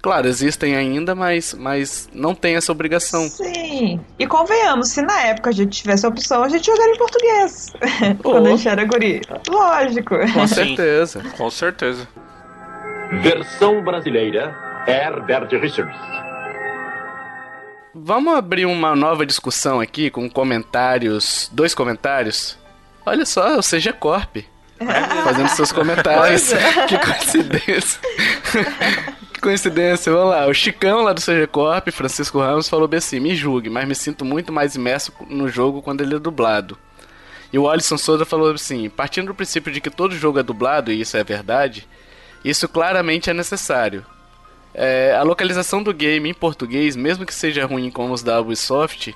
Claro, 0.03 0.27
existem 0.27 0.77
ainda, 0.77 1.15
mas, 1.15 1.53
mas 1.53 2.09
não 2.15 2.35
tem 2.35 2.57
essa 2.57 2.73
obrigação. 2.73 3.29
Sim. 3.29 4.01
E 4.19 4.27
convenhamos, 4.27 4.89
se 4.89 5.03
na 5.03 5.21
época 5.27 5.51
a 5.51 5.53
gente 5.53 5.83
tivesse 5.83 6.07
a 6.07 6.09
opção, 6.09 6.43
a 6.43 6.49
gente 6.49 6.65
jogaria 6.65 6.95
em 6.95 6.99
português. 6.99 7.73
Quando 8.25 8.47
a 8.47 8.51
gente 8.51 8.67
era 8.67 8.85
guri. 8.85 9.21
Lógico. 9.47 10.17
Com 10.33 10.47
certeza. 10.47 11.23
Com 11.37 11.51
certeza. 11.51 12.09
Versão 13.21 13.83
brasileira 13.85 14.57
Herbert 14.87 15.51
Richards. 15.61 16.20
Vamos 17.95 18.37
abrir 18.37 18.67
uma 18.67 18.95
nova 18.95 19.27
discussão 19.27 19.81
aqui 19.81 20.11
com 20.11 20.31
comentários. 20.31 21.51
Dois 21.53 21.75
comentários. 21.75 22.57
Olha 23.05 23.27
só, 23.27 23.59
o 23.59 23.63
CG 23.63 23.93
Corp. 23.95 24.37
Fazendo 25.25 25.49
seus 25.49 25.73
comentários. 25.73 26.51
Pois 26.51 26.63
que 26.87 26.99
coincidência. 26.99 28.01
que 29.33 29.41
coincidência. 29.41 30.13
Vamos 30.13 30.31
lá. 30.31 30.47
O 30.47 30.55
Chicão 30.55 31.03
lá 31.03 31.13
do 31.13 31.21
CG 31.21 31.47
Corp, 31.49 31.89
Francisco 31.91 32.39
Ramos, 32.39 32.69
falou 32.69 32.87
bem 32.87 32.99
assim: 32.99 33.19
me 33.19 33.35
julgue, 33.35 33.69
mas 33.69 33.87
me 33.87 33.95
sinto 33.95 34.25
muito 34.25 34.53
mais 34.53 34.77
imerso 34.77 35.13
no 35.29 35.49
jogo 35.49 35.83
quando 35.83 36.01
ele 36.01 36.15
é 36.15 36.19
dublado. 36.19 36.79
E 37.53 37.59
o 37.59 37.69
Alisson 37.69 37.99
Souza 37.99 38.25
falou 38.25 38.53
assim: 38.53 38.89
partindo 38.89 39.27
do 39.27 39.35
princípio 39.35 39.73
de 39.73 39.81
que 39.81 39.91
todo 39.91 40.15
jogo 40.15 40.39
é 40.39 40.43
dublado, 40.43 40.93
e 40.93 41.01
isso 41.01 41.17
é 41.17 41.25
verdade, 41.25 41.87
isso 42.45 42.69
claramente 42.69 43.29
é 43.29 43.35
necessário. 43.35 44.07
É, 44.75 45.15
a 45.17 45.23
localização 45.23 45.83
do 45.83 45.93
game 45.93 46.29
em 46.29 46.35
português, 46.35 46.95
mesmo 46.95 47.27
que 47.27 47.35
seja 47.35 47.67
ruim 47.67 47.91
como 47.91 48.13
os 48.13 48.23
da 48.23 48.41
Ubisoft, 48.41 49.15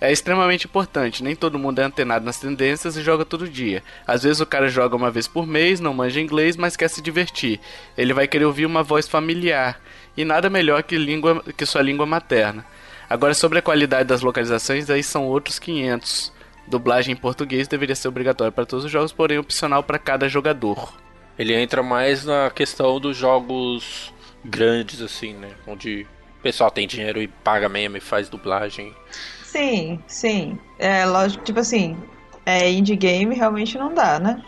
é 0.00 0.12
extremamente 0.12 0.66
importante. 0.66 1.22
Nem 1.22 1.34
todo 1.34 1.58
mundo 1.58 1.78
é 1.80 1.84
antenado 1.84 2.24
nas 2.24 2.38
tendências 2.38 2.96
e 2.96 3.02
joga 3.02 3.24
todo 3.24 3.48
dia. 3.48 3.82
Às 4.06 4.22
vezes 4.22 4.40
o 4.40 4.46
cara 4.46 4.68
joga 4.68 4.96
uma 4.96 5.10
vez 5.10 5.26
por 5.26 5.46
mês, 5.46 5.80
não 5.80 5.94
manja 5.94 6.20
inglês, 6.20 6.56
mas 6.56 6.76
quer 6.76 6.88
se 6.88 7.02
divertir. 7.02 7.60
Ele 7.96 8.12
vai 8.12 8.26
querer 8.26 8.44
ouvir 8.44 8.66
uma 8.66 8.82
voz 8.82 9.08
familiar. 9.08 9.80
E 10.16 10.24
nada 10.24 10.48
melhor 10.48 10.82
que, 10.82 10.96
língua, 10.96 11.42
que 11.56 11.66
sua 11.66 11.82
língua 11.82 12.06
materna. 12.06 12.64
Agora, 13.08 13.34
sobre 13.34 13.58
a 13.58 13.62
qualidade 13.62 14.08
das 14.08 14.22
localizações, 14.22 14.88
aí 14.88 15.02
são 15.02 15.26
outros 15.26 15.58
500. 15.58 16.32
Dublagem 16.66 17.12
em 17.12 17.16
português 17.16 17.68
deveria 17.68 17.94
ser 17.94 18.08
obrigatória 18.08 18.52
para 18.52 18.64
todos 18.64 18.86
os 18.86 18.90
jogos, 18.90 19.12
porém 19.12 19.38
opcional 19.38 19.82
para 19.82 19.98
cada 19.98 20.28
jogador. 20.28 20.94
Ele 21.38 21.52
entra 21.54 21.82
mais 21.82 22.24
na 22.24 22.50
questão 22.50 22.98
dos 23.00 23.16
jogos 23.16 24.13
grandes, 24.44 25.00
assim, 25.00 25.32
né? 25.34 25.50
Onde 25.66 26.06
o 26.38 26.42
pessoal 26.42 26.70
tem 26.70 26.86
dinheiro 26.86 27.20
e 27.20 27.28
paga 27.28 27.68
mesmo 27.68 27.96
e 27.96 28.00
faz 28.00 28.28
dublagem. 28.28 28.94
Sim, 29.42 30.00
sim. 30.06 30.58
É 30.78 31.06
lógico, 31.06 31.44
tipo 31.44 31.60
assim, 31.60 31.96
é 32.44 32.70
indie 32.70 32.96
game 32.96 33.34
realmente 33.34 33.78
não 33.78 33.94
dá, 33.94 34.18
né? 34.18 34.42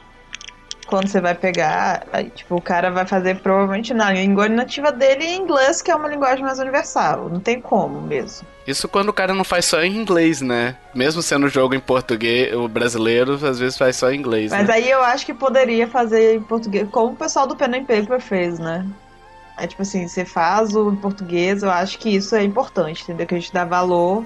Quando 0.87 1.09
você 1.09 1.21
vai 1.21 1.35
pegar, 1.35 2.07
aí, 2.13 2.31
tipo, 2.31 2.55
o 2.55 2.61
cara 2.61 2.93
vai 2.93 3.05
fazer 3.05 3.41
provavelmente 3.41 3.93
na 3.93 4.13
língua 4.13 4.49
nativa 4.49 4.93
dele 4.93 5.25
em 5.25 5.39
inglês, 5.39 5.83
que 5.83 5.91
é 5.91 5.97
uma 5.97 6.07
linguagem 6.07 6.45
mais 6.45 6.61
universal. 6.61 7.29
Não 7.29 7.41
tem 7.41 7.61
como 7.61 8.01
mesmo. 8.01 8.47
Isso 8.67 8.89
quando 8.89 9.09
o 9.09 9.13
cara 9.13 9.35
não 9.35 9.43
faz 9.43 9.65
só 9.65 9.83
em 9.83 9.97
inglês, 9.97 10.41
né? 10.41 10.77
Mesmo 10.95 11.23
sendo 11.23 11.49
jogo 11.49 11.75
em 11.75 11.81
português, 11.81 12.55
o 12.55 12.69
brasileiro 12.69 13.35
às 13.45 13.59
vezes 13.59 13.77
faz 13.77 13.97
só 13.97 14.13
em 14.13 14.19
inglês. 14.19 14.53
Mas 14.53 14.69
né? 14.69 14.75
aí 14.75 14.89
eu 14.89 15.03
acho 15.03 15.27
que 15.27 15.35
poderia 15.35 15.89
fazer 15.89 16.37
em 16.37 16.43
português, 16.43 16.89
como 16.91 17.15
o 17.15 17.17
pessoal 17.17 17.49
do 17.49 17.57
Pen 17.57 17.81
and 17.81 17.85
Paper 17.85 18.21
fez, 18.21 18.61
né? 18.61 18.87
É 19.57 19.67
tipo 19.67 19.83
assim, 19.83 20.07
você 20.07 20.25
faz 20.25 20.75
o 20.75 20.93
português, 20.97 21.63
eu 21.63 21.71
acho 21.71 21.99
que 21.99 22.11
isso 22.11 22.35
é 22.35 22.43
importante, 22.43 23.03
entendeu? 23.03 23.27
Que 23.27 23.35
a 23.35 23.39
gente 23.39 23.53
dá 23.53 23.65
valor 23.65 24.25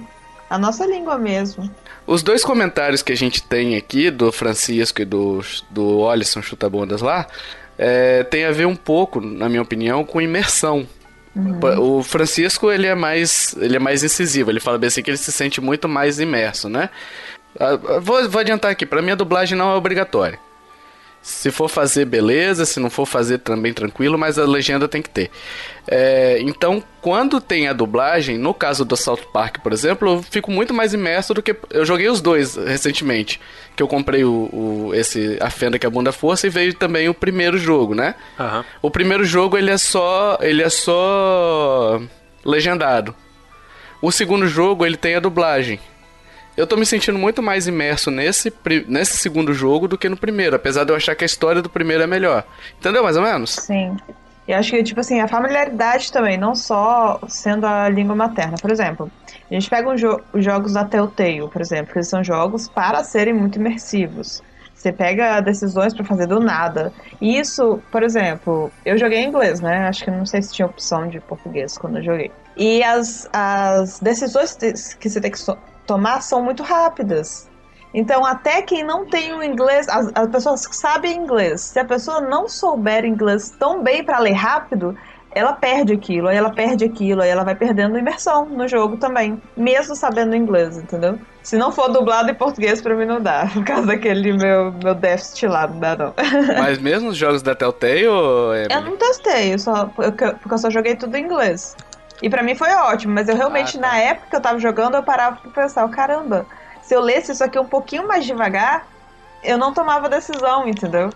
à 0.48 0.58
nossa 0.58 0.84
língua 0.84 1.16
mesmo. 1.16 1.70
Os 2.06 2.22
dois 2.22 2.44
comentários 2.44 3.02
que 3.02 3.12
a 3.12 3.16
gente 3.16 3.42
tem 3.42 3.76
aqui, 3.76 4.10
do 4.10 4.32
Francisco 4.32 5.00
e 5.00 5.04
do, 5.04 5.40
do 5.70 5.98
Olisson 5.98 6.42
Chutabondas 6.42 7.00
lá, 7.00 7.26
é, 7.78 8.24
tem 8.24 8.44
a 8.44 8.50
ver 8.50 8.66
um 8.66 8.74
pouco, 8.74 9.20
na 9.20 9.48
minha 9.48 9.62
opinião, 9.62 10.04
com 10.04 10.20
imersão. 10.20 10.86
O 11.78 12.02
Francisco, 12.02 12.72
ele 12.72 12.88
é 12.88 12.94
mais 12.94 13.54
ele 13.56 13.76
é 13.76 13.78
mais 13.78 14.02
incisivo, 14.02 14.50
ele 14.50 14.58
fala 14.58 14.78
bem 14.78 14.88
assim 14.88 15.00
que 15.00 15.10
ele 15.10 15.16
se 15.16 15.30
sente 15.30 15.60
muito 15.60 15.88
mais 15.88 16.18
imerso, 16.18 16.68
né? 16.68 16.90
Ah, 17.58 17.78
ah, 17.88 18.00
Vou, 18.00 18.28
vou 18.28 18.40
adiantar 18.40 18.70
aqui, 18.70 18.84
pra 18.84 19.00
mim 19.00 19.12
a 19.12 19.14
dublagem 19.14 19.56
não 19.56 19.70
é 19.70 19.76
obrigatória. 19.76 20.38
Se 21.22 21.50
for 21.50 21.68
fazer, 21.68 22.06
beleza. 22.06 22.64
Se 22.64 22.80
não 22.80 22.88
for 22.88 23.04
fazer, 23.06 23.38
também 23.38 23.74
tranquilo. 23.74 24.18
Mas 24.18 24.38
a 24.38 24.44
legenda 24.46 24.88
tem 24.88 25.02
que 25.02 25.10
ter. 25.10 25.30
É, 25.86 26.38
então, 26.40 26.82
quando 27.02 27.40
tem 27.40 27.68
a 27.68 27.72
dublagem, 27.74 28.38
no 28.38 28.54
caso 28.54 28.84
do 28.84 28.96
South 28.96 29.26
Park, 29.32 29.58
por 29.58 29.72
exemplo, 29.72 30.08
eu 30.14 30.22
fico 30.22 30.50
muito 30.50 30.72
mais 30.72 30.94
imerso 30.94 31.34
do 31.34 31.42
que. 31.42 31.54
Eu 31.70 31.84
joguei 31.84 32.08
os 32.08 32.20
dois 32.22 32.56
recentemente. 32.56 33.38
Que 33.76 33.82
eu 33.82 33.88
comprei 33.88 34.24
o, 34.24 34.48
o- 34.52 34.94
esse 34.94 35.36
A 35.40 35.50
Fenda 35.50 35.78
que 35.78 35.86
a 35.86 35.90
Bunda 35.90 36.10
Força 36.12 36.46
e 36.46 36.50
veio 36.50 36.72
também 36.74 37.08
o 37.08 37.14
primeiro 37.14 37.58
jogo, 37.58 37.94
né? 37.94 38.14
Aham. 38.38 38.64
O 38.80 38.90
primeiro 38.90 39.24
jogo 39.24 39.58
ele 39.58 39.70
é 39.70 39.78
só. 39.78 40.38
ele 40.40 40.62
é 40.62 40.70
só. 40.70 42.00
legendado. 42.44 43.14
O 44.02 44.10
segundo 44.10 44.46
jogo 44.48 44.86
ele 44.86 44.96
tem 44.96 45.14
a 45.16 45.20
dublagem. 45.20 45.78
Eu 46.56 46.66
tô 46.66 46.76
me 46.76 46.84
sentindo 46.84 47.18
muito 47.18 47.42
mais 47.42 47.66
imerso 47.66 48.10
nesse, 48.10 48.52
nesse 48.86 49.16
segundo 49.16 49.52
jogo 49.54 49.88
do 49.88 49.96
que 49.96 50.08
no 50.08 50.16
primeiro, 50.16 50.56
apesar 50.56 50.84
de 50.84 50.92
eu 50.92 50.96
achar 50.96 51.14
que 51.14 51.24
a 51.24 51.26
história 51.26 51.62
do 51.62 51.70
primeiro 51.70 52.02
é 52.02 52.06
melhor. 52.06 52.44
Entendeu 52.78 53.02
mais 53.02 53.16
ou 53.16 53.22
menos? 53.22 53.50
Sim. 53.50 53.96
E 54.46 54.52
acho 54.52 54.70
que, 54.72 54.82
tipo 54.82 54.98
assim, 54.98 55.20
a 55.20 55.28
familiaridade 55.28 56.10
também, 56.10 56.36
não 56.36 56.54
só 56.56 57.20
sendo 57.28 57.66
a 57.66 57.88
língua 57.88 58.16
materna. 58.16 58.56
Por 58.60 58.70
exemplo, 58.70 59.10
a 59.48 59.54
gente 59.54 59.70
pega 59.70 59.88
um 59.88 59.94
jo- 59.94 60.20
os 60.32 60.44
jogos 60.44 60.72
da 60.72 60.84
Telltale, 60.84 61.48
por 61.48 61.60
exemplo, 61.62 61.92
que 61.92 62.02
são 62.02 62.22
jogos 62.24 62.68
para 62.68 63.04
serem 63.04 63.32
muito 63.32 63.58
imersivos. 63.58 64.42
Você 64.74 64.90
pega 64.92 65.40
decisões 65.40 65.94
para 65.94 66.04
fazer 66.04 66.26
do 66.26 66.40
nada. 66.40 66.92
E 67.20 67.38
isso, 67.38 67.80
por 67.92 68.02
exemplo, 68.02 68.72
eu 68.84 68.98
joguei 68.98 69.18
em 69.20 69.28
inglês, 69.28 69.60
né? 69.60 69.86
Acho 69.86 70.04
que 70.04 70.10
não 70.10 70.26
sei 70.26 70.42
se 70.42 70.52
tinha 70.54 70.66
opção 70.66 71.06
de 71.06 71.20
português 71.20 71.76
quando 71.78 71.98
eu 71.98 72.02
joguei. 72.02 72.30
E 72.56 72.82
as, 72.82 73.28
as 73.32 74.00
decisões 74.00 74.56
que 74.98 75.08
você 75.08 75.20
tem 75.20 75.30
que 75.30 75.38
tomar 75.86 76.20
são 76.22 76.42
muito 76.42 76.62
rápidas. 76.62 77.48
Então, 77.92 78.24
até 78.24 78.62
quem 78.62 78.84
não 78.84 79.04
tem 79.04 79.34
o 79.34 79.42
inglês, 79.42 79.88
as, 79.88 80.10
as 80.14 80.28
pessoas 80.28 80.66
que 80.66 80.76
sabem 80.76 81.16
inglês, 81.16 81.60
se 81.60 81.78
a 81.78 81.84
pessoa 81.84 82.20
não 82.20 82.48
souber 82.48 83.04
inglês 83.04 83.50
tão 83.50 83.82
bem 83.82 84.04
para 84.04 84.20
ler 84.20 84.32
rápido, 84.32 84.96
ela 85.32 85.52
perde 85.52 85.92
aquilo, 85.92 86.28
aí 86.28 86.36
ela 86.36 86.50
perde 86.50 86.84
aquilo, 86.84 87.22
aí 87.22 87.28
ela 87.28 87.44
vai 87.44 87.54
perdendo 87.54 87.98
imersão 87.98 88.46
no 88.46 88.66
jogo 88.66 88.96
também, 88.96 89.40
mesmo 89.56 89.94
sabendo 89.94 90.34
inglês, 90.34 90.76
entendeu? 90.76 91.18
Se 91.42 91.56
não 91.56 91.72
for 91.72 91.88
dublado 91.88 92.30
em 92.30 92.34
português, 92.34 92.82
pra 92.82 92.94
mim 92.94 93.06
não 93.06 93.20
dá, 93.20 93.48
por 93.54 93.64
causa 93.64 93.86
daquele 93.86 94.32
meu, 94.32 94.72
meu 94.72 94.94
déficit 94.94 95.46
lá, 95.46 95.66
não 95.66 95.78
dá 95.78 95.96
não. 95.96 96.14
Mas 96.58 96.78
mesmo 96.78 97.10
os 97.10 97.16
jogos 97.16 97.42
da 97.42 97.54
Telltale, 97.54 98.04
Emily? 98.04 98.68
Eu 98.70 98.80
não 98.82 98.96
testei, 98.96 99.54
eu 99.54 99.58
só, 99.58 99.86
porque 99.86 100.30
porque 100.32 100.54
eu 100.54 100.58
só 100.58 100.70
joguei 100.70 100.96
tudo 100.96 101.16
em 101.16 101.24
inglês. 101.24 101.76
E 102.22 102.28
pra 102.28 102.42
mim 102.42 102.54
foi 102.54 102.72
ótimo, 102.74 103.14
mas 103.14 103.28
eu 103.28 103.36
realmente, 103.36 103.78
Ah, 103.78 103.80
tá. 103.80 103.86
na 103.88 103.98
época 103.98 104.26
que 104.30 104.36
eu 104.36 104.40
tava 104.40 104.58
jogando, 104.58 104.94
eu 104.96 105.02
parava 105.02 105.36
pra 105.36 105.62
pensar, 105.62 105.88
caramba, 105.88 106.46
se 106.82 106.94
eu 106.94 107.00
lesse 107.00 107.32
isso 107.32 107.42
aqui 107.42 107.58
um 107.58 107.64
pouquinho 107.66 108.06
mais 108.06 108.24
devagar, 108.24 108.86
eu 109.42 109.56
não 109.56 109.72
tomava 109.72 110.08
decisão, 110.08 110.68
entendeu? 110.68 111.10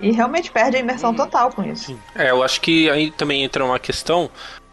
E 0.00 0.12
realmente 0.12 0.50
perde 0.50 0.76
a 0.76 0.80
imersão 0.80 1.14
total 1.14 1.50
com 1.52 1.62
isso. 1.64 1.98
É, 2.14 2.30
eu 2.30 2.42
acho 2.42 2.60
que 2.60 2.88
aí 2.90 3.10
também 3.10 3.42
entra 3.42 3.64
uma 3.64 3.78
questão 3.78 4.30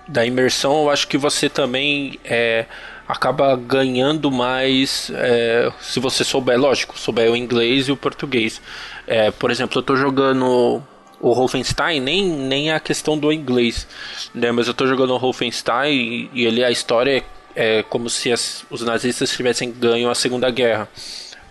da 0.08 0.24
imersão. 0.26 0.84
Eu 0.84 0.90
acho 0.92 1.08
que 1.08 1.18
você 1.18 1.50
também 1.50 2.20
é, 2.24 2.66
acaba 3.08 3.56
ganhando 3.56 4.32
mais 4.32 5.12
é, 5.16 5.72
se 5.82 6.00
você 6.00 6.24
souber, 6.24 6.60
lógico, 6.60 6.98
souber 6.98 7.32
o 7.32 7.36
inglês 7.36 7.88
e 7.88 7.92
o 7.92 7.98
português. 7.98 8.62
É, 9.08 9.32
por 9.32 9.50
exemplo, 9.50 9.80
eu 9.80 9.84
tô 9.84 9.96
jogando 9.96 10.82
o 11.20 11.34
Wolfenstein, 11.34 12.00
nem, 12.00 12.26
nem 12.26 12.72
a 12.72 12.80
questão 12.80 13.18
do 13.18 13.32
inglês, 13.32 13.88
né? 14.34 14.52
Mas 14.52 14.68
eu 14.68 14.74
tô 14.74 14.86
jogando 14.88 15.14
o 15.14 15.20
Wolfenstein 15.20 15.94
e, 15.94 16.30
e 16.34 16.46
ele, 16.46 16.64
a 16.64 16.72
história 16.72 17.24
é, 17.56 17.80
é 17.80 17.84
como 17.84 18.10
se 18.10 18.32
as- 18.32 18.66
os 18.70 18.82
nazistas 18.82 19.32
tivessem 19.32 19.72
ganho 19.72 20.10
a 20.10 20.16
Segunda 20.16 20.50
Guerra. 20.50 20.88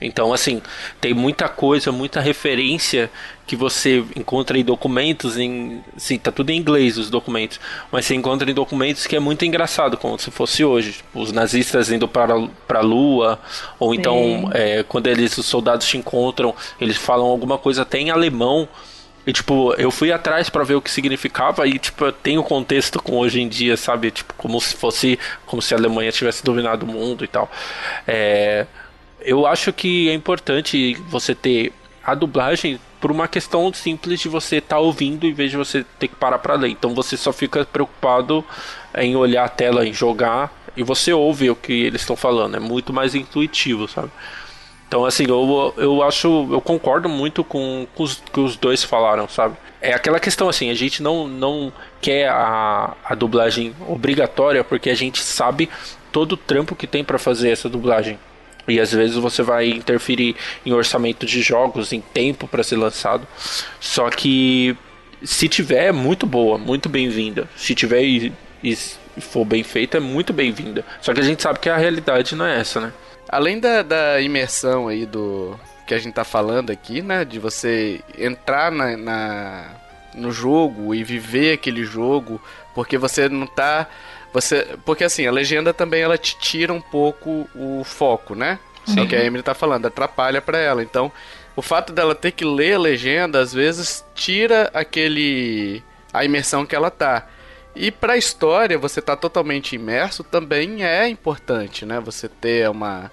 Então, 0.00 0.34
assim, 0.34 0.60
tem 1.00 1.14
muita 1.14 1.48
coisa, 1.48 1.90
muita 1.90 2.20
referência 2.20 3.10
que 3.46 3.56
você 3.56 4.04
encontra 4.14 4.58
em 4.58 4.64
documentos 4.64 5.38
em. 5.38 5.82
Sim, 5.96 6.18
tá 6.18 6.30
tudo 6.30 6.50
em 6.50 6.58
inglês 6.58 6.98
os 6.98 7.08
documentos. 7.08 7.58
Mas 7.90 8.04
você 8.04 8.14
encontra 8.14 8.50
em 8.50 8.52
documentos 8.52 9.06
que 9.06 9.16
é 9.16 9.20
muito 9.20 9.44
engraçado, 9.46 9.96
como 9.96 10.18
se 10.18 10.30
fosse 10.30 10.62
hoje. 10.64 10.96
Os 11.14 11.32
nazistas 11.32 11.90
indo 11.90 12.06
para, 12.06 12.34
para 12.66 12.80
a 12.80 12.82
lua, 12.82 13.38
ou 13.78 13.94
então 13.94 14.50
é, 14.52 14.82
quando 14.82 15.06
eles, 15.06 15.38
os 15.38 15.46
soldados 15.46 15.86
te 15.86 15.96
encontram, 15.96 16.54
eles 16.78 16.96
falam 16.98 17.26
alguma 17.26 17.56
coisa 17.56 17.82
até 17.82 17.98
em 17.98 18.10
alemão. 18.10 18.68
E 19.26 19.32
tipo, 19.32 19.74
eu 19.78 19.90
fui 19.90 20.12
atrás 20.12 20.50
pra 20.50 20.64
ver 20.64 20.74
o 20.74 20.82
que 20.82 20.90
significava 20.90 21.66
e 21.66 21.78
tipo, 21.78 22.12
tem 22.12 22.38
o 22.38 22.42
contexto 22.42 23.02
com 23.02 23.16
hoje 23.18 23.40
em 23.40 23.48
dia, 23.48 23.76
sabe? 23.76 24.10
Tipo, 24.10 24.34
como 24.34 24.60
se 24.60 24.74
fosse 24.74 25.18
como 25.46 25.62
se 25.62 25.74
a 25.74 25.78
Alemanha 25.78 26.12
tivesse 26.12 26.44
dominado 26.44 26.84
o 26.84 26.88
mundo 26.88 27.24
e 27.24 27.28
tal. 27.28 27.50
É, 28.06 28.66
eu 29.20 29.46
acho 29.46 29.72
que 29.72 30.10
é 30.10 30.14
importante 30.14 30.94
você 31.08 31.34
ter 31.34 31.72
a 32.04 32.14
dublagem 32.14 32.78
por 33.00 33.10
uma 33.10 33.26
questão 33.26 33.72
simples 33.72 34.20
de 34.20 34.28
você 34.28 34.56
estar 34.56 34.76
tá 34.76 34.80
ouvindo 34.80 35.26
em 35.26 35.32
vez 35.32 35.50
de 35.50 35.56
você 35.56 35.84
ter 35.98 36.08
que 36.08 36.16
parar 36.16 36.38
para 36.38 36.54
ler. 36.54 36.68
Então 36.68 36.94
você 36.94 37.16
só 37.16 37.32
fica 37.32 37.64
preocupado 37.64 38.44
em 38.96 39.16
olhar 39.16 39.44
a 39.44 39.48
tela, 39.48 39.86
em 39.86 39.92
jogar 39.92 40.52
e 40.76 40.82
você 40.82 41.12
ouve 41.12 41.50
o 41.50 41.56
que 41.56 41.72
eles 41.72 42.02
estão 42.02 42.16
falando. 42.16 42.56
É 42.56 42.60
muito 42.60 42.92
mais 42.92 43.14
intuitivo, 43.14 43.88
sabe? 43.88 44.10
Então, 44.86 45.04
assim, 45.04 45.24
eu, 45.28 45.74
eu 45.76 46.02
acho, 46.02 46.48
eu 46.52 46.60
concordo 46.60 47.08
muito 47.08 47.42
com, 47.42 47.86
com 47.94 48.02
os 48.02 48.14
que 48.14 48.40
os 48.40 48.56
dois 48.56 48.84
falaram, 48.84 49.28
sabe? 49.28 49.56
É 49.80 49.92
aquela 49.92 50.20
questão 50.20 50.48
assim, 50.48 50.70
a 50.70 50.74
gente 50.74 51.02
não, 51.02 51.26
não 51.26 51.72
quer 52.00 52.28
a, 52.28 52.94
a 53.04 53.14
dublagem 53.14 53.74
obrigatória 53.88 54.62
porque 54.62 54.88
a 54.88 54.94
gente 54.94 55.20
sabe 55.20 55.68
todo 56.12 56.32
o 56.32 56.36
trampo 56.36 56.76
que 56.76 56.86
tem 56.86 57.02
para 57.02 57.18
fazer 57.18 57.50
essa 57.50 57.68
dublagem. 57.68 58.18
E 58.66 58.80
às 58.80 58.92
vezes 58.92 59.16
você 59.16 59.42
vai 59.42 59.68
interferir 59.68 60.36
em 60.64 60.72
orçamento 60.72 61.26
de 61.26 61.42
jogos, 61.42 61.92
em 61.92 62.00
tempo 62.00 62.48
para 62.48 62.62
ser 62.62 62.76
lançado. 62.76 63.26
Só 63.78 64.08
que 64.08 64.76
se 65.22 65.48
tiver, 65.48 65.86
é 65.86 65.92
muito 65.92 66.26
boa, 66.26 66.56
muito 66.56 66.88
bem-vinda. 66.88 67.48
Se 67.56 67.74
tiver 67.74 68.02
e, 68.02 68.32
e 68.62 68.76
for 69.20 69.44
bem 69.44 69.62
feita, 69.62 69.98
é 69.98 70.00
muito 70.00 70.32
bem-vinda. 70.32 70.84
Só 71.00 71.12
que 71.12 71.20
a 71.20 71.24
gente 71.24 71.42
sabe 71.42 71.58
que 71.58 71.68
a 71.68 71.76
realidade 71.76 72.34
não 72.34 72.46
é 72.46 72.60
essa, 72.60 72.80
né? 72.80 72.92
Além 73.34 73.58
da, 73.58 73.82
da 73.82 74.20
imersão 74.20 74.86
aí 74.86 75.04
do 75.04 75.58
que 75.88 75.92
a 75.92 75.98
gente 75.98 76.14
tá 76.14 76.22
falando 76.22 76.70
aqui, 76.70 77.02
né? 77.02 77.24
De 77.24 77.40
você 77.40 78.00
entrar 78.16 78.70
na, 78.70 78.96
na 78.96 79.70
no 80.14 80.30
jogo 80.30 80.94
e 80.94 81.02
viver 81.02 81.54
aquele 81.54 81.84
jogo, 81.84 82.40
porque 82.76 82.96
você 82.96 83.28
não 83.28 83.44
tá 83.44 83.88
você, 84.32 84.78
porque 84.84 85.02
assim, 85.02 85.26
a 85.26 85.32
legenda 85.32 85.74
também 85.74 86.02
ela 86.02 86.16
te 86.16 86.38
tira 86.38 86.72
um 86.72 86.80
pouco 86.80 87.50
o 87.56 87.82
foco, 87.82 88.36
né? 88.36 88.60
Sim. 88.86 89.00
É 89.00 89.02
o 89.02 89.08
que 89.08 89.16
a 89.16 89.24
Emily 89.24 89.42
tá 89.42 89.52
falando, 89.52 89.86
atrapalha 89.86 90.40
para 90.40 90.58
ela. 90.58 90.80
Então, 90.80 91.10
o 91.56 91.62
fato 91.62 91.92
dela 91.92 92.14
ter 92.14 92.30
que 92.30 92.44
ler 92.44 92.74
a 92.74 92.78
legenda 92.78 93.40
às 93.40 93.52
vezes 93.52 94.04
tira 94.14 94.70
aquele 94.72 95.82
a 96.12 96.24
imersão 96.24 96.64
que 96.64 96.76
ela 96.76 96.88
tá. 96.88 97.26
E 97.74 97.90
para 97.90 98.12
a 98.12 98.16
história, 98.16 98.78
você 98.78 99.02
tá 99.02 99.16
totalmente 99.16 99.74
imerso 99.74 100.22
também 100.22 100.84
é 100.84 101.08
importante, 101.08 101.84
né? 101.84 101.98
Você 101.98 102.28
ter 102.28 102.70
uma 102.70 103.10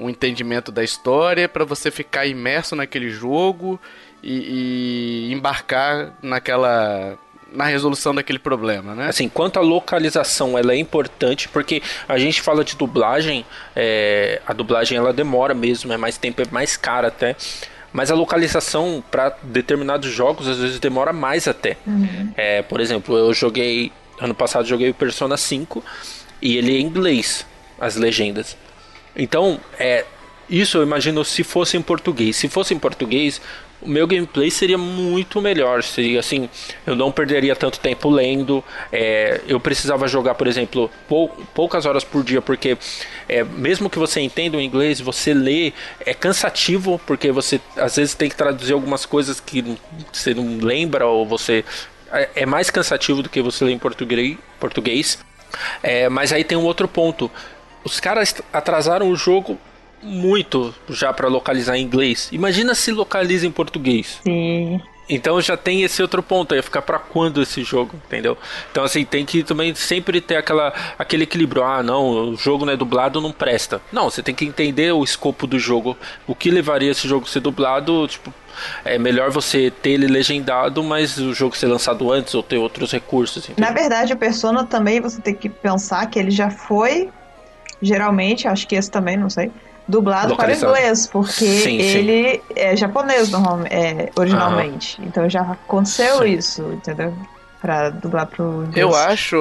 um 0.00 0.08
entendimento 0.08 0.72
da 0.72 0.82
história 0.82 1.48
para 1.48 1.64
você 1.64 1.90
ficar 1.90 2.26
imerso 2.26 2.74
naquele 2.74 3.10
jogo 3.10 3.80
e, 4.22 5.28
e 5.28 5.32
embarcar 5.32 6.12
naquela 6.22 7.18
na 7.52 7.64
resolução 7.64 8.14
daquele 8.14 8.38
problema, 8.38 8.94
né? 8.94 9.08
Assim, 9.08 9.28
quanto 9.28 9.58
à 9.58 9.62
localização, 9.62 10.56
ela 10.56 10.72
é 10.72 10.76
importante 10.76 11.48
porque 11.48 11.82
a 12.08 12.16
gente 12.16 12.40
fala 12.40 12.64
de 12.64 12.76
dublagem, 12.76 13.44
é, 13.74 14.40
a 14.46 14.52
dublagem 14.52 14.96
ela 14.96 15.12
demora 15.12 15.52
mesmo, 15.52 15.92
é 15.92 15.96
mais 15.96 16.16
tempo, 16.16 16.40
é 16.40 16.44
mais 16.52 16.76
cara 16.76 17.08
até. 17.08 17.34
Mas 17.92 18.08
a 18.08 18.14
localização 18.14 19.02
para 19.10 19.36
determinados 19.42 20.08
jogos 20.12 20.46
às 20.46 20.58
vezes 20.58 20.78
demora 20.78 21.12
mais 21.12 21.48
até. 21.48 21.76
Uhum. 21.84 22.32
É, 22.36 22.62
por 22.62 22.80
exemplo, 22.80 23.18
eu 23.18 23.34
joguei 23.34 23.90
ano 24.20 24.34
passado 24.34 24.66
joguei 24.66 24.90
o 24.90 24.94
Persona 24.94 25.36
5 25.36 25.82
e 26.40 26.56
ele 26.56 26.76
é 26.76 26.78
em 26.78 26.82
inglês 26.82 27.46
as 27.80 27.96
legendas. 27.96 28.56
Então, 29.16 29.60
é 29.78 30.04
isso 30.50 30.78
eu 30.78 30.82
imagino 30.82 31.24
se 31.24 31.44
fosse 31.44 31.76
em 31.76 31.82
português. 31.82 32.34
Se 32.36 32.48
fosse 32.48 32.74
em 32.74 32.78
português, 32.78 33.40
o 33.80 33.88
meu 33.88 34.06
gameplay 34.06 34.50
seria 34.50 34.76
muito 34.76 35.40
melhor. 35.40 35.82
Seria 35.82 36.18
assim, 36.18 36.48
eu 36.84 36.96
não 36.96 37.12
perderia 37.12 37.54
tanto 37.54 37.78
tempo 37.78 38.10
lendo. 38.10 38.62
É, 38.92 39.40
eu 39.46 39.60
precisava 39.60 40.08
jogar, 40.08 40.34
por 40.34 40.48
exemplo, 40.48 40.90
pou, 41.08 41.28
poucas 41.54 41.86
horas 41.86 42.02
por 42.02 42.24
dia, 42.24 42.42
porque 42.42 42.76
é, 43.28 43.44
mesmo 43.44 43.88
que 43.88 43.98
você 43.98 44.20
entenda 44.20 44.58
o 44.58 44.60
inglês, 44.60 45.00
você 45.00 45.32
lê 45.32 45.72
é 46.04 46.12
cansativo, 46.12 47.00
porque 47.06 47.30
você 47.30 47.60
às 47.76 47.94
vezes 47.94 48.14
tem 48.14 48.28
que 48.28 48.36
traduzir 48.36 48.72
algumas 48.72 49.06
coisas 49.06 49.38
que 49.38 49.64
você 50.12 50.34
não 50.34 50.58
lembra 50.58 51.06
ou 51.06 51.24
você 51.24 51.64
é, 52.12 52.28
é 52.34 52.46
mais 52.46 52.70
cansativo 52.70 53.22
do 53.22 53.28
que 53.28 53.40
você 53.40 53.64
ler 53.64 53.72
em 53.72 53.78
português. 53.78 55.18
É, 55.82 56.08
mas 56.08 56.32
aí 56.32 56.42
tem 56.42 56.58
um 56.58 56.64
outro 56.64 56.88
ponto. 56.88 57.30
Os 57.84 58.00
caras 58.00 58.34
atrasaram 58.52 59.08
o 59.10 59.16
jogo 59.16 59.58
muito 60.02 60.74
já 60.88 61.12
para 61.12 61.28
localizar 61.28 61.76
em 61.76 61.82
inglês. 61.82 62.28
Imagina 62.32 62.74
se 62.74 62.90
localiza 62.90 63.46
em 63.46 63.50
português. 63.50 64.20
Sim. 64.24 64.80
Então 65.10 65.40
já 65.40 65.56
tem 65.56 65.82
esse 65.82 66.00
outro 66.00 66.22
ponto, 66.22 66.54
ia 66.54 66.62
ficar 66.62 66.82
para 66.82 66.96
quando 66.96 67.42
esse 67.42 67.64
jogo, 67.64 67.96
entendeu? 68.06 68.38
Então 68.70 68.84
assim, 68.84 69.04
tem 69.04 69.26
que 69.26 69.42
também 69.42 69.74
sempre 69.74 70.20
ter 70.20 70.36
aquela, 70.36 70.72
aquele 70.96 71.24
equilíbrio. 71.24 71.64
Ah, 71.64 71.82
não, 71.82 72.30
o 72.30 72.36
jogo 72.36 72.64
não 72.64 72.72
é 72.72 72.76
dublado, 72.76 73.20
não 73.20 73.32
presta. 73.32 73.82
Não, 73.90 74.08
você 74.08 74.22
tem 74.22 74.34
que 74.34 74.44
entender 74.44 74.92
o 74.92 75.02
escopo 75.02 75.48
do 75.48 75.58
jogo. 75.58 75.96
O 76.28 76.34
que 76.34 76.48
levaria 76.48 76.92
esse 76.92 77.08
jogo 77.08 77.26
a 77.26 77.28
ser 77.28 77.40
dublado, 77.40 78.06
tipo, 78.06 78.32
é 78.84 78.98
melhor 78.98 79.30
você 79.30 79.70
ter 79.70 79.90
ele 79.90 80.06
legendado, 80.06 80.80
mas 80.84 81.18
o 81.18 81.34
jogo 81.34 81.56
ser 81.56 81.66
lançado 81.66 82.12
antes 82.12 82.32
ou 82.34 82.42
ter 82.42 82.58
outros 82.58 82.92
recursos. 82.92 83.48
Entendeu? 83.48 83.68
Na 83.68 83.74
verdade, 83.74 84.12
o 84.12 84.16
Persona 84.16 84.64
também 84.64 85.00
você 85.00 85.20
tem 85.20 85.34
que 85.34 85.48
pensar 85.48 86.06
que 86.06 86.20
ele 86.20 86.30
já 86.30 86.50
foi, 86.50 87.10
geralmente, 87.80 88.46
acho 88.46 88.66
que 88.66 88.74
esse 88.74 88.90
também, 88.90 89.16
não 89.16 89.30
sei, 89.30 89.50
dublado 89.86 90.36
para 90.36 90.54
inglês, 90.54 91.06
porque 91.06 91.44
sim, 91.44 91.78
ele 91.78 92.34
sim. 92.34 92.42
é 92.54 92.76
japonês 92.76 93.30
é, 93.70 94.10
originalmente. 94.16 95.00
Então 95.02 95.28
já 95.28 95.42
aconteceu 95.42 96.18
sim. 96.18 96.32
isso, 96.32 96.62
entendeu? 96.72 97.12
Pra 97.60 97.90
dublar 97.90 98.26
pro 98.26 98.64
inglês. 98.64 98.76
Eu 98.76 98.94
acho, 98.94 99.36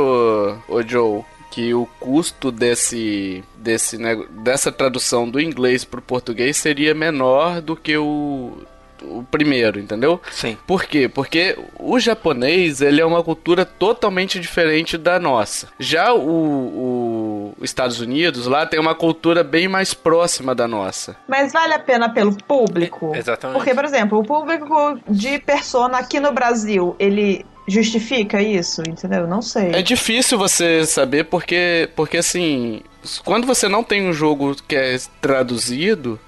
o 0.67 0.81
Joe, 0.81 1.23
que 1.51 1.73
o 1.73 1.87
custo 1.99 2.51
desse, 2.51 3.43
desse 3.55 3.97
dessa 4.29 4.71
tradução 4.71 5.29
do 5.29 5.39
inglês 5.39 5.83
pro 5.83 6.01
português 6.01 6.57
seria 6.57 6.93
menor 6.93 7.61
do 7.61 7.75
que 7.75 7.97
o 7.97 8.57
o 9.03 9.23
primeiro, 9.23 9.79
entendeu? 9.79 10.21
Sim. 10.31 10.57
Por 10.65 10.83
quê? 10.85 11.07
Porque 11.07 11.57
o 11.77 11.99
japonês, 11.99 12.81
ele 12.81 13.01
é 13.01 13.05
uma 13.05 13.23
cultura 13.23 13.65
totalmente 13.65 14.39
diferente 14.39 14.97
da 14.97 15.19
nossa. 15.19 15.67
Já 15.79 16.13
o, 16.13 16.19
o 16.19 17.28
Estados 17.61 17.99
Unidos, 17.99 18.45
lá 18.45 18.65
tem 18.65 18.79
uma 18.79 18.95
cultura 18.95 19.43
bem 19.43 19.67
mais 19.67 19.93
próxima 19.93 20.53
da 20.53 20.67
nossa. 20.67 21.15
Mas 21.27 21.53
vale 21.53 21.73
a 21.73 21.79
pena 21.79 22.09
pelo 22.09 22.35
público? 22.35 23.13
É, 23.15 23.19
exatamente. 23.19 23.57
Porque, 23.57 23.73
por 23.73 23.85
exemplo, 23.85 24.19
o 24.19 24.23
público 24.23 24.99
de 25.07 25.39
Persona 25.39 25.97
aqui 25.99 26.19
no 26.19 26.31
Brasil, 26.31 26.95
ele 26.99 27.45
justifica 27.67 28.41
isso, 28.41 28.81
entendeu? 28.87 29.27
Não 29.27 29.41
sei. 29.41 29.71
É 29.73 29.81
difícil 29.81 30.37
você 30.37 30.85
saber 30.85 31.25
porque, 31.25 31.89
porque 31.95 32.17
assim, 32.17 32.81
quando 33.23 33.45
você 33.45 33.67
não 33.67 33.83
tem 33.83 34.07
um 34.07 34.13
jogo 34.13 34.55
que 34.67 34.75
é 34.75 34.97
traduzido, 35.21 36.19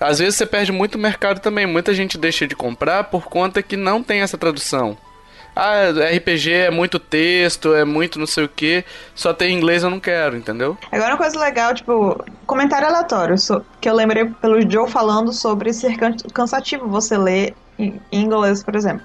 às 0.00 0.18
vezes 0.18 0.36
você 0.36 0.46
perde 0.46 0.72
muito 0.72 0.98
mercado 0.98 1.40
também. 1.40 1.66
Muita 1.66 1.94
gente 1.94 2.18
deixa 2.18 2.46
de 2.46 2.56
comprar 2.56 3.04
por 3.04 3.24
conta 3.24 3.62
que 3.62 3.76
não 3.76 4.02
tem 4.02 4.20
essa 4.20 4.38
tradução. 4.38 4.96
Ah, 5.54 5.90
RPG 6.16 6.52
é 6.52 6.70
muito 6.70 6.98
texto, 6.98 7.74
é 7.74 7.84
muito 7.84 8.18
não 8.18 8.26
sei 8.26 8.44
o 8.44 8.48
que, 8.48 8.84
só 9.14 9.34
tem 9.34 9.56
inglês 9.56 9.82
eu 9.82 9.90
não 9.90 10.00
quero, 10.00 10.36
entendeu? 10.36 10.78
Agora 10.90 11.12
uma 11.12 11.18
coisa 11.18 11.38
legal, 11.38 11.74
tipo, 11.74 12.22
comentário 12.46 12.88
aleatório, 12.88 13.34
que 13.80 13.88
eu 13.88 13.94
lembrei 13.94 14.26
pelo 14.26 14.60
Joe 14.70 14.88
falando 14.88 15.32
sobre 15.32 15.72
ser 15.72 15.96
cansativo 16.32 16.88
você 16.88 17.18
ler 17.18 17.54
em 17.78 18.00
inglês, 18.12 18.62
por 18.62 18.76
exemplo. 18.76 19.04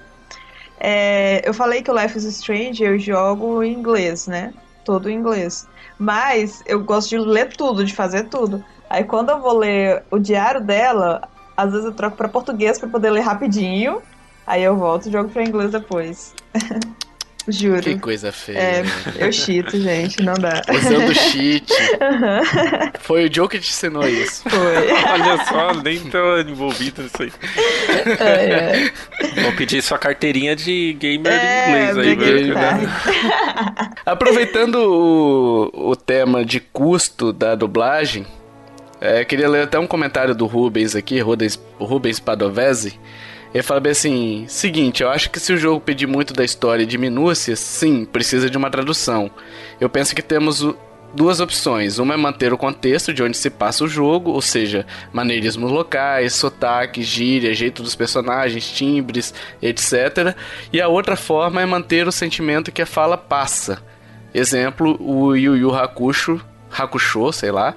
É, 0.79 1.41
eu 1.47 1.53
falei 1.53 1.81
que 1.81 1.89
o 1.89 1.99
Life 1.99 2.17
is 2.17 2.25
Strange 2.25 2.83
eu 2.83 2.99
jogo 2.99 3.63
em 3.63 3.73
inglês, 3.73 4.27
né? 4.27 4.53
Todo 4.83 5.09
em 5.09 5.15
inglês. 5.15 5.67
Mas 5.97 6.61
eu 6.65 6.83
gosto 6.83 7.09
de 7.09 7.17
ler 7.17 7.55
tudo, 7.55 7.83
de 7.83 7.93
fazer 7.93 8.25
tudo. 8.25 8.63
Aí 8.89 9.03
quando 9.03 9.29
eu 9.29 9.39
vou 9.39 9.57
ler 9.57 10.03
o 10.11 10.19
diário 10.19 10.61
dela, 10.61 11.21
às 11.55 11.71
vezes 11.71 11.85
eu 11.85 11.93
troco 11.93 12.17
para 12.17 12.27
português 12.29 12.77
para 12.77 12.89
poder 12.89 13.09
ler 13.09 13.21
rapidinho. 13.21 14.01
Aí 14.47 14.63
eu 14.63 14.75
volto 14.75 15.07
e 15.07 15.11
jogo 15.11 15.29
para 15.29 15.43
inglês 15.43 15.71
depois. 15.71 16.33
Juro. 17.47 17.81
Que 17.81 17.99
coisa 17.99 18.31
feia. 18.31 18.57
É, 18.57 18.83
eu 19.19 19.31
chito, 19.31 19.79
gente, 19.79 20.21
não 20.23 20.33
dá. 20.33 20.63
Usando 20.67 21.13
cheat. 21.29 21.71
Uhum. 21.71 22.91
Foi 23.01 23.27
o 23.27 23.33
Joe 23.33 23.47
que 23.47 23.59
te 23.59 23.69
ensinou 23.69 24.07
isso. 24.07 24.41
Foi. 24.49 24.91
Olha 25.13 25.45
só, 25.45 25.73
nem 25.75 25.99
tô 25.99 26.39
envolvido 26.39 27.03
nisso 27.03 27.21
aí. 27.21 27.31
É, 28.19 28.51
é. 28.51 29.41
Vou 29.43 29.51
pedir 29.51 29.83
sua 29.83 29.99
carteirinha 29.99 30.55
de 30.55 30.93
gamer 30.93 31.33
é, 31.33 31.69
inglês 31.69 31.97
aí, 31.97 32.15
velho. 32.15 32.55
Né? 32.55 32.89
Aproveitando 34.03 34.75
o, 34.75 35.91
o 35.91 35.95
tema 35.95 36.43
de 36.43 36.59
custo 36.59 37.31
da 37.31 37.53
dublagem, 37.53 38.25
é, 38.99 39.23
queria 39.23 39.47
ler 39.47 39.63
até 39.65 39.77
um 39.77 39.85
comentário 39.85 40.33
do 40.33 40.47
Rubens 40.47 40.95
aqui, 40.95 41.19
Rubens, 41.19 41.61
Rubens 41.77 42.19
Padovese. 42.19 42.99
Ele 43.55 43.63
fala 43.63 43.79
bem 43.79 43.93
assim: 43.93 44.45
seguinte, 44.49 45.01
eu 45.01 45.09
acho 45.09 45.29
que 45.29 45.39
se 45.39 45.53
o 45.53 45.57
jogo 45.57 45.79
pedir 45.79 46.05
muito 46.05 46.33
da 46.33 46.43
história 46.43 46.85
de 46.85 46.97
minúcias, 46.97 47.57
sim, 47.57 48.03
precisa 48.03 48.49
de 48.49 48.57
uma 48.57 48.69
tradução. 48.69 49.31
Eu 49.79 49.89
penso 49.89 50.13
que 50.13 50.21
temos 50.21 50.61
duas 51.13 51.39
opções. 51.39 51.97
Uma 51.97 52.15
é 52.15 52.17
manter 52.17 52.51
o 52.51 52.57
contexto 52.57 53.13
de 53.13 53.23
onde 53.23 53.37
se 53.37 53.49
passa 53.49 53.85
o 53.85 53.87
jogo, 53.87 54.31
ou 54.31 54.41
seja, 54.41 54.85
maneirismos 55.13 55.71
locais, 55.71 56.33
sotaques, 56.33 57.07
gíria, 57.07 57.53
jeito 57.53 57.81
dos 57.81 57.95
personagens, 57.95 58.69
timbres, 58.69 59.33
etc. 59.61 60.35
E 60.73 60.81
a 60.81 60.89
outra 60.89 61.15
forma 61.15 61.61
é 61.61 61.65
manter 61.65 62.09
o 62.09 62.11
sentimento 62.11 62.73
que 62.73 62.81
a 62.81 62.85
fala 62.85 63.17
passa. 63.17 63.81
Exemplo, 64.33 64.97
o 64.99 65.33
Yu 65.33 65.55
Yu 65.55 65.73
Hakusho, 65.73 66.41
Hakusho, 66.69 67.31
sei 67.31 67.51
lá 67.51 67.73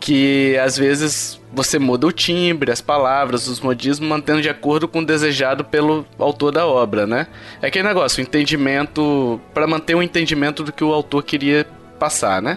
que 0.00 0.56
às 0.58 0.76
vezes 0.78 1.38
você 1.52 1.78
muda 1.78 2.06
o 2.06 2.12
timbre, 2.12 2.72
as 2.72 2.80
palavras, 2.80 3.46
os 3.46 3.60
modismos, 3.60 4.08
mantendo 4.08 4.40
de 4.40 4.48
acordo 4.48 4.88
com 4.88 5.00
o 5.00 5.04
desejado 5.04 5.64
pelo 5.64 6.06
autor 6.18 6.50
da 6.52 6.66
obra, 6.66 7.06
né? 7.06 7.26
É 7.60 7.66
aquele 7.66 7.86
negócio, 7.86 8.20
o 8.20 8.22
entendimento, 8.26 9.40
para 9.52 9.66
manter 9.66 9.94
o 9.94 10.02
entendimento 10.02 10.62
do 10.64 10.72
que 10.72 10.82
o 10.82 10.92
autor 10.92 11.22
queria 11.22 11.66
passar, 11.98 12.40
né? 12.40 12.56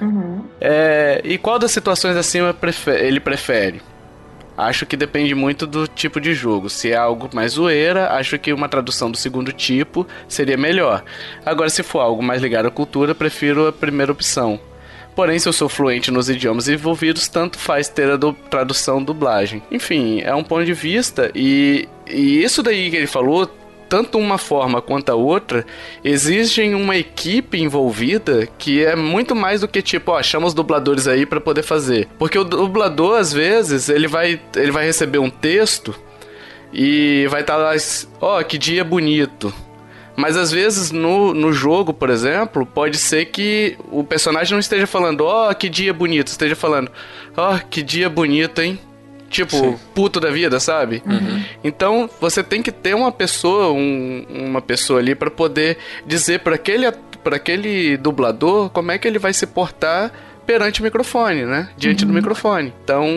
É, 0.61 1.21
e 1.23 1.37
qual 1.37 1.59
das 1.59 1.71
situações 1.71 2.15
acima 2.15 2.53
prefe- 2.53 2.91
ele 2.91 3.19
prefere? 3.19 3.81
Acho 4.55 4.85
que 4.85 4.95
depende 4.95 5.33
muito 5.33 5.65
do 5.65 5.87
tipo 5.87 6.21
de 6.21 6.33
jogo. 6.35 6.69
Se 6.69 6.91
é 6.91 6.95
algo 6.95 7.27
mais 7.33 7.53
zoeira, 7.53 8.11
acho 8.13 8.37
que 8.37 8.53
uma 8.53 8.69
tradução 8.69 9.09
do 9.09 9.17
segundo 9.17 9.51
tipo 9.51 10.05
seria 10.27 10.55
melhor. 10.55 11.03
Agora, 11.43 11.69
se 11.71 11.81
for 11.81 11.99
algo 12.01 12.21
mais 12.21 12.39
ligado 12.41 12.67
à 12.67 12.71
cultura, 12.71 13.15
prefiro 13.15 13.67
a 13.67 13.73
primeira 13.73 14.11
opção. 14.11 14.59
Porém, 15.15 15.37
se 15.39 15.47
eu 15.47 15.53
sou 15.53 15.69
fluente 15.69 16.09
nos 16.11 16.29
idiomas 16.29 16.67
envolvidos, 16.67 17.27
tanto 17.27 17.57
faz 17.59 17.87
ter 17.87 18.09
a 18.09 18.15
du- 18.17 18.33
tradução 18.49 19.03
dublagem. 19.03 19.61
Enfim, 19.71 20.21
é 20.21 20.33
um 20.33 20.43
ponto 20.43 20.65
de 20.65 20.73
vista 20.73 21.31
e, 21.35 21.87
e 22.07 22.43
isso 22.43 22.63
daí 22.63 22.89
que 22.89 22.95
ele 22.97 23.07
falou, 23.07 23.47
tanto 23.87 24.17
uma 24.17 24.39
forma 24.39 24.81
quanto 24.81 25.09
a 25.11 25.15
outra, 25.15 25.63
exigem 26.03 26.73
uma 26.73 26.97
equipe 26.97 27.59
envolvida 27.61 28.47
que 28.57 28.83
é 28.83 28.95
muito 28.95 29.35
mais 29.35 29.61
do 29.61 29.67
que 29.67 29.83
tipo, 29.83 30.11
ó, 30.11 30.23
chama 30.23 30.47
os 30.47 30.53
dubladores 30.55 31.07
aí 31.07 31.27
pra 31.27 31.39
poder 31.39 31.61
fazer. 31.61 32.07
Porque 32.17 32.39
o 32.39 32.43
dublador, 32.43 33.19
às 33.19 33.31
vezes, 33.31 33.89
ele 33.89 34.07
vai, 34.07 34.41
ele 34.55 34.71
vai 34.71 34.83
receber 34.85 35.19
um 35.19 35.29
texto 35.29 35.93
e 36.73 37.27
vai 37.29 37.41
estar 37.41 37.55
lá, 37.55 37.73
ó, 38.19 38.41
que 38.41 38.57
dia 38.57 38.83
bonito. 38.83 39.53
Mas 40.15 40.37
às 40.37 40.51
vezes 40.51 40.91
no, 40.91 41.33
no 41.33 41.51
jogo, 41.51 41.93
por 41.93 42.09
exemplo, 42.09 42.65
pode 42.65 42.97
ser 42.97 43.25
que 43.25 43.75
o 43.91 44.03
personagem 44.03 44.53
não 44.53 44.59
esteja 44.59 44.85
falando, 44.85 45.21
ó, 45.25 45.51
que 45.53 45.67
dia 45.69 45.91
bonito, 45.93 46.27
esteja 46.27 46.55
falando, 46.55 46.91
ó, 47.35 47.57
que 47.57 47.81
dia 47.81 48.09
bonito, 48.09 48.61
hein? 48.61 48.79
Tipo, 49.29 49.79
puto 49.95 50.19
da 50.19 50.29
vida, 50.29 50.59
sabe? 50.59 51.01
Então 51.63 52.07
você 52.21 52.43
tem 52.43 52.61
que 52.61 52.71
ter 52.71 52.93
uma 52.95 53.11
pessoa, 53.11 53.71
um- 53.71 54.25
uma 54.29 54.61
pessoa 54.61 54.99
ali 54.99 55.15
pra 55.15 55.31
poder 55.31 55.77
dizer 56.05 56.41
para 56.41 56.53
aquele, 56.53 56.91
para 57.23 57.37
aquele 57.37 57.97
dublador 57.97 58.69
como 58.69 58.91
é 58.91 58.99
que 58.99 59.07
ele 59.07 59.17
vai 59.17 59.33
se 59.33 59.47
portar 59.47 60.11
perante 60.45 60.81
o 60.81 60.83
microfone, 60.83 61.45
né? 61.45 61.69
Diante 61.77 62.05
do 62.05 62.13
microfone. 62.13 62.73
Então, 62.83 63.07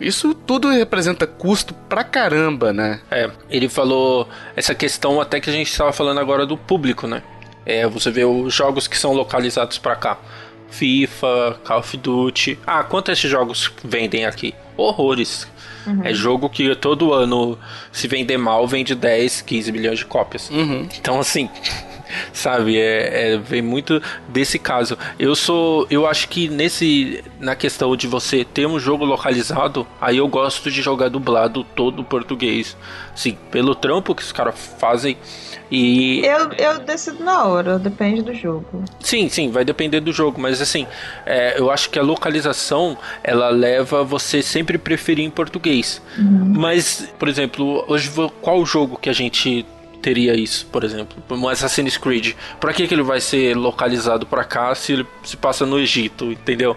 isso 0.00 0.34
tudo 0.34 0.70
representa 0.70 1.26
custo 1.26 1.74
pra 1.88 2.04
caramba, 2.04 2.72
né? 2.72 3.00
É, 3.10 3.30
ele 3.50 3.68
falou 3.68 4.28
essa 4.54 4.74
questão 4.74 5.20
até 5.20 5.40
que 5.40 5.50
a 5.50 5.52
gente 5.52 5.70
estava 5.70 5.92
falando 5.92 6.20
agora 6.20 6.46
do 6.46 6.56
público, 6.56 7.06
né? 7.06 7.22
É, 7.66 7.86
você 7.86 8.10
vê 8.10 8.24
os 8.24 8.52
jogos 8.52 8.86
que 8.86 8.96
são 8.98 9.12
localizados 9.12 9.78
pra 9.78 9.96
cá. 9.96 10.18
FIFA, 10.70 11.60
Call 11.64 11.78
of 11.78 11.96
Duty. 11.96 12.58
Ah, 12.66 12.82
quantos 12.82 13.18
esses 13.18 13.30
jogos 13.30 13.72
vendem 13.84 14.26
aqui? 14.26 14.54
Horrores. 14.76 15.46
É 16.02 16.14
jogo 16.14 16.48
que 16.48 16.74
todo 16.74 17.12
ano, 17.12 17.58
se 17.92 18.08
vender 18.08 18.38
mal, 18.38 18.66
vende 18.66 18.94
10, 18.94 19.42
15 19.42 19.70
milhões 19.70 19.98
de 19.98 20.06
cópias. 20.06 20.50
Então, 20.98 21.20
assim, 21.20 21.48
sabe, 22.32 22.78
é, 22.78 23.34
é- 23.34 23.38
vem 23.38 23.62
muito 23.62 24.00
desse 24.28 24.58
caso. 24.58 24.96
Eu 25.18 25.34
sou, 25.34 25.86
eu 25.90 26.06
acho 26.06 26.28
que 26.28 26.48
nesse, 26.48 27.22
na 27.40 27.54
questão 27.54 27.96
de 27.96 28.06
você 28.06 28.44
ter 28.44 28.66
um 28.66 28.78
jogo 28.78 29.04
localizado, 29.04 29.86
aí 30.00 30.18
eu 30.18 30.28
gosto 30.28 30.70
de 30.70 30.82
jogar 30.82 31.08
dublado 31.08 31.64
todo 31.64 32.04
português. 32.04 32.76
Sim, 33.14 33.36
pelo 33.50 33.74
trampo 33.74 34.14
que 34.14 34.22
os 34.22 34.32
caras 34.32 34.54
fazem 34.78 35.16
e 35.70 36.24
Eu, 36.24 36.52
eu 36.52 36.78
decido 36.80 37.24
na 37.24 37.44
hora, 37.44 37.78
depende 37.78 38.22
do 38.22 38.34
jogo. 38.34 38.84
Sim, 39.00 39.28
sim, 39.28 39.50
vai 39.50 39.64
depender 39.64 40.00
do 40.00 40.12
jogo, 40.12 40.40
mas 40.40 40.60
assim, 40.60 40.86
é, 41.24 41.58
eu 41.58 41.70
acho 41.70 41.90
que 41.90 41.98
a 41.98 42.02
localização 42.02 42.96
ela 43.22 43.48
leva 43.48 44.04
você 44.04 44.42
sempre 44.42 44.78
preferir 44.78 45.24
em 45.24 45.30
português. 45.30 46.00
Mas, 46.16 47.08
por 47.18 47.28
exemplo, 47.28 47.84
hoje 47.88 48.10
qual 48.40 48.64
jogo 48.64 48.98
que 49.00 49.08
a 49.08 49.12
gente 49.12 49.64
teria 50.04 50.34
isso, 50.34 50.66
por 50.70 50.84
exemplo? 50.84 51.16
Um 51.30 51.48
Assassin's 51.48 51.96
Creed. 51.96 52.34
Pra 52.60 52.74
que, 52.74 52.86
que 52.86 52.92
ele 52.94 53.02
vai 53.02 53.20
ser 53.20 53.56
localizado 53.56 54.26
pra 54.26 54.44
cá 54.44 54.74
se 54.74 54.92
ele 54.92 55.06
se 55.22 55.34
passa 55.36 55.64
no 55.64 55.78
Egito, 55.78 56.26
entendeu? 56.30 56.76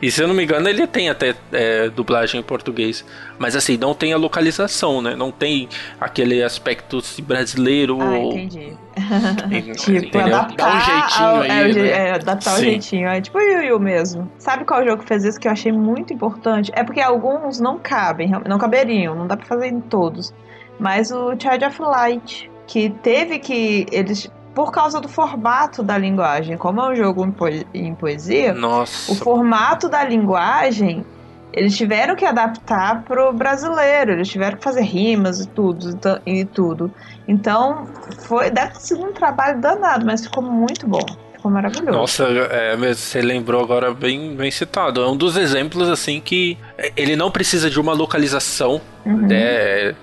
E 0.00 0.10
se 0.12 0.22
eu 0.22 0.28
não 0.28 0.34
me 0.34 0.44
engano, 0.44 0.68
ele 0.68 0.86
tem 0.86 1.08
até 1.10 1.34
é, 1.52 1.88
dublagem 1.90 2.38
em 2.40 2.42
português. 2.42 3.04
Mas 3.38 3.56
assim, 3.56 3.76
não 3.76 3.94
tem 3.94 4.12
a 4.12 4.16
localização, 4.16 5.02
né? 5.02 5.16
Não 5.16 5.30
tem 5.32 5.68
aquele 6.00 6.40
aspecto 6.42 7.00
brasileiro. 7.22 7.98
Ah, 8.00 8.16
entendi. 8.18 8.76
en- 9.50 9.72
Tipo, 9.72 10.18
adaptar, 10.18 10.56
Dá 10.56 10.76
um 10.76 10.80
jeitinho 10.80 11.26
ao- 11.28 11.40
aí, 11.40 11.50
é, 11.50 11.66
o 11.66 11.74
né? 11.74 11.88
é, 11.88 12.10
adaptar 12.14 12.54
o 12.54 12.56
Sim. 12.58 12.64
jeitinho. 12.64 13.08
É 13.08 13.20
tipo 13.20 13.38
o 13.38 13.40
Yu 13.40 13.62
Yu 13.62 13.80
mesmo. 13.80 14.30
Sabe 14.38 14.64
qual 14.64 14.84
jogo 14.84 15.02
que 15.02 15.08
fez 15.08 15.24
isso 15.24 15.38
que 15.40 15.48
eu 15.48 15.52
achei 15.52 15.72
muito 15.72 16.12
importante? 16.12 16.70
É 16.76 16.84
porque 16.84 17.00
alguns 17.00 17.58
não 17.58 17.76
cabem, 17.78 18.30
não 18.48 18.56
caberiam, 18.58 19.16
não 19.16 19.26
dá 19.26 19.36
pra 19.36 19.46
fazer 19.46 19.66
em 19.66 19.80
todos. 19.80 20.32
Mas 20.78 21.10
o 21.10 21.30
Child 21.38 21.64
of 21.64 21.82
Light, 21.82 22.50
que 22.66 22.90
teve 23.02 23.38
que. 23.38 23.86
Eles. 23.92 24.30
Por 24.54 24.72
causa 24.72 25.00
do 25.00 25.08
formato 25.08 25.84
da 25.84 25.96
linguagem, 25.96 26.56
como 26.56 26.80
é 26.80 26.88
um 26.90 26.94
jogo 26.96 27.24
em, 27.24 27.30
poe- 27.30 27.64
em 27.72 27.94
poesia, 27.94 28.52
Nossa. 28.52 29.12
o 29.12 29.14
formato 29.14 29.88
da 29.88 30.02
linguagem 30.02 31.04
eles 31.52 31.76
tiveram 31.76 32.14
que 32.16 32.24
adaptar 32.24 33.02
pro 33.04 33.32
brasileiro, 33.32 34.12
eles 34.12 34.28
tiveram 34.28 34.56
que 34.58 34.64
fazer 34.64 34.82
rimas 34.82 35.40
e 35.40 35.48
tudo, 35.48 35.90
então- 35.90 36.18
e 36.26 36.44
tudo. 36.44 36.90
Então, 37.26 37.86
foi, 38.26 38.50
deve 38.50 38.72
ter 38.74 38.80
sido 38.80 39.02
um 39.04 39.12
trabalho 39.12 39.60
danado, 39.60 40.04
mas 40.04 40.22
ficou 40.24 40.42
muito 40.42 40.86
bom. 40.88 41.04
Ficou 41.34 41.50
maravilhoso. 41.52 41.92
Nossa, 41.96 42.24
é, 42.24 42.76
você 42.76 43.20
lembrou 43.22 43.62
agora 43.62 43.94
bem, 43.94 44.34
bem 44.36 44.50
citado. 44.50 45.00
É 45.02 45.08
um 45.08 45.16
dos 45.16 45.36
exemplos 45.36 45.88
assim 45.88 46.20
que 46.20 46.58
ele 46.96 47.14
não 47.16 47.30
precisa 47.30 47.70
de 47.70 47.78
uma 47.80 47.92
localização 47.92 48.80
Uhum. 49.06 49.16
né, 49.28 49.94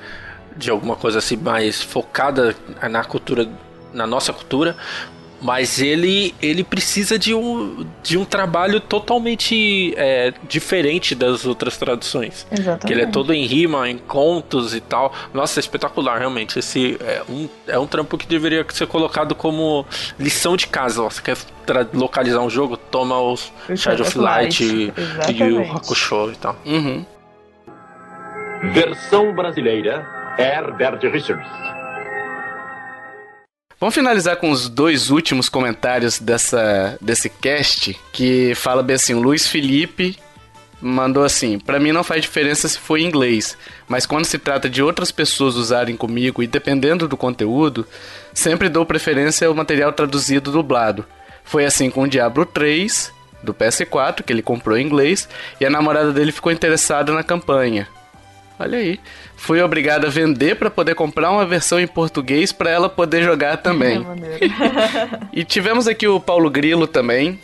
de 0.56 0.70
alguma 0.70 0.96
coisa 0.96 1.20
assim 1.20 1.38
mais 1.38 1.82
focada 1.82 2.56
na 2.90 3.04
cultura, 3.04 3.48
na 3.94 4.08
nossa 4.08 4.32
cultura, 4.32 4.76
mas 5.42 5.82
ele 5.82 6.34
ele 6.42 6.64
precisa 6.64 7.20
de 7.20 7.34
um, 7.34 7.86
de 8.02 8.18
um 8.18 8.26
trabalho 8.26 8.80
totalmente 8.80 9.94
é, 9.98 10.34
diferente 10.48 11.14
das 11.14 11.46
outras 11.46 11.78
traduções. 11.78 12.48
Exatamente. 12.52 12.88
Que 12.88 12.94
ele 12.94 13.02
é 13.02 13.06
todo 13.06 13.34
em 13.34 13.46
rima, 13.46 13.90
em 13.90 13.98
contos 13.98 14.74
e 14.74 14.82
tal. 14.82 15.14
Nossa, 15.34 15.60
é 15.60 15.62
espetacular, 15.62 16.18
realmente. 16.18 16.58
Esse 16.58 16.98
é 17.02 17.22
um, 17.30 17.50
é 17.68 17.78
um 17.78 17.86
trampo 17.86 18.18
que 18.18 18.26
deveria 18.26 18.66
ser 18.70 18.88
colocado 18.88 19.36
como 19.36 19.86
lição 20.18 20.56
de 20.56 20.68
casa. 20.68 21.04
Ó, 21.04 21.10
Você 21.10 21.22
quer 21.22 21.38
localizar 21.94 22.40
um 22.40 22.50
jogo? 22.50 22.78
Toma 22.78 23.20
os 23.20 23.52
O 23.70 23.76
Shadow 23.76 24.06
of 24.06 24.18
Light 24.18 24.64
e, 24.64 24.94
e 25.32 25.44
o. 25.44 25.76
Hakusho 25.76 26.32
e 26.32 26.36
tal. 26.38 26.56
Uhum. 26.66 27.06
Versão 28.74 29.36
brasileira 29.36 30.15
Herbert 30.38 31.00
Richards. 31.12 31.48
Vamos 33.80 33.94
finalizar 33.94 34.38
com 34.38 34.52
os 34.52 34.70
dois 34.70 35.10
últimos 35.10 35.50
comentários 35.50 36.18
dessa, 36.18 36.98
desse 37.02 37.30
cast, 37.30 38.00
que 38.14 38.56
fala 38.56 38.82
bem 38.82 38.96
assim, 38.96 39.14
Luiz 39.14 39.48
Felipe 39.48 40.18
mandou 40.82 41.24
assim, 41.24 41.58
pra 41.58 41.80
mim 41.80 41.92
não 41.92 42.04
faz 42.04 42.22
diferença 42.22 42.68
se 42.68 42.78
for 42.78 42.98
em 42.98 43.06
inglês, 43.06 43.58
mas 43.88 44.06
quando 44.06 44.26
se 44.26 44.38
trata 44.38 44.70
de 44.70 44.84
outras 44.84 45.12
pessoas 45.12 45.56
usarem 45.56 45.98
comigo 45.98 46.44
e 46.44 46.48
dependendo 46.48 47.08
do 47.08 47.18
conteúdo, 47.18 47.88
sempre 48.34 48.70
dou 48.70 48.86
preferência 48.86 49.48
ao 49.48 49.56
material 49.56 49.92
traduzido 49.94 50.52
dublado. 50.52 51.06
Foi 51.44 51.66
assim 51.66 51.90
com 51.90 52.04
o 52.04 52.08
Diablo 52.08 52.46
3, 52.46 53.12
do 53.44 53.54
PS4, 53.54 54.24
que 54.24 54.34
ele 54.34 54.42
comprou 54.42 54.78
em 54.78 54.86
inglês, 54.86 55.28
e 55.60 55.66
a 55.66 55.70
namorada 55.70 56.12
dele 56.12 56.32
ficou 56.32 56.52
interessada 56.52 57.14
na 57.14 57.24
campanha. 57.24 57.88
Olha 58.60 58.78
aí. 58.78 59.00
Fui 59.46 59.62
obrigado 59.62 60.06
a 60.06 60.10
vender 60.10 60.56
pra 60.56 60.72
poder 60.72 60.96
comprar 60.96 61.30
uma 61.30 61.46
versão 61.46 61.80
em 61.80 61.86
português 61.86 62.52
pra 62.52 62.70
ela 62.72 62.90
poder 62.90 63.22
jogar 63.24 63.54
É 63.54 63.58
também. 63.58 64.00
maneiro. 64.00 64.40
E 65.32 65.44
tivemos 65.44 65.88
aqui 65.88 66.08
o 66.08 66.20
Paulo 66.20 66.50
Grilo 66.50 66.88
também, 66.88 67.40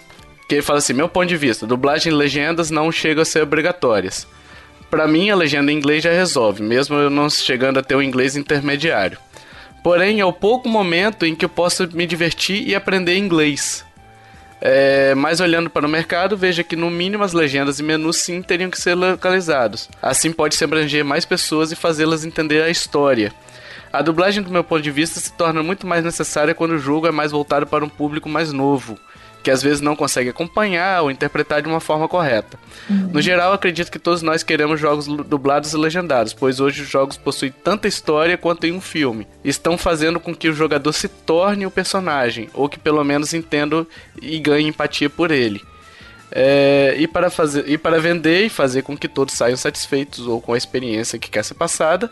que 0.49 0.55
ele 0.55 0.61
fala 0.63 0.79
assim: 0.79 0.93
meu 0.93 1.07
ponto 1.07 1.27
de 1.27 1.37
vista, 1.37 1.67
dublagem 1.67 2.11
e 2.11 2.15
legendas 2.15 2.71
não 2.71 2.91
chegam 2.91 3.21
a 3.21 3.25
ser 3.25 3.43
obrigatórias. 3.43 4.25
Pra 4.89 5.07
mim, 5.07 5.29
a 5.29 5.35
legenda 5.35 5.71
em 5.71 5.75
inglês 5.77 6.03
já 6.03 6.11
resolve, 6.11 6.63
mesmo 6.63 6.95
eu 6.95 7.09
não 7.09 7.29
chegando 7.29 7.79
a 7.79 7.83
ter 7.83 7.95
o 7.95 8.01
inglês 8.01 8.35
intermediário. 8.35 9.17
Porém, 9.83 10.19
é 10.19 10.25
o 10.25 10.33
pouco 10.33 10.67
momento 10.67 11.25
em 11.25 11.35
que 11.35 11.45
eu 11.45 11.49
posso 11.49 11.87
me 11.95 12.05
divertir 12.07 12.67
e 12.67 12.73
aprender 12.75 13.15
inglês. 13.15 13.85
É, 14.63 15.15
mas 15.15 15.39
olhando 15.39 15.71
para 15.71 15.87
o 15.87 15.89
mercado, 15.89 16.37
veja 16.37 16.63
que 16.63 16.75
no 16.75 16.91
mínimo 16.91 17.23
as 17.23 17.33
legendas 17.33 17.79
e 17.79 17.83
menus 17.83 18.17
sim 18.17 18.43
teriam 18.43 18.69
que 18.69 18.79
ser 18.79 18.93
localizados. 18.93 19.89
Assim 19.99 20.31
pode-se 20.31 20.63
abranger 20.63 21.03
mais 21.03 21.25
pessoas 21.25 21.71
e 21.71 21.75
fazê-las 21.75 22.23
entender 22.23 22.61
a 22.61 22.69
história. 22.69 23.33
A 23.91 24.01
dublagem, 24.01 24.43
do 24.43 24.51
meu 24.51 24.63
ponto 24.63 24.81
de 24.81 24.91
vista, 24.91 25.19
se 25.19 25.33
torna 25.33 25.61
muito 25.63 25.85
mais 25.85 26.03
necessária 26.03 26.53
quando 26.53 26.71
o 26.71 26.79
jogo 26.79 27.07
é 27.07 27.11
mais 27.11 27.31
voltado 27.31 27.65
para 27.65 27.83
um 27.83 27.89
público 27.89 28.29
mais 28.29 28.53
novo, 28.53 28.97
que 29.43 29.51
às 29.51 29.61
vezes 29.61 29.81
não 29.81 29.95
consegue 29.95 30.29
acompanhar 30.29 31.01
ou 31.01 31.11
interpretar 31.11 31.61
de 31.61 31.67
uma 31.67 31.79
forma 31.79 32.07
correta. 32.07 32.59
No 32.89 33.21
geral, 33.21 33.53
acredito 33.53 33.91
que 33.91 33.99
todos 33.99 34.21
nós 34.21 34.43
queremos 34.43 34.79
jogos 34.79 35.07
dublados 35.07 35.73
e 35.73 35.77
legendados, 35.77 36.33
pois 36.33 36.59
hoje 36.59 36.81
os 36.81 36.89
jogos 36.89 37.17
possuem 37.17 37.51
tanta 37.63 37.87
história 37.87 38.37
quanto 38.37 38.65
em 38.65 38.71
um 38.71 38.81
filme. 38.81 39.27
Estão 39.43 39.77
fazendo 39.77 40.19
com 40.19 40.35
que 40.35 40.49
o 40.49 40.53
jogador 40.53 40.93
se 40.93 41.07
torne 41.07 41.65
o 41.65 41.71
personagem, 41.71 42.49
ou 42.53 42.69
que 42.69 42.79
pelo 42.79 43.03
menos 43.03 43.33
entenda 43.33 43.85
e 44.21 44.39
ganhe 44.39 44.67
empatia 44.67 45.09
por 45.09 45.31
ele. 45.31 45.61
É, 46.33 46.95
e, 46.97 47.07
para 47.07 47.29
fazer, 47.29 47.67
e 47.67 47.77
para 47.77 47.99
vender 47.99 48.45
e 48.45 48.49
fazer 48.49 48.83
com 48.83 48.97
que 48.97 49.07
todos 49.07 49.33
saiam 49.33 49.57
satisfeitos 49.57 50.25
ou 50.25 50.39
com 50.41 50.53
a 50.53 50.57
experiência 50.57 51.19
que 51.19 51.29
quer 51.29 51.43
ser 51.43 51.55
passada, 51.55 52.09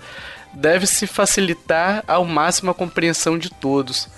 deve-se 0.53 1.07
facilitar 1.07 2.03
ao 2.05 2.25
máximo 2.25 2.71
a 2.71 2.73
compreensão 2.73 3.37
de 3.37 3.49
todos. 3.49 4.09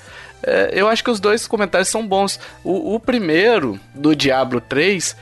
É, 0.43 0.71
eu 0.73 0.87
acho 0.87 1.03
que 1.03 1.09
os 1.09 1.19
dois 1.19 1.47
comentários 1.47 1.89
são 1.89 2.05
bons. 2.05 2.39
O, 2.63 2.95
o 2.95 2.99
primeiro, 2.99 3.79
do 3.93 4.15
Diablo 4.15 4.61
3, 4.61 5.15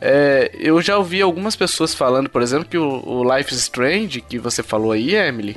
é, 0.00 0.50
eu 0.58 0.82
já 0.82 0.98
ouvi 0.98 1.22
algumas 1.22 1.54
pessoas 1.54 1.94
falando, 1.94 2.28
por 2.28 2.42
exemplo, 2.42 2.66
que 2.68 2.76
o, 2.76 3.02
o 3.06 3.36
Life 3.36 3.54
is 3.54 3.60
Strange, 3.60 4.20
que 4.20 4.38
você 4.38 4.62
falou 4.62 4.92
aí, 4.92 5.14
Emily, 5.14 5.54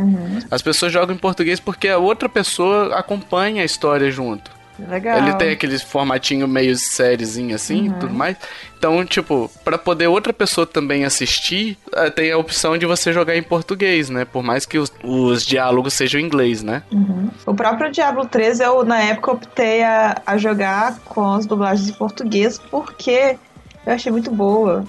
as 0.51 0.61
pessoas 0.61 0.91
jogam 0.91 1.15
em 1.15 1.19
português 1.19 1.59
porque 1.59 1.87
a 1.87 1.97
outra 1.97 2.29
pessoa 2.29 2.95
acompanha 2.95 3.63
a 3.63 3.65
história 3.65 4.11
junto. 4.11 4.51
Legal. 4.79 5.17
Ele 5.19 5.33
tem 5.35 5.51
aquele 5.51 5.79
formatinho 5.79 6.47
meio 6.47 6.75
sériezinho 6.75 7.55
assim 7.55 7.87
e 7.87 7.93
tudo 7.93 8.13
mais. 8.13 8.35
Então, 8.77 9.03
tipo, 9.05 9.49
pra 9.63 9.77
poder 9.77 10.07
outra 10.07 10.33
pessoa 10.33 10.67
também 10.67 11.05
assistir, 11.05 11.77
eh, 11.93 12.09
tem 12.09 12.31
a 12.31 12.37
opção 12.37 12.77
de 12.77 12.85
você 12.85 13.11
jogar 13.13 13.35
em 13.35 13.41
português, 13.41 14.09
né? 14.09 14.25
Por 14.25 14.43
mais 14.43 14.65
que 14.65 14.77
os, 14.77 14.91
os 15.03 15.45
diálogos 15.45 15.93
sejam 15.93 16.19
em 16.19 16.25
inglês, 16.25 16.61
né? 16.61 16.83
O 17.45 17.53
próprio 17.53 17.91
Diablo 17.91 18.25
3, 18.25 18.59
eu 18.59 18.83
na 18.83 19.01
época 19.01 19.31
optei 19.31 19.83
a, 19.83 20.21
a 20.25 20.37
jogar 20.37 20.99
com 21.05 21.33
as 21.33 21.45
dublagens 21.45 21.89
em 21.89 21.93
português 21.93 22.59
porque 22.69 23.37
eu 23.85 23.93
achei 23.93 24.11
muito 24.11 24.29
boa. 24.31 24.83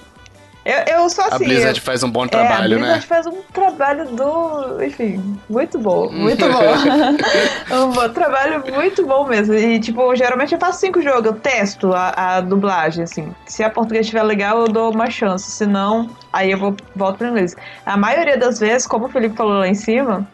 Eu, 0.69 0.95
eu 1.03 1.09
sou 1.09 1.23
a 1.23 1.27
assim. 1.27 1.45
Blizzard 1.45 1.79
eu- 1.79 1.83
faz 1.85 2.03
um 2.03 2.09
bom 2.11 2.23
é, 2.23 2.25
a 2.25 2.29
trabalho, 2.29 2.75
Blizzard 2.77 2.99
né? 2.99 3.05
faz 3.07 3.25
um 3.25 3.41
trabalho 3.53 4.05
do. 4.07 4.83
Enfim, 4.83 5.39
muito 5.49 5.79
bom, 5.79 6.09
muito 6.11 6.45
bom. 6.45 7.71
um 7.85 7.91
bom 7.91 8.09
trabalho 8.09 8.63
muito 8.73 9.05
bom 9.05 9.25
mesmo. 9.25 9.53
E, 9.53 9.79
tipo, 9.79 10.13
geralmente 10.15 10.53
eu 10.53 10.59
faço 10.59 10.81
cinco 10.81 11.01
jogos, 11.01 11.25
eu 11.25 11.33
testo 11.33 11.93
a, 11.93 12.09
a 12.37 12.41
dublagem, 12.41 13.03
assim. 13.05 13.33
Se 13.45 13.63
a 13.63 13.69
português 13.69 14.05
estiver 14.05 14.23
legal, 14.23 14.59
eu 14.59 14.67
dou 14.67 14.91
uma 14.93 15.09
chance. 15.09 15.49
Se 15.49 15.65
não, 15.65 16.09
aí 16.33 16.51
eu 16.51 16.57
vou, 16.59 16.75
volto 16.95 17.17
pro 17.19 17.27
inglês. 17.27 17.55
A 17.85 17.95
maioria 17.95 18.37
das 18.37 18.59
vezes, 18.59 18.85
como 18.85 19.05
o 19.05 19.09
Felipe 19.09 19.37
falou 19.37 19.59
lá 19.59 19.67
em 19.69 19.73
cima, 19.73 20.27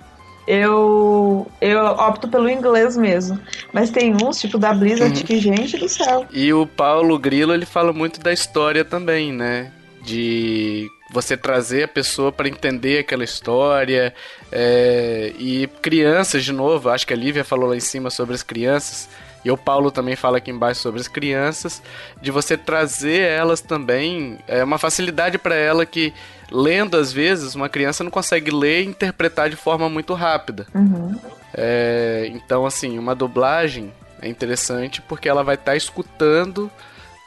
eu, 0.48 1.48
eu 1.62 1.86
opto 1.86 2.28
pelo 2.28 2.50
inglês 2.50 2.98
mesmo. 2.98 3.40
Mas 3.72 3.90
tem 3.92 4.16
uns, 4.16 4.40
tipo 4.40 4.58
da 4.58 4.74
Blizzard, 4.74 5.18
Uhum. 5.20 5.26
que, 5.26 5.40
gente 5.40 5.78
do 5.78 5.88
céu. 5.88 6.26
E 6.32 6.52
o 6.54 6.66
Paulo 6.66 7.18
Grilo, 7.20 7.54
ele 7.54 7.66
fala 7.66 7.94
muito 7.94 8.20
da 8.20 8.34
história 8.34 8.84
também, 8.84 9.32
né? 9.32 9.72
De 10.04 10.90
você 11.12 11.38
trazer 11.38 11.84
a 11.84 11.88
pessoa 11.88 12.32
para 12.32 12.48
entender 12.48 13.00
aquela 13.00 13.24
história. 13.24 14.14
é, 14.52 15.34
e 15.38 15.68
crianças, 15.82 16.44
de 16.44 16.52
novo, 16.52 16.90
acho 16.90 17.08
que 17.08 17.14
a 17.14 17.18
Lívia 17.18 17.44
falou 17.44 17.70
lá 17.70 17.76
em 17.76 17.80
cima 17.80 18.10
sobre 18.10 18.36
as 18.36 18.44
crianças. 18.44 19.08
E 19.46 19.52
o 19.52 19.58
Paulo 19.58 19.92
também 19.92 20.16
fala 20.16 20.38
aqui 20.38 20.52
embaixo 20.52 20.82
sobre 20.82 21.02
as 21.02 21.08
crianças, 21.08 21.82
de 22.22 22.32
você 22.32 22.56
trazer 22.56 23.20
elas 23.22 23.60
também, 23.60 24.40
é 24.48 24.64
uma 24.64 24.78
facilidade 24.78 25.38
para 25.38 25.54
ela 25.54 25.86
que 25.86 26.14
lendo 26.50 26.96
às 26.96 27.12
vezes 27.12 27.54
uma 27.54 27.68
criança 27.68 28.04
não 28.04 28.12
consegue 28.12 28.52
ler 28.52 28.84
e 28.84 28.86
interpretar 28.86 29.50
de 29.50 29.56
forma 29.56 29.90
muito 29.90 30.14
rápida. 30.14 30.66
Uhum. 30.74 31.20
É, 31.54 32.30
então, 32.32 32.66
assim, 32.66 32.98
uma 32.98 33.14
dublagem 33.14 33.92
é 34.22 34.30
interessante 34.30 35.02
porque 35.02 35.28
ela 35.28 35.44
vai 35.44 35.56
estar 35.56 35.76
escutando 35.76 36.72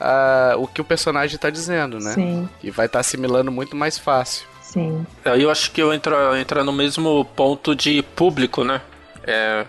ah, 0.00 0.54
o 0.58 0.66
que 0.66 0.80
o 0.80 0.84
personagem 0.84 1.36
está 1.36 1.50
dizendo, 1.50 1.98
né? 1.98 2.12
Sim, 2.12 2.48
E 2.62 2.70
vai 2.70 2.86
estar 2.86 3.00
assimilando 3.00 3.50
muito 3.50 3.74
mais 3.76 3.98
fácil. 3.98 4.46
sim. 4.62 5.06
Aí 5.24 5.42
eu 5.42 5.50
acho 5.50 5.70
que 5.70 5.80
eu 5.82 5.92
entro, 5.92 6.14
entro 6.36 6.62
no 6.64 6.72
mesmo 6.72 7.24
ponto 7.36 7.74
de 7.74 8.02
público, 8.02 8.62
né? 8.64 8.80
É, 9.28 9.64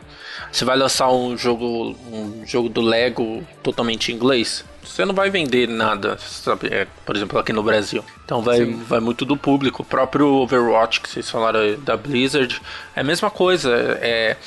você 0.52 0.64
vai 0.66 0.78
lançar 0.78 1.10
um 1.12 1.36
jogo, 1.38 1.96
um 2.12 2.44
jogo 2.46 2.70
do 2.70 2.82
Lego 2.82 3.44
totalmente 3.64 4.12
em 4.12 4.16
inglês, 4.16 4.64
você 4.84 5.04
não 5.04 5.14
vai 5.16 5.30
vender 5.32 5.68
nada, 5.68 6.18
sabe? 6.20 6.68
É, 6.72 6.88
por 7.06 7.16
exemplo, 7.16 7.38
aqui 7.40 7.52
no 7.52 7.64
Brasil. 7.64 8.04
Então 8.24 8.42
vai, 8.42 8.64
vai 8.66 9.00
muito 9.00 9.26
do 9.26 9.36
público. 9.36 9.82
O 9.82 9.86
próprio 9.86 10.28
Overwatch 10.28 11.02
que 11.02 11.10
vocês 11.10 11.30
falaram 11.30 11.60
da 11.80 11.98
Blizzard 11.98 12.62
é 12.96 13.02
a 13.02 13.04
mesma 13.04 13.30
coisa. 13.32 13.72
É 14.02 14.38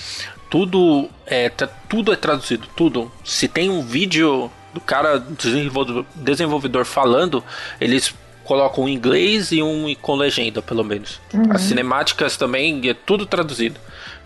tudo 0.49 1.09
é 1.26 1.49
tá- 1.49 1.66
tudo 1.89 2.12
é 2.12 2.16
traduzido, 2.16 2.66
tudo. 2.76 3.11
Se 3.24 3.49
tem 3.49 3.68
um 3.68 3.83
vídeo 3.83 4.51
do 4.73 4.81
cara 4.81 5.18
desenvolvedor, 5.18 6.05
desenvolvedor 6.14 6.85
falando, 6.85 7.43
eles 7.81 8.14
colocam 8.45 8.85
um 8.85 8.89
inglês 8.89 9.53
e 9.53 9.62
um 9.62 9.95
com 10.03 10.16
legenda, 10.16 10.61
pelo 10.61 10.83
menos. 10.83 11.21
As 11.51 11.62
cinemáticas 11.62 12.37
também 12.37 12.89
é 12.89 12.95
tudo 12.95 13.25
traduzido. 13.27 13.79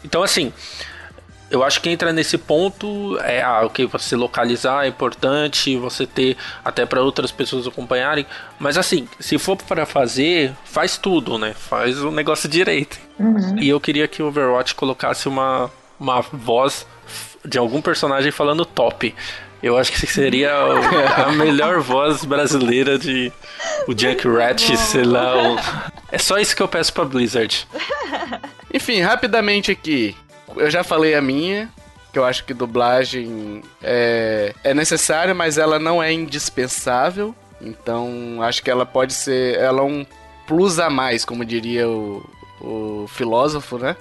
Então 0.05 0.23
assim, 0.23 0.53
eu 1.51 1.63
acho 1.63 1.81
que 1.81 1.91
entra 1.91 2.13
nesse 2.13 2.39
ponto 2.39 3.19
é 3.21 3.43
ah, 3.43 3.63
ok 3.65 3.87
você 3.87 4.17
localizar 4.17 4.85
é 4.85 4.89
importante 4.89 5.77
você 5.77 6.07
ter 6.07 6.37
até 6.65 6.87
para 6.87 7.03
outras 7.03 7.31
pessoas 7.31 7.67
acompanharem 7.67 8.27
mas 8.59 8.79
assim 8.79 9.07
se 9.21 9.39
for 9.39 9.57
para 9.57 9.87
fazer 9.87 10.53
faz 10.65 10.97
tudo 10.97 11.39
né? 11.39 11.55
Faz 11.55 12.03
o 12.03 12.11
negócio 12.11 12.49
direito. 12.49 12.99
E 13.61 13.69
eu 13.69 13.79
queria 13.79 14.09
que 14.09 14.23
o 14.23 14.27
Overwatch 14.27 14.75
colocasse 14.75 15.29
uma 15.29 15.71
uma 16.01 16.21
voz 16.21 16.87
de 17.45 17.59
algum 17.59 17.81
personagem 17.81 18.33
falando 18.33 18.65
top 18.65 19.15
eu 19.67 19.77
acho 19.79 19.93
que 19.93 20.07
seria 20.07 20.53
o- 20.67 21.23
a 21.29 21.33
melhor 21.33 21.81
voz 21.81 22.25
brasileira 22.25 22.99
de 22.99 23.33
o 23.89 23.95
Jack 23.95 24.27
Rat, 24.29 24.61
sei 24.77 25.05
lá. 25.05 25.35
o- 25.53 25.59
É 26.13 26.19
só 26.19 26.39
isso 26.39 26.55
que 26.55 26.63
eu 26.63 26.69
peço 26.69 26.93
pra 26.93 27.05
Blizzard. 27.05 27.67
Enfim, 28.73 29.01
rapidamente 29.01 29.71
aqui, 29.71 30.17
eu 30.57 30.71
já 30.71 30.83
falei 30.85 31.15
a 31.15 31.21
minha, 31.23 31.69
que 32.13 32.19
eu 32.19 32.25
acho 32.25 32.45
que 32.45 32.53
dublagem 32.55 33.63
é, 33.83 34.53
é 34.63 34.75
necessária, 34.75 35.35
mas 35.35 35.59
ela 35.59 35.79
não 35.79 36.03
é 36.03 36.13
indispensável. 36.13 37.35
Então, 37.61 38.39
acho 38.43 38.63
que 38.63 38.71
ela 38.71 38.85
pode 38.85 39.15
ser. 39.15 39.57
Ela 39.59 39.81
é 39.81 39.85
um 39.85 40.05
plus 40.47 40.79
a 40.79 40.91
mais, 40.91 41.25
como 41.25 41.45
diria 41.45 41.89
o, 41.89 42.23
o 42.65 43.07
filósofo, 43.09 43.79
né? 43.79 43.97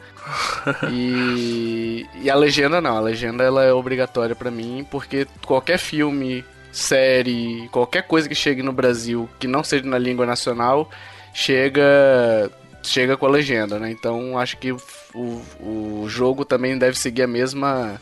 E, 0.89 2.07
e 2.21 2.29
a 2.29 2.35
legenda 2.35 2.79
não, 2.79 2.97
a 2.97 3.01
legenda 3.01 3.43
ela 3.43 3.63
é 3.63 3.73
obrigatória 3.73 4.35
pra 4.35 4.49
mim, 4.49 4.85
porque 4.89 5.27
qualquer 5.45 5.77
filme, 5.77 6.45
série, 6.71 7.67
qualquer 7.69 8.03
coisa 8.03 8.29
que 8.29 8.35
chegue 8.35 8.63
no 8.63 8.71
Brasil 8.71 9.29
que 9.39 9.47
não 9.47 9.63
seja 9.63 9.85
na 9.85 9.97
língua 9.97 10.25
nacional, 10.25 10.89
chega 11.33 12.49
chega 12.81 13.15
com 13.15 13.25
a 13.25 13.29
legenda, 13.29 13.79
né? 13.79 13.91
Então 13.91 14.37
acho 14.37 14.57
que 14.57 14.71
o, 14.71 15.41
o 15.59 16.05
jogo 16.07 16.43
também 16.45 16.77
deve 16.77 16.97
seguir 16.97 17.23
a 17.23 17.27
mesma 17.27 17.99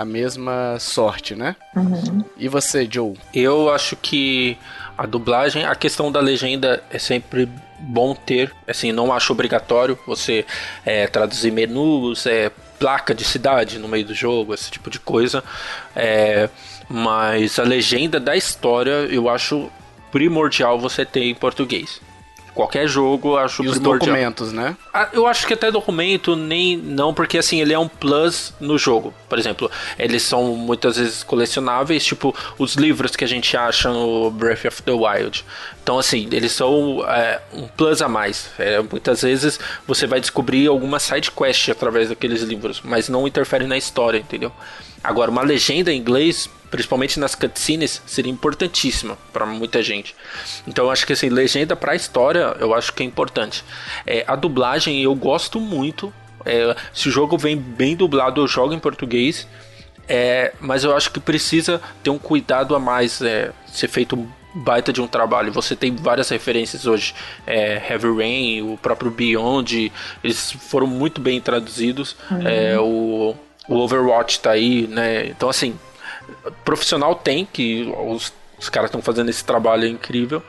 a 0.00 0.04
mesma 0.04 0.78
sorte, 0.78 1.34
né? 1.34 1.54
E 2.38 2.48
você, 2.48 2.88
Joe? 2.90 3.14
Eu 3.34 3.70
acho 3.70 3.96
que 3.96 4.56
a 4.96 5.04
dublagem, 5.04 5.66
a 5.66 5.74
questão 5.74 6.10
da 6.10 6.20
legenda 6.20 6.82
é 6.90 6.98
sempre 6.98 7.46
bom 7.78 8.14
ter. 8.14 8.50
Assim, 8.66 8.92
não 8.92 9.12
acho 9.12 9.30
obrigatório 9.30 9.98
você 10.06 10.46
é, 10.86 11.06
traduzir 11.06 11.52
menus, 11.52 12.24
é, 12.24 12.50
placa 12.78 13.14
de 13.14 13.24
cidade 13.24 13.78
no 13.78 13.88
meio 13.88 14.06
do 14.06 14.14
jogo, 14.14 14.54
esse 14.54 14.70
tipo 14.70 14.88
de 14.88 14.98
coisa. 14.98 15.44
É, 15.94 16.48
mas 16.88 17.58
a 17.58 17.62
legenda 17.62 18.18
da 18.18 18.34
história 18.34 19.06
eu 19.10 19.28
acho 19.28 19.70
primordial 20.10 20.78
você 20.80 21.04
ter 21.04 21.24
em 21.24 21.34
português. 21.34 22.00
Qualquer 22.60 22.86
jogo 22.86 23.36
acho 23.36 23.62
E 23.64 23.68
os 23.68 23.78
primordial. 23.78 24.08
documentos, 24.14 24.52
né? 24.52 24.76
Ah, 24.92 25.08
Eu 25.12 25.26
acho 25.26 25.46
que 25.46 25.54
até 25.54 25.70
documento 25.70 26.36
nem 26.36 26.76
não, 26.76 27.14
porque 27.14 27.38
assim, 27.38 27.60
ele 27.60 27.72
é 27.72 27.78
um 27.78 27.88
plus 27.88 28.52
no 28.60 28.76
jogo. 28.76 29.14
Por 29.28 29.38
exemplo, 29.38 29.70
eles 29.98 30.22
são 30.22 30.54
muitas 30.56 30.96
vezes 30.96 31.22
colecionáveis, 31.22 32.04
tipo 32.04 32.34
os 32.58 32.74
livros 32.74 33.16
que 33.16 33.24
a 33.24 33.26
gente 33.28 33.56
acha 33.56 33.90
no 33.90 34.30
Breath 34.30 34.66
of 34.66 34.82
the 34.82 34.92
Wild. 34.92 35.44
Então, 35.82 35.98
assim, 35.98 36.28
eles 36.30 36.52
são 36.52 37.02
é, 37.08 37.40
um 37.54 37.66
plus 37.66 38.02
a 38.02 38.08
mais. 38.08 38.50
É, 38.58 38.80
muitas 38.82 39.22
vezes 39.22 39.58
você 39.86 40.06
vai 40.06 40.20
descobrir 40.20 40.66
alguma 40.66 40.98
side 40.98 41.30
quest 41.30 41.70
através 41.70 42.10
daqueles 42.10 42.42
livros, 42.42 42.82
mas 42.84 43.08
não 43.08 43.26
interfere 43.26 43.66
na 43.66 43.78
história, 43.78 44.18
entendeu? 44.18 44.52
Agora, 45.02 45.30
uma 45.30 45.42
legenda 45.42 45.90
em 45.90 45.96
inglês, 45.98 46.48
principalmente 46.70 47.18
nas 47.18 47.34
cutscenes, 47.34 48.02
seria 48.06 48.30
importantíssima 48.32 49.18
para 49.32 49.44
muita 49.44 49.82
gente. 49.82 50.14
Então, 50.66 50.86
eu 50.86 50.90
acho 50.90 51.06
que 51.06 51.12
assim, 51.12 51.28
legenda 51.28 51.74
para 51.74 51.92
a 51.92 51.96
história, 51.96 52.56
eu 52.60 52.74
acho 52.74 52.92
que 52.92 53.02
é 53.02 53.06
importante. 53.06 53.64
É, 54.06 54.24
a 54.26 54.36
dublagem 54.36 55.02
eu 55.02 55.14
gosto 55.14 55.60
muito. 55.60 56.12
É, 56.44 56.74
se 56.94 57.08
o 57.08 57.10
jogo 57.10 57.36
vem 57.36 57.56
bem 57.56 57.96
dublado, 57.96 58.40
eu 58.40 58.46
jogo 58.46 58.72
em 58.72 58.78
português. 58.78 59.46
É, 60.08 60.52
mas 60.60 60.82
eu 60.82 60.96
acho 60.96 61.12
que 61.12 61.20
precisa 61.20 61.80
ter 62.02 62.10
um 62.10 62.18
cuidado 62.18 62.74
a 62.74 62.80
mais, 62.80 63.20
é, 63.22 63.52
ser 63.66 63.86
feito 63.86 64.16
um 64.16 64.28
baita 64.54 64.92
de 64.92 65.00
um 65.00 65.06
trabalho. 65.06 65.52
Você 65.52 65.76
tem 65.76 65.94
várias 65.94 66.28
referências 66.28 66.86
hoje, 66.86 67.14
é, 67.46 67.80
Heavy 67.88 68.16
Rain, 68.16 68.62
o 68.62 68.76
próprio 68.76 69.10
Beyond, 69.10 69.92
eles 70.22 70.52
foram 70.52 70.86
muito 70.86 71.20
bem 71.20 71.40
traduzidos. 71.40 72.16
É, 72.44 72.78
o, 72.78 73.36
o 73.68 73.76
Overwatch 73.76 74.40
tá 74.40 74.50
aí, 74.50 74.86
né? 74.88 75.26
Então 75.26 75.48
assim, 75.48 75.78
profissional 76.64 77.14
tem 77.14 77.44
que 77.44 77.92
os 78.06 78.32
Os 78.60 78.68
caras 78.68 78.88
estão 78.88 79.00
fazendo 79.00 79.30
esse 79.30 79.42
trabalho 79.42 79.86
incrível 79.86 80.42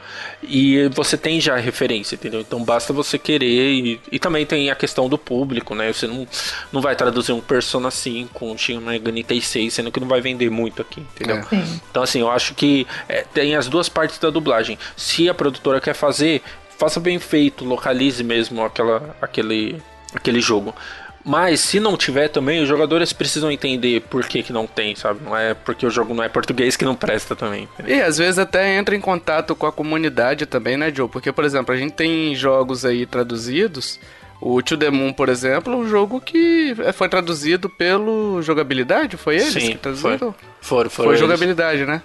e 0.43 0.89
você 0.89 1.17
tem 1.17 1.39
já 1.39 1.55
referência, 1.55 2.15
entendeu? 2.15 2.41
Então 2.41 2.61
basta 2.61 2.91
você 2.91 3.17
querer 3.17 3.71
e, 3.71 4.01
e 4.11 4.19
também 4.19 4.45
tem 4.45 4.69
a 4.69 4.75
questão 4.75 5.07
do 5.07 5.17
público, 5.17 5.73
né? 5.73 5.93
Você 5.93 6.07
não, 6.07 6.27
não 6.73 6.81
vai 6.81 6.93
traduzir 6.93 7.31
um 7.31 7.39
Persona 7.39 7.89
5, 7.89 8.45
um 8.45 8.57
Shin 8.57 8.79
Megami 8.79 9.23
Tensei, 9.23 9.71
sendo 9.71 9.93
que 9.93 9.99
não 10.01 10.09
vai 10.09 10.19
vender 10.19 10.49
muito 10.49 10.81
aqui, 10.81 10.99
entendeu? 10.99 11.37
É. 11.37 11.63
Então 11.89 12.03
assim, 12.03 12.19
eu 12.19 12.29
acho 12.29 12.53
que 12.53 12.85
é, 13.07 13.23
tem 13.33 13.55
as 13.55 13.69
duas 13.69 13.87
partes 13.87 14.19
da 14.19 14.29
dublagem. 14.29 14.77
Se 14.97 15.29
a 15.29 15.33
produtora 15.33 15.79
quer 15.79 15.95
fazer, 15.95 16.41
faça 16.77 16.99
bem 16.99 17.17
feito, 17.17 17.63
localize 17.63 18.21
mesmo 18.25 18.61
aquela, 18.61 19.15
aquele, 19.21 19.81
aquele 20.13 20.41
jogo. 20.41 20.75
Mas 21.23 21.59
se 21.59 21.79
não 21.79 21.95
tiver 21.95 22.27
também, 22.29 22.61
os 22.61 22.67
jogadores 22.67 23.13
precisam 23.13 23.51
entender 23.51 24.01
por 24.09 24.25
que, 24.25 24.41
que 24.41 24.51
não 24.51 24.65
tem, 24.65 24.95
sabe? 24.95 25.19
Não 25.23 25.37
é 25.37 25.53
porque 25.53 25.85
o 25.85 25.89
jogo 25.89 26.13
não 26.13 26.23
é 26.23 26.29
português 26.29 26.75
que 26.75 26.83
não 26.85 26.95
presta 26.95 27.35
também. 27.35 27.69
entendeu? 27.73 27.95
E 27.95 28.01
às 28.01 28.17
vezes 28.17 28.39
até 28.39 28.75
entra 28.77 28.95
em 28.95 29.01
contato 29.01 29.55
com 29.55 29.67
a 29.67 29.71
comunidade 29.71 30.45
também, 30.45 30.77
né, 30.77 30.91
Joe? 30.93 31.07
Porque, 31.07 31.31
por 31.31 31.43
exemplo, 31.45 31.73
a 31.73 31.77
gente 31.77 31.93
tem 31.93 32.33
jogos 32.35 32.85
aí 32.85 33.05
traduzidos. 33.05 33.99
O 34.39 34.59
To 34.63 34.75
The 34.75 34.89
Moon, 34.89 35.13
por 35.13 35.29
exemplo, 35.29 35.75
um 35.75 35.87
jogo 35.87 36.19
que 36.19 36.75
foi 36.93 37.07
traduzido 37.07 37.69
pelo 37.69 38.41
Jogabilidade, 38.41 39.15
foi 39.15 39.35
eles 39.35 39.53
Sim, 39.53 39.71
que 39.73 39.77
traduziram? 39.77 40.33
foi. 40.59 40.89
Foi 40.89 41.07
eles. 41.09 41.19
jogabilidade, 41.19 41.85
né? 41.85 42.01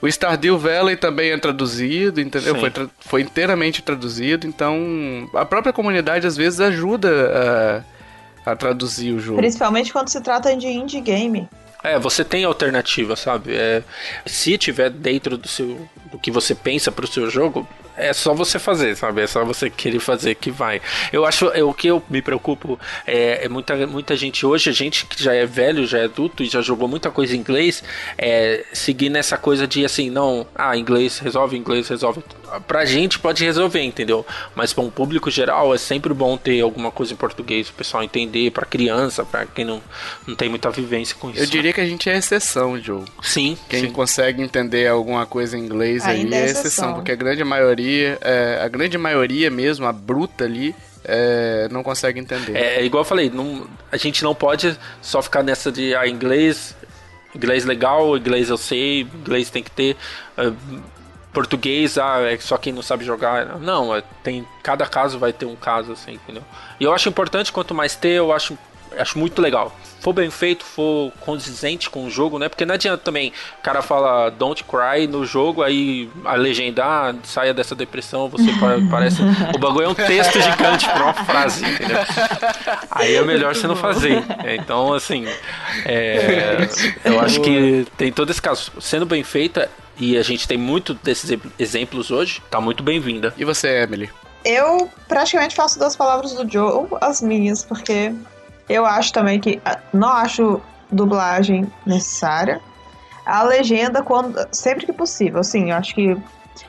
O 0.00 0.08
Stardew 0.08 0.58
Valley 0.58 0.96
também 0.96 1.30
é 1.32 1.38
traduzido, 1.38 2.20
entendeu? 2.20 2.54
Sim. 2.54 2.60
Foi, 2.60 2.88
foi 3.00 3.20
inteiramente 3.22 3.82
traduzido, 3.82 4.46
então 4.46 5.28
a 5.34 5.44
própria 5.44 5.72
comunidade 5.72 6.26
às 6.26 6.36
vezes 6.36 6.60
ajuda 6.60 7.08
a, 7.10 7.95
a 8.46 8.54
traduzir 8.54 9.12
o 9.12 9.18
jogo. 9.18 9.38
Principalmente 9.38 9.92
quando 9.92 10.08
se 10.08 10.20
trata 10.20 10.56
de 10.56 10.68
indie 10.68 11.00
game. 11.00 11.48
É, 11.82 11.98
você 11.98 12.24
tem 12.24 12.44
alternativa, 12.44 13.14
sabe? 13.16 13.54
É, 13.54 13.82
se 14.24 14.56
tiver 14.56 14.90
dentro 14.90 15.36
do 15.36 15.48
seu 15.48 15.88
do 16.10 16.18
que 16.18 16.30
você 16.30 16.54
pensa 16.54 16.90
pro 16.90 17.06
seu 17.06 17.28
jogo, 17.28 17.68
é 17.96 18.12
só 18.12 18.34
você 18.34 18.58
fazer, 18.58 18.96
sabe? 18.96 19.22
É 19.22 19.26
só 19.26 19.44
você 19.44 19.70
querer 19.70 20.00
fazer 20.00 20.34
que 20.34 20.50
vai. 20.50 20.80
Eu 21.12 21.24
acho, 21.24 21.48
é, 21.48 21.62
o 21.62 21.72
que 21.72 21.88
eu 21.88 22.02
me 22.10 22.20
preocupo 22.22 22.78
é, 23.06 23.44
é 23.44 23.48
muita, 23.48 23.86
muita 23.86 24.16
gente 24.16 24.44
hoje, 24.44 24.70
a 24.70 24.72
gente 24.72 25.06
que 25.06 25.22
já 25.22 25.34
é 25.34 25.46
velho, 25.46 25.86
já 25.86 25.98
é 25.98 26.04
adulto 26.04 26.42
e 26.42 26.46
já 26.46 26.60
jogou 26.60 26.88
muita 26.88 27.10
coisa 27.10 27.34
em 27.34 27.38
inglês, 27.38 27.82
é 28.18 28.64
seguir 28.72 29.08
nessa 29.10 29.36
coisa 29.38 29.66
de 29.66 29.84
assim, 29.84 30.10
não, 30.10 30.46
ah, 30.54 30.76
inglês 30.76 31.18
resolve, 31.18 31.56
inglês 31.56 31.88
resolve. 31.88 32.22
Pra 32.66 32.84
gente 32.84 33.18
pode 33.18 33.44
resolver, 33.44 33.82
entendeu? 33.82 34.24
Mas 34.54 34.72
para 34.72 34.84
um 34.84 34.90
público 34.90 35.30
geral 35.30 35.74
é 35.74 35.78
sempre 35.78 36.14
bom 36.14 36.36
ter 36.36 36.60
alguma 36.60 36.90
coisa 36.90 37.12
em 37.12 37.16
português, 37.16 37.68
o 37.68 37.72
pessoal 37.72 38.02
entender, 38.02 38.50
pra 38.52 38.64
criança, 38.64 39.24
pra 39.24 39.44
quem 39.46 39.64
não, 39.64 39.82
não 40.26 40.34
tem 40.36 40.48
muita 40.48 40.70
vivência 40.70 41.16
com 41.18 41.30
isso. 41.30 41.40
Eu 41.40 41.46
diria 41.46 41.72
que 41.72 41.80
a 41.80 41.86
gente 41.86 42.08
é 42.08 42.16
exceção, 42.16 42.78
Joe. 42.80 43.02
Sim, 43.22 43.56
Quem 43.68 43.80
sim. 43.86 43.90
consegue 43.90 44.42
entender 44.42 44.86
alguma 44.86 45.26
coisa 45.26 45.56
em 45.56 45.60
inglês 45.62 46.04
aí 46.04 46.20
Ainda 46.20 46.36
é 46.36 46.40
é 46.40 46.44
exceção, 46.44 46.60
exceção. 46.66 46.94
porque 46.94 47.12
a 47.12 47.16
grande 47.16 47.42
maioria, 47.44 47.85
é, 48.20 48.60
a 48.62 48.68
grande 48.68 48.96
maioria 48.98 49.50
mesmo, 49.50 49.86
a 49.86 49.92
bruta 49.92 50.44
ali, 50.44 50.74
é, 51.04 51.68
não 51.70 51.82
consegue 51.82 52.18
entender. 52.18 52.56
É 52.56 52.84
igual 52.84 53.02
eu 53.02 53.06
falei, 53.06 53.30
não, 53.30 53.66
a 53.90 53.96
gente 53.96 54.22
não 54.24 54.34
pode 54.34 54.76
só 55.00 55.22
ficar 55.22 55.42
nessa 55.42 55.70
de 55.70 55.94
ah, 55.94 56.06
inglês, 56.06 56.76
inglês 57.34 57.64
legal, 57.64 58.16
inglês 58.16 58.50
eu 58.50 58.56
sei, 58.56 59.02
inglês 59.02 59.50
tem 59.50 59.62
que 59.62 59.70
ter. 59.70 59.96
ah, 60.36 60.52
português, 61.32 61.98
ah, 61.98 62.22
é 62.22 62.38
só 62.38 62.56
quem 62.56 62.72
não 62.72 62.80
sabe 62.80 63.04
jogar. 63.04 63.58
Não, 63.58 63.94
é, 63.94 64.02
tem 64.22 64.46
cada 64.62 64.86
caso 64.86 65.18
vai 65.18 65.34
ter 65.34 65.44
um 65.44 65.54
caso 65.54 65.92
assim, 65.92 66.12
entendeu? 66.12 66.42
E 66.80 66.84
eu 66.84 66.94
acho 66.94 67.10
importante 67.10 67.52
quanto 67.52 67.74
mais 67.74 67.94
ter, 67.94 68.12
eu 68.12 68.32
acho 68.32 68.58
acho 68.98 69.18
muito 69.18 69.40
legal. 69.42 69.74
For 70.00 70.12
bem 70.12 70.30
feito, 70.30 70.64
for 70.64 71.10
condizente 71.20 71.90
com 71.90 72.04
o 72.06 72.10
jogo, 72.10 72.38
né? 72.38 72.48
Porque 72.48 72.64
não 72.64 72.74
adianta 72.74 73.02
também 73.02 73.32
o 73.58 73.62
cara 73.62 73.82
fala 73.82 74.30
don't 74.30 74.62
cry 74.64 75.06
no 75.08 75.26
jogo, 75.26 75.62
aí 75.64 76.08
a 76.24 76.34
legenda 76.34 76.84
ah, 76.84 77.14
saia 77.24 77.52
dessa 77.52 77.74
depressão, 77.74 78.28
você 78.28 78.44
pa- 78.52 78.76
parece. 78.90 79.20
O 79.54 79.58
bagulho 79.58 79.86
é 79.86 79.88
um 79.88 79.94
texto 79.94 80.40
gigante 80.40 80.86
pra 80.88 81.02
uma 81.04 81.14
frase, 81.14 81.64
entendeu? 81.64 81.96
Aí 82.90 83.14
é 83.16 83.22
melhor 83.22 83.54
você 83.54 83.66
não 83.66 83.74
fazer. 83.76 84.22
É, 84.44 84.54
Então, 84.56 84.92
assim, 84.94 85.26
é, 85.84 86.68
eu 87.04 87.20
acho 87.20 87.40
que 87.40 87.86
tem 87.96 88.12
todo 88.12 88.30
esse 88.30 88.40
caso. 88.40 88.70
Sendo 88.80 89.04
bem 89.06 89.22
feita, 89.24 89.68
e 89.98 90.16
a 90.16 90.22
gente 90.22 90.46
tem 90.46 90.56
muito 90.58 90.94
desses 90.94 91.30
ex- 91.30 91.40
exemplos 91.58 92.10
hoje, 92.10 92.42
tá 92.50 92.60
muito 92.60 92.82
bem-vinda. 92.82 93.34
E 93.36 93.44
você, 93.44 93.82
Emily? 93.82 94.08
Eu 94.44 94.88
praticamente 95.08 95.54
faço 95.54 95.78
das 95.78 95.96
palavras 95.96 96.32
do 96.34 96.48
Joe 96.50 96.86
as 97.00 97.20
minhas, 97.20 97.64
porque 97.64 98.12
eu 98.68 98.84
acho 98.84 99.12
também 99.12 99.40
que 99.40 99.60
ah, 99.64 99.78
não 99.92 100.08
acho 100.08 100.60
dublagem 100.90 101.70
necessária. 101.84 102.60
A 103.24 103.42
legenda, 103.42 104.02
quando, 104.02 104.38
sempre 104.52 104.86
que 104.86 104.92
possível, 104.92 105.40
assim, 105.40 105.70
eu 105.70 105.76
acho 105.76 105.94
que 105.94 106.16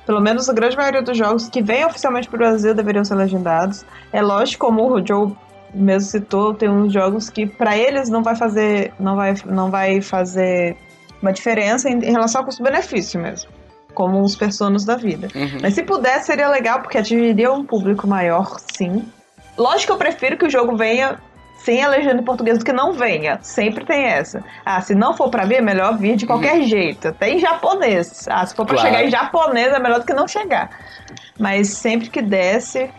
pelo 0.06 0.20
menos 0.20 0.50
a 0.50 0.54
grande 0.54 0.76
maioria 0.76 1.02
dos 1.02 1.18
jogos 1.18 1.48
que 1.48 1.62
vêm 1.62 1.86
oficialmente 1.86 2.28
pro 2.28 2.38
Brasil 2.38 2.74
deveriam 2.74 3.06
ser 3.06 3.16
legendados. 3.16 3.86
É 4.12 4.22
lógico, 4.22 4.66
como 4.66 4.92
o 4.92 5.06
Joe 5.06 5.34
mesmo 5.74 6.10
citou, 6.10 6.54
tem 6.54 6.70
uns 6.70 6.92
jogos 6.92 7.30
que 7.30 7.46
pra 7.46 7.78
eles 7.78 8.10
não 8.10 8.24
vai 8.24 8.36
fazer, 8.36 8.94
não 9.00 9.16
vai, 9.16 9.36
não 9.46 9.70
vai 9.70 10.02
fazer 10.02 10.76
uma 11.22 11.32
diferença 11.32 11.90
em, 11.90 12.00
em 12.00 12.12
relação 12.12 12.42
ao 12.42 12.46
custo-benefício 12.46 13.20
mesmo, 13.20 13.50
como 13.94 14.22
os 14.22 14.36
personagens 14.36 14.86
da 14.86 14.96
vida. 14.96 15.28
Uhum. 15.36 15.60
Mas 15.62 15.74
se 15.74 15.84
puder, 15.84 16.22
seria 16.22 16.50
legal, 16.50 16.82
porque 16.82 16.98
atingiria 16.98 17.52
um 17.52 17.64
público 17.64 18.08
maior, 18.08 18.58
sim. 18.76 19.06
Lógico 19.58 19.88
que 19.88 19.92
eu 19.94 19.98
prefiro 19.98 20.38
que 20.38 20.46
o 20.46 20.50
jogo 20.50 20.76
venha 20.76 21.20
sem 21.68 21.84
a 21.84 21.90
legenda 21.90 22.22
em 22.22 22.24
português 22.24 22.58
do 22.58 22.64
que 22.64 22.72
não 22.72 22.94
venha. 22.94 23.40
Sempre 23.42 23.84
tem 23.84 24.06
essa. 24.06 24.42
Ah, 24.66 24.80
se 24.80 24.96
não 24.96 25.14
for 25.14 25.30
pra 25.30 25.44
vir, 25.44 25.56
é 25.56 25.62
melhor 25.62 25.98
vir 25.98 26.16
de 26.16 26.26
qualquer 26.26 26.62
jeito. 26.62 27.10
Até 27.10 27.30
em 27.32 27.40
japonês. 27.40 28.26
Ah, 28.30 28.46
se 28.46 28.56
for 28.56 28.66
pra 28.66 28.76
Claro. 28.76 28.90
chegar 28.90 29.06
em 29.06 29.12
japonês, 29.12 29.74
é 29.74 29.78
melhor 29.80 30.00
do 30.00 30.06
que 30.06 30.14
não 30.14 30.30
chegar. 30.30 30.70
Mas 31.38 31.68
sempre 31.72 32.10
que 32.10 32.22
desce, 32.22 32.90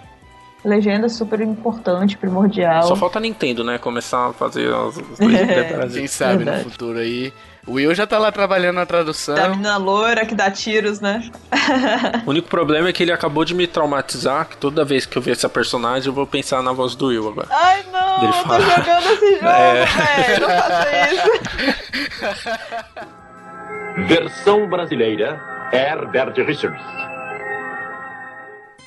legenda 0.62 1.06
é 1.06 1.08
super 1.08 1.40
importante, 1.40 2.18
primordial. 2.18 2.82
Só 2.82 2.94
falta 2.94 3.18
a 3.18 3.22
Nintendo, 3.22 3.64
né? 3.64 3.78
Começar 3.78 4.26
a 4.28 4.32
fazer 4.34 4.70
as, 4.70 4.98
as 4.98 5.18
legendas 5.18 5.94
Quem 5.96 6.06
sabe 6.06 6.44
Verdade. 6.44 6.64
no 6.64 6.70
futuro 6.70 6.98
aí. 6.98 7.32
O 7.68 7.72
Will 7.74 7.94
já 7.94 8.06
tá 8.06 8.18
lá 8.18 8.32
trabalhando 8.32 8.76
na 8.76 8.86
tradução. 8.86 9.34
Da 9.34 9.48
menina 9.50 9.76
loira 9.76 10.24
que 10.24 10.34
dá 10.34 10.50
tiros, 10.50 11.00
né? 11.00 11.30
O 12.26 12.30
único 12.30 12.48
problema 12.48 12.88
é 12.88 12.92
que 12.92 13.02
ele 13.02 13.12
acabou 13.12 13.44
de 13.44 13.54
me 13.54 13.66
traumatizar, 13.66 14.46
que 14.46 14.56
toda 14.56 14.84
vez 14.84 15.04
que 15.04 15.16
eu 15.18 15.22
ver 15.22 15.32
essa 15.32 15.48
personagem 15.50 16.08
eu 16.08 16.12
vou 16.14 16.26
pensar 16.26 16.62
na 16.62 16.72
voz 16.72 16.94
do 16.94 17.08
Will 17.08 17.28
agora. 17.28 17.46
Ai, 17.50 17.84
não, 17.92 18.16
Ele 18.18 18.26
eu 18.28 18.32
tô 18.32 18.48
fala. 18.48 18.60
jogando 18.60 19.06
esse 19.12 19.32
jogo, 19.34 19.46
É. 19.52 19.84
velho. 19.84 20.40
Não 20.40 20.48
faça 20.48 20.88
isso. 21.12 21.28
Versão 24.08 24.68
brasileira 24.68 25.40
Herbert 25.72 26.34
Richards. 26.46 26.80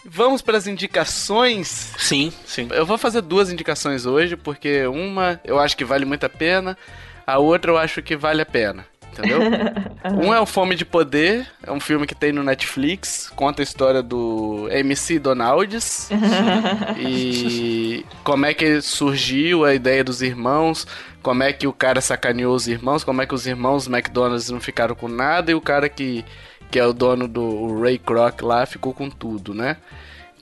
Vamos 0.06 0.42
para 0.42 0.58
as 0.58 0.68
indicações. 0.68 1.94
Sim, 1.98 2.34
sim. 2.46 2.68
Eu 2.72 2.86
vou 2.86 2.98
fazer 2.98 3.22
duas 3.22 3.52
indicações 3.52 4.06
hoje, 4.06 4.36
porque 4.36 4.86
uma 4.88 5.40
eu 5.46 5.60
acho 5.60 5.78
que 5.78 5.86
vale 5.86 6.04
muito 6.06 6.26
a 6.26 6.30
pena, 6.30 6.78
a 7.26 7.38
outra 7.38 7.72
eu 7.72 7.78
acho 7.78 8.02
que 8.02 8.16
vale 8.16 8.42
a 8.42 8.46
pena. 8.46 8.86
Entendeu? 9.12 9.40
um 10.24 10.34
é 10.34 10.40
o 10.40 10.46
Fome 10.46 10.74
de 10.74 10.86
Poder, 10.86 11.46
é 11.62 11.72
um 11.72 11.80
filme 11.82 12.08
que 12.08 12.16
tem 12.16 12.32
no 12.32 12.44
Netflix, 12.44 13.30
conta 13.36 13.62
a 13.62 13.64
história 13.64 14.02
do 14.02 14.70
MC 14.72 15.20
Donalds 15.20 16.10
e 16.98 18.06
como 18.24 18.46
é 18.46 18.54
que 18.54 18.82
surgiu 18.82 19.66
a 19.66 19.74
ideia 19.74 20.02
dos 20.02 20.22
irmãos, 20.22 20.88
como 21.22 21.44
é 21.44 21.52
que 21.52 21.68
o 21.68 21.74
cara 21.74 22.00
sacaneou 22.00 22.56
os 22.56 22.68
irmãos, 22.68 23.04
como 23.04 23.22
é 23.22 23.26
que 23.26 23.36
os 23.36 23.46
irmãos 23.46 23.88
McDonald's 23.88 24.50
não 24.50 24.62
ficaram 24.62 24.96
com 24.96 25.10
nada 25.10 25.52
e 25.52 25.56
o 25.56 25.62
cara 25.62 25.90
que, 25.90 26.24
que 26.72 26.80
é 26.80 26.86
o 26.86 26.94
dono 26.94 27.28
do 27.28 27.42
o 27.42 27.82
Ray 27.82 28.00
Kroc 28.00 28.42
lá 28.42 28.66
ficou 28.66 28.94
com 28.94 29.10
tudo, 29.10 29.54
né? 29.54 29.76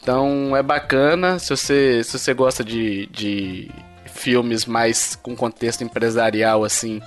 Então 0.02 0.56
é 0.56 0.64
bacana 0.64 1.40
se 1.40 1.50
você, 1.50 2.04
se 2.04 2.18
você 2.18 2.34
gosta 2.34 2.64
de, 2.64 3.08
de 3.08 3.70
filmes 4.20 4.66
mais 4.66 5.16
com 5.16 5.36
contexto 5.36 5.84
empresarial 5.84 6.64
assim. 6.64 7.02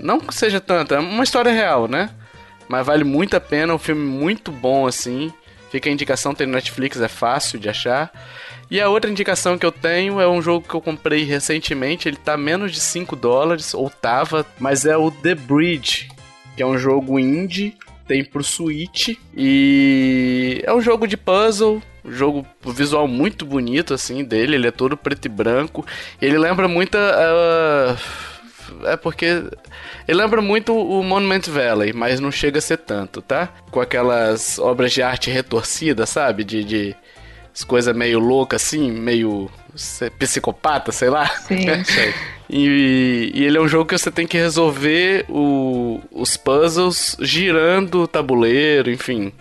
Não 0.00 0.18
que 0.18 0.34
seja 0.34 0.60
tanto, 0.60 0.94
é 0.94 0.98
uma 0.98 1.24
história 1.24 1.52
real, 1.52 1.86
né? 1.86 2.10
Mas 2.68 2.86
vale 2.86 3.04
muito 3.04 3.36
a 3.36 3.40
pena, 3.40 3.74
um 3.74 3.78
filme 3.78 4.02
muito 4.02 4.50
bom 4.50 4.86
assim. 4.86 5.32
Fica 5.70 5.88
a 5.88 5.92
indicação, 5.92 6.34
tem 6.34 6.46
no 6.46 6.54
Netflix, 6.54 7.00
é 7.00 7.08
fácil 7.08 7.58
de 7.58 7.68
achar. 7.68 8.10
E 8.70 8.80
a 8.80 8.88
outra 8.88 9.10
indicação 9.10 9.58
que 9.58 9.66
eu 9.66 9.72
tenho 9.72 10.20
é 10.20 10.28
um 10.28 10.40
jogo 10.40 10.66
que 10.66 10.74
eu 10.74 10.80
comprei 10.80 11.24
recentemente, 11.24 12.08
ele 12.08 12.16
tá 12.16 12.36
menos 12.36 12.72
de 12.72 12.80
5 12.80 13.14
dólares, 13.14 13.74
ou 13.74 13.90
tava, 13.90 14.46
mas 14.58 14.86
é 14.86 14.96
o 14.96 15.10
The 15.10 15.34
Bridge, 15.34 16.08
que 16.56 16.62
é 16.62 16.66
um 16.66 16.78
jogo 16.78 17.18
indie, 17.18 17.76
tem 18.06 18.24
pro 18.24 18.42
Switch, 18.42 19.16
e 19.36 20.62
é 20.64 20.72
um 20.72 20.80
jogo 20.80 21.06
de 21.06 21.16
puzzle, 21.16 21.82
um 22.04 22.12
jogo 22.12 22.46
visual 22.66 23.06
muito 23.06 23.44
bonito 23.46 23.94
assim 23.94 24.24
dele, 24.24 24.56
ele 24.56 24.66
é 24.68 24.70
todo 24.70 24.96
preto 24.96 25.26
e 25.26 25.28
branco, 25.28 25.84
ele 26.20 26.36
lembra 26.38 26.66
muito 26.68 26.96
a... 26.96 27.96
É 28.84 28.96
porque 28.96 29.26
ele 30.08 30.18
lembra 30.18 30.40
muito 30.40 30.74
o 30.74 31.02
Monument 31.02 31.42
Valley, 31.46 31.92
mas 31.92 32.18
não 32.20 32.32
chega 32.32 32.58
a 32.58 32.62
ser 32.62 32.78
tanto, 32.78 33.20
tá? 33.20 33.48
Com 33.70 33.80
aquelas 33.80 34.58
obras 34.58 34.92
de 34.92 35.02
arte 35.02 35.30
retorcida, 35.30 36.06
sabe? 36.06 36.42
De, 36.42 36.64
de, 36.64 36.96
as 37.54 37.62
coisas 37.64 37.94
meio 37.94 38.18
loucas 38.18 38.62
assim, 38.64 38.90
meio 38.90 39.50
psicopata, 40.18 40.90
sei 40.92 41.10
lá. 41.10 41.26
Sim. 41.28 41.66
E, 42.54 43.30
e 43.34 43.44
ele 43.44 43.56
é 43.56 43.60
um 43.62 43.68
jogo 43.68 43.86
que 43.86 43.96
você 43.96 44.10
tem 44.10 44.26
que 44.26 44.36
resolver 44.36 45.24
o- 45.30 46.02
os 46.10 46.36
puzzles 46.36 47.16
girando 47.18 48.02
o 48.02 48.06
tabuleiro, 48.06 48.90
enfim. 48.90 49.32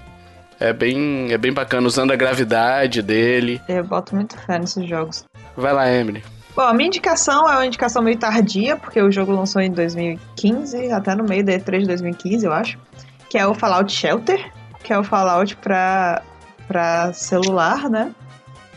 É 0.62 0.72
bem, 0.72 1.34
é 1.34 1.40
bem 1.40 1.52
bacana, 1.52 1.88
usando 1.88 2.12
a 2.12 2.16
gravidade 2.16 3.02
dele. 3.02 3.60
Eu 3.68 3.84
boto 3.84 4.14
muito 4.14 4.38
fé 4.38 4.60
nesses 4.60 4.88
jogos. 4.88 5.26
Vai 5.58 5.74
lá, 5.74 5.90
Emily. 5.92 6.24
Bom, 6.56 6.62
a 6.62 6.74
minha 6.74 6.86
indicação 6.86 7.50
é 7.50 7.54
uma 7.54 7.66
indicação 7.66 8.04
meio 8.04 8.16
tardia, 8.20 8.78
porque 8.78 9.02
o 9.02 9.12
jogo 9.12 9.32
lançou 9.32 9.60
em 9.60 9.72
2015, 9.72 10.92
até 10.92 11.16
no 11.16 11.24
meio 11.24 11.44
da 11.44 11.54
E3 11.54 11.80
de 11.80 11.88
2015, 11.88 12.46
eu 12.46 12.54
acho. 12.54 12.78
Que 13.28 13.40
é 13.40 13.48
o 13.48 13.56
Fallout 13.56 13.92
Shelter, 13.92 14.52
que 14.84 14.94
é 14.94 15.00
o 15.00 15.04
Fallout 15.04 15.56
pra, 15.56 16.22
pra 16.68 17.12
celular, 17.12 17.90
né? 17.90 18.14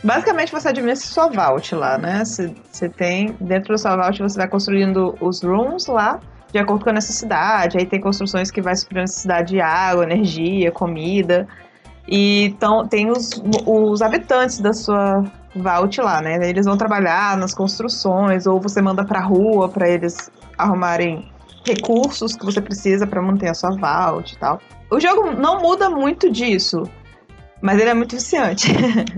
Basicamente 0.03 0.51
você 0.51 0.69
administra 0.69 1.07
sua 1.07 1.27
vault 1.27 1.75
lá, 1.75 1.99
né? 1.99 2.25
Você 2.25 2.51
você 2.71 2.89
tem, 2.89 3.35
dentro 3.39 3.73
da 3.73 3.77
sua 3.77 3.95
vault 3.95 4.23
você 4.23 4.37
vai 4.37 4.47
construindo 4.47 5.15
os 5.21 5.43
rooms 5.43 5.85
lá, 5.85 6.19
de 6.51 6.57
acordo 6.57 6.83
com 6.83 6.89
a 6.89 6.93
necessidade. 6.93 7.77
Aí 7.77 7.85
tem 7.85 8.01
construções 8.01 8.49
que 8.49 8.61
vai 8.61 8.75
suprir 8.75 8.99
a 8.99 9.01
necessidade 9.01 9.49
de 9.49 9.61
água, 9.61 10.03
energia, 10.03 10.71
comida. 10.71 11.47
E 12.07 12.45
então 12.45 12.87
tem 12.87 13.09
os, 13.09 13.29
os 13.65 14.01
habitantes 14.01 14.59
da 14.59 14.73
sua 14.73 15.23
vault 15.55 15.99
lá, 16.01 16.21
né? 16.21 16.37
Eles 16.47 16.65
vão 16.65 16.77
trabalhar 16.77 17.37
nas 17.37 17.53
construções, 17.53 18.45
ou 18.45 18.59
você 18.59 18.81
manda 18.81 19.03
pra 19.03 19.21
rua 19.21 19.69
pra 19.69 19.89
eles 19.89 20.29
arrumarem 20.57 21.31
recursos 21.65 22.35
que 22.35 22.45
você 22.45 22.61
precisa 22.61 23.07
pra 23.07 23.21
manter 23.21 23.49
a 23.49 23.53
sua 23.53 23.71
vault 23.71 24.33
e 24.33 24.37
tal. 24.37 24.59
O 24.91 24.99
jogo 24.99 25.31
não 25.31 25.59
muda 25.61 25.89
muito 25.89 26.29
disso, 26.29 26.83
mas 27.59 27.79
ele 27.79 27.89
é 27.89 27.93
muito 27.93 28.15
viciante. 28.15 28.71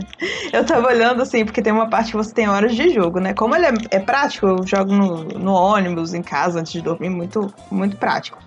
eu 0.53 0.65
tava 0.65 0.87
olhando 0.87 1.21
assim, 1.21 1.43
porque 1.43 1.61
tem 1.61 1.73
uma 1.73 1.89
parte 1.89 2.11
que 2.11 2.17
você 2.17 2.33
tem 2.33 2.47
horas 2.47 2.73
de 2.73 2.89
jogo, 2.89 3.19
né? 3.19 3.33
Como 3.33 3.53
ele 3.53 3.65
é, 3.65 3.73
é 3.91 3.99
prático, 3.99 4.47
eu 4.47 4.65
jogo 4.65 4.93
no, 4.93 5.23
no 5.23 5.53
ônibus, 5.53 6.13
em 6.13 6.21
casa, 6.21 6.61
antes 6.61 6.71
de 6.71 6.81
dormir, 6.81 7.09
muito, 7.09 7.53
muito 7.69 7.97
prático. 7.97 8.39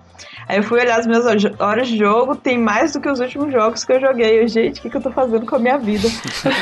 Aí 0.47 0.57
eu 0.57 0.63
fui 0.63 0.79
olhar 0.79 0.99
as 0.99 1.07
minhas 1.07 1.25
horas 1.59 1.87
de 1.87 1.97
jogo, 1.97 2.35
tem 2.35 2.57
mais 2.57 2.93
do 2.93 3.01
que 3.01 3.09
os 3.09 3.19
últimos 3.19 3.51
jogos 3.51 3.83
que 3.83 3.93
eu 3.93 3.99
joguei. 3.99 4.41
Eu, 4.41 4.47
gente, 4.47 4.79
o 4.79 4.81
que, 4.83 4.89
que 4.89 4.97
eu 4.97 5.01
tô 5.01 5.11
fazendo 5.11 5.45
com 5.45 5.55
a 5.55 5.59
minha 5.59 5.77
vida? 5.77 6.07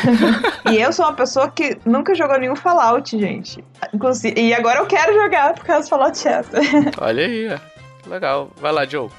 e 0.72 0.78
eu 0.78 0.92
sou 0.92 1.06
uma 1.06 1.14
pessoa 1.14 1.50
que 1.50 1.78
nunca 1.86 2.14
jogou 2.16 2.40
nenhum 2.40 2.56
Fallout, 2.56 3.18
gente. 3.18 3.64
Inclusive, 3.94 4.40
e 4.40 4.54
agora 4.54 4.80
eu 4.80 4.86
quero 4.86 5.14
jogar 5.14 5.54
por 5.54 5.66
causa 5.66 5.88
do 5.88 5.90
Fallout 5.90 6.18
Shelter. 6.18 6.62
Olha 7.00 7.26
aí, 7.26 7.50
ó. 7.54 8.10
Legal. 8.10 8.52
Vai 8.58 8.72
lá, 8.72 8.86
Joe. 8.86 9.10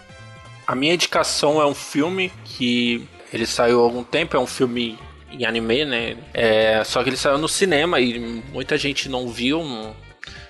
A 0.67 0.75
minha 0.75 0.95
indicação 0.95 1.61
é 1.61 1.67
um 1.67 1.75
filme 1.75 2.33
que 2.45 3.07
ele 3.33 3.47
saiu 3.47 3.81
há 3.81 3.83
algum 3.83 4.03
tempo, 4.03 4.37
é 4.37 4.41
um 4.41 4.47
filme 4.47 4.99
em 5.31 5.45
anime, 5.45 5.85
né? 5.85 6.17
É, 6.35 6.83
só 6.85 7.03
que 7.03 7.09
ele 7.09 7.17
saiu 7.17 7.39
no 7.39 7.49
cinema 7.49 8.01
e 8.01 8.19
muita 8.53 8.77
gente 8.77 9.09
não 9.09 9.29
viu, 9.29 9.63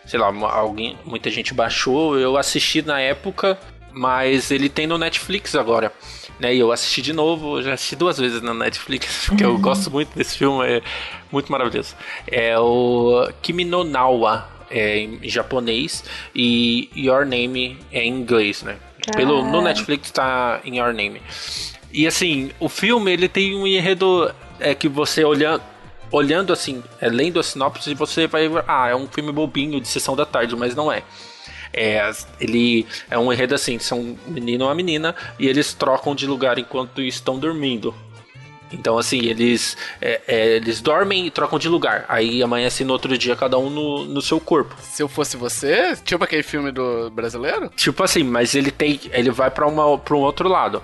sei 0.07 0.19
lá, 0.19 0.27
alguém, 0.27 0.99
muita 1.05 1.31
gente 1.31 1.53
baixou. 1.53 2.19
Eu 2.19 2.37
assisti 2.37 2.83
na 2.83 3.01
época, 3.01 3.59
mas 3.93 4.51
ele 4.51 4.69
tem 4.69 4.87
no 4.87 4.99
Netflix 4.99 5.55
agora. 5.55 5.93
Né, 6.39 6.55
e 6.55 6.59
eu 6.59 6.73
assisti 6.73 7.03
de 7.03 7.13
novo, 7.13 7.61
já 7.61 7.75
assisti 7.75 7.95
duas 7.95 8.17
vezes 8.17 8.41
na 8.41 8.55
Netflix, 8.55 9.27
porque 9.29 9.45
eu 9.45 9.59
gosto 9.59 9.91
muito 9.91 10.17
desse 10.17 10.39
filme, 10.39 10.67
é 10.67 10.83
muito 11.31 11.53
maravilhoso. 11.53 11.95
É 12.27 12.59
o 12.59 13.31
Kimi 13.43 13.63
no 13.65 13.85
Nawa, 13.85 14.49
é 14.71 14.99
em 15.01 15.29
japonês, 15.29 16.03
e 16.35 16.89
Your 16.97 17.27
Name 17.27 17.79
é 17.93 18.03
em 18.03 18.09
inglês, 18.09 18.63
né? 18.63 18.79
Pelo, 19.15 19.39
no 19.39 19.51
Caraca. 19.51 19.65
Netflix 19.65 20.11
tá 20.11 20.61
em 20.65 20.79
Your 20.79 20.95
Name. 20.95 21.21
E 21.93 22.07
assim, 22.07 22.51
o 22.59 22.69
filme 22.69 23.13
ele 23.13 23.29
tem 23.29 23.55
um 23.55 23.67
enredo 23.67 24.33
é, 24.59 24.75
que 24.75 24.89
você 24.89 25.25
olhando, 25.25 25.63
olhando 26.11 26.53
assim, 26.53 26.83
é, 27.01 27.09
lendo 27.09 27.41
a 27.41 27.43
sinopse, 27.43 27.93
você 27.95 28.27
vai. 28.27 28.49
Ah, 28.67 28.89
é 28.89 28.97
um 28.97 29.07
filme 29.07 29.33
bobinho 29.33 29.81
de 29.81 29.89
sessão 29.89 30.15
da 30.17 30.25
tarde, 30.25 30.55
mas 30.57 30.75
não 30.75 30.91
é. 30.91 31.03
É, 31.73 32.11
ele 32.41 32.87
é 33.11 33.19
um 33.19 33.33
enredo 33.33 33.55
assim, 33.55 33.79
são 33.79 34.01
um 34.01 34.17
menino 34.27 34.65
e 34.65 34.67
uma 34.67 34.75
menina 34.75 35.15
e 35.39 35.47
eles 35.47 35.73
trocam 35.73 36.15
de 36.15 36.27
lugar 36.27 36.59
enquanto 36.59 37.01
estão 37.01 37.39
dormindo. 37.39 37.95
Então, 38.73 38.97
assim, 38.99 39.19
eles, 39.27 39.77
é, 40.01 40.21
é, 40.29 40.57
eles 40.57 40.81
dormem 40.81 41.27
e 41.27 41.31
trocam 41.31 41.59
de 41.59 41.69
lugar. 41.69 42.05
Aí 42.09 42.43
amanhece 42.43 42.85
no 42.85 42.93
outro 42.93 43.17
dia, 43.19 43.35
cada 43.35 43.59
um 43.59 43.69
no, 43.69 44.05
no 44.05 44.23
seu 44.23 44.39
corpo. 44.39 44.75
Se 44.81 45.03
eu 45.03 45.09
fosse 45.09 45.37
você, 45.37 45.97
tipo 46.05 46.23
aquele 46.23 46.43
filme 46.43 46.71
do 46.71 47.11
brasileiro? 47.11 47.69
Tipo 47.71 48.05
assim, 48.05 48.23
mas 48.23 48.55
ele 48.55 48.71
tem. 48.71 49.01
Ele 49.13 49.31
vai 49.31 49.51
pra 49.51 49.67
um 49.67 49.79
outro 50.19 50.49
lado. 50.49 50.83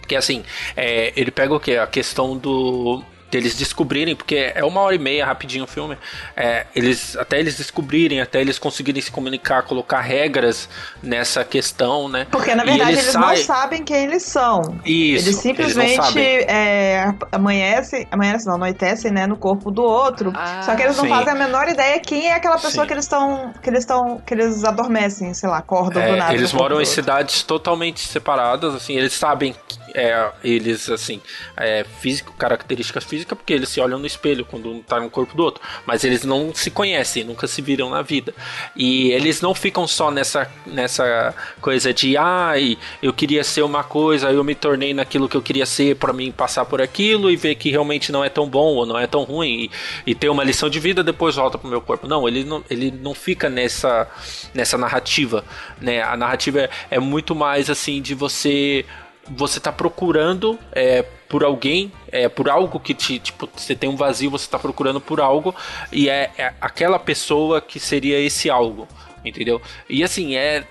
Porque 0.00 0.16
assim, 0.16 0.42
é, 0.76 1.12
ele 1.14 1.30
pega 1.30 1.54
o 1.54 1.60
quê? 1.60 1.76
A 1.76 1.86
questão 1.86 2.36
do. 2.36 3.02
Deles 3.30 3.54
descobrirem, 3.54 4.16
porque 4.16 4.52
é 4.54 4.64
uma 4.64 4.80
hora 4.80 4.94
e 4.94 4.98
meia 4.98 5.24
rapidinho 5.24 5.64
o 5.64 5.66
filme. 5.66 5.96
é, 6.36 6.66
eles 6.74 7.16
Até 7.16 7.38
eles 7.38 7.56
descobrirem, 7.56 8.20
até 8.20 8.40
eles 8.40 8.58
conseguirem 8.58 9.00
se 9.00 9.10
comunicar, 9.10 9.62
colocar 9.62 10.00
regras 10.00 10.68
nessa 11.02 11.44
questão, 11.44 12.08
né? 12.08 12.26
Porque, 12.30 12.54
na 12.54 12.62
E 12.64 12.66
verdade, 12.66 12.90
eles 12.92 13.02
eles 13.04 13.14
não 13.14 13.22
saem- 13.22 13.44
sabem 13.44 13.84
quem 13.84 14.04
eles 14.04 14.22
são. 14.22 14.78
Isso, 14.84 15.28
Eles 15.28 15.36
simplesmente 15.36 15.96
não 15.98 16.20
é, 16.22 17.14
amanhecem, 17.32 18.06
amanhecem, 18.10 18.46
não, 18.48 18.54
anoitecem, 18.54 19.10
né, 19.10 19.26
no 19.26 19.36
corpo 19.36 19.70
do 19.70 19.82
outro. 19.82 20.32
Ah, 20.34 20.62
só 20.64 20.74
que 20.74 20.82
eles 20.82 20.96
não 20.96 21.04
sim. 21.04 21.10
fazem 21.10 21.32
a 21.32 21.36
menor 21.36 21.68
ideia 21.68 21.98
quem 22.00 22.26
é 22.28 22.34
aquela 22.34 22.56
pessoa 22.56 22.82
Sim. 22.84 22.86
que 22.88 22.92
eles 22.94 23.04
estão, 23.04 23.52
que 23.62 23.70
eles 23.70 23.80
estão, 23.80 24.18
que 24.26 24.34
eles 24.34 24.64
adormecem, 24.64 25.32
sei 25.34 25.48
lá, 25.48 25.58
acordam 25.58 26.02
do 26.02 26.08
É, 26.08 26.16
nada. 26.16 26.34
eles 26.34 26.52
moram 26.52 26.76
do 26.76 26.82
em 26.82 26.84
outro. 26.84 26.92
cidades 26.94 27.42
totalmente 27.42 28.00
separadas, 28.00 28.74
assim, 28.74 28.94
eles 28.96 29.12
sabem 29.12 29.54
que, 29.68 29.78
é, 29.94 30.30
eles, 30.42 30.88
assim, 30.88 31.20
é, 31.56 31.84
físico, 32.00 32.32
características 32.38 33.04
físicas, 33.04 33.36
porque 33.36 33.52
eles 33.52 33.68
se 33.68 33.80
olham 33.80 33.98
no 33.98 34.06
espelho 34.06 34.44
quando 34.44 34.70
um 34.70 34.82
tá 34.82 35.00
no 35.00 35.10
corpo 35.10 35.36
do 35.36 35.42
outro, 35.42 35.62
mas 35.86 36.04
eles 36.04 36.24
não 36.24 36.54
se 36.54 36.70
conhecem, 36.70 37.24
nunca 37.24 37.46
se 37.46 37.60
viram 37.62 37.90
na 37.90 38.02
vida. 38.02 38.34
E 38.74 39.10
eles 39.10 39.40
não 39.40 39.54
ficam 39.54 39.86
só 39.86 40.10
nessa, 40.10 40.50
nessa 40.66 41.34
coisa 41.60 41.92
de, 41.92 42.16
ai, 42.16 42.78
eu 43.02 43.12
queria 43.12 43.44
ser 43.44 43.62
uma 43.62 43.84
coisa, 43.84 44.30
eu 44.30 44.44
me 44.44 44.54
tornei 44.54 44.94
naquilo 44.94 45.28
que 45.28 45.36
eu 45.36 45.42
queria 45.42 45.66
ser 45.66 45.96
pra 45.96 46.12
mim 46.12 46.30
passar 46.30 46.64
por 46.64 46.80
aquilo 46.80 47.30
e 47.30 47.36
ver 47.36 47.54
que 47.54 47.70
realmente 47.70 48.12
não 48.12 48.24
é 48.24 48.28
tão 48.28 48.48
bom 48.48 48.74
ou 48.74 48.86
não 48.86 48.98
é 48.98 49.06
tão 49.06 49.22
ruim 49.22 49.70
e, 50.06 50.10
e 50.10 50.14
ter 50.14 50.28
uma 50.28 50.44
lição 50.44 50.68
de 50.68 50.80
vida 50.80 51.02
depois 51.02 51.36
volta 51.36 51.58
pro 51.58 51.68
meu 51.68 51.80
corpo. 51.80 52.06
Não, 52.06 52.26
ele 52.26 52.44
não, 52.44 52.64
ele 52.70 52.90
não 52.90 53.14
fica 53.14 53.48
nessa, 53.48 54.08
nessa 54.54 54.76
narrativa, 54.76 55.44
né? 55.80 56.02
A 56.02 56.16
narrativa 56.16 56.60
é, 56.60 56.70
é 56.90 56.98
muito 57.00 57.34
mais 57.34 57.70
assim 57.70 58.00
de 58.00 58.14
você 58.14 58.84
você 59.30 59.60
tá 59.60 59.70
procurando 59.72 60.58
é, 60.72 61.02
por 61.28 61.44
alguém, 61.44 61.92
é, 62.10 62.28
por 62.28 62.48
algo 62.48 62.80
que 62.80 62.92
te, 62.92 63.18
tipo, 63.18 63.48
você 63.54 63.74
tem 63.74 63.88
um 63.88 63.96
vazio, 63.96 64.30
você 64.30 64.50
tá 64.50 64.58
procurando 64.58 65.00
por 65.00 65.20
algo 65.20 65.54
e 65.92 66.08
é, 66.08 66.30
é 66.36 66.52
aquela 66.60 66.98
pessoa 66.98 67.60
que 67.60 67.78
seria 67.78 68.18
esse 68.18 68.50
algo, 68.50 68.88
entendeu? 69.24 69.62
E 69.88 70.02
assim, 70.02 70.34
é 70.34 70.64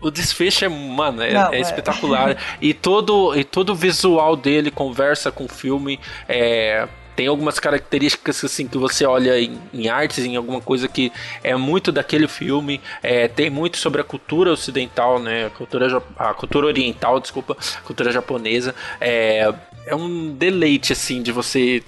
o 0.00 0.10
desfecho 0.10 0.64
é, 0.64 0.68
mano, 0.68 1.22
é, 1.22 1.32
Não, 1.32 1.52
é 1.52 1.58
é. 1.58 1.60
espetacular. 1.60 2.36
e 2.60 2.72
todo 2.72 3.36
e 3.36 3.44
todo 3.44 3.70
o 3.70 3.74
visual 3.74 4.36
dele 4.36 4.70
conversa 4.70 5.30
com 5.30 5.44
o 5.44 5.48
filme, 5.48 6.00
é, 6.28 6.88
tem 7.16 7.26
algumas 7.26 7.58
características 7.58 8.44
assim 8.44 8.68
que 8.68 8.76
você 8.76 9.06
olha 9.06 9.40
em, 9.40 9.58
em 9.72 9.88
artes, 9.88 10.24
em 10.24 10.36
alguma 10.36 10.60
coisa 10.60 10.86
que 10.86 11.10
é 11.42 11.56
muito 11.56 11.90
daquele 11.90 12.28
filme. 12.28 12.80
É, 13.02 13.26
tem 13.26 13.48
muito 13.48 13.78
sobre 13.78 14.02
a 14.02 14.04
cultura 14.04 14.52
ocidental, 14.52 15.18
né? 15.18 15.46
A 15.46 15.50
cultura, 15.50 16.02
a 16.18 16.34
cultura 16.34 16.66
oriental, 16.66 17.18
desculpa, 17.18 17.56
cultura 17.84 18.12
japonesa. 18.12 18.74
É, 19.00 19.52
é 19.86 19.94
um 19.96 20.34
deleite 20.34 20.92
assim 20.92 21.22
de 21.22 21.32
você, 21.32 21.82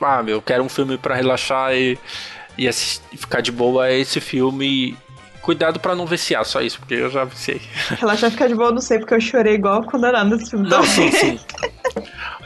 ah, 0.00 0.22
meu, 0.22 0.36
eu 0.36 0.42
quero 0.42 0.62
um 0.62 0.68
filme 0.68 0.98
pra 0.98 1.14
relaxar 1.14 1.74
e, 1.74 1.98
e 2.58 2.68
assis- 2.68 3.00
e 3.10 3.16
ficar 3.16 3.40
de 3.40 3.50
boa. 3.50 3.88
É 3.88 3.98
esse 3.98 4.20
filme. 4.20 4.96
Cuidado 5.44 5.78
pra 5.78 5.94
não 5.94 6.06
viciar, 6.06 6.42
só 6.46 6.62
isso, 6.62 6.78
porque 6.78 6.94
eu 6.94 7.10
já 7.10 7.22
viciei. 7.24 7.60
Relaxar 8.00 8.30
ficar 8.30 8.48
de 8.48 8.54
boa, 8.54 8.70
eu 8.70 8.74
não 8.74 8.80
sei, 8.80 8.98
porque 8.98 9.12
eu 9.12 9.20
chorei 9.20 9.56
igual 9.56 9.82
quando 9.84 10.06
era 10.06 10.24
nesse 10.24 10.48
filme. 10.48 10.66
Não, 10.66 10.82
sim, 10.82 11.10
sim. 11.12 11.38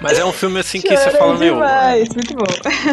Mas 0.01 0.19
é 0.19 0.25
um 0.25 0.33
filme 0.33 0.59
assim 0.59 0.81
que 0.81 0.89
você 0.97 1.05
Chorei 1.05 1.19
fala, 1.19 1.39
meu. 1.39 1.55
demais, 1.55 2.09
muito 2.09 2.35
bom. 2.35 2.45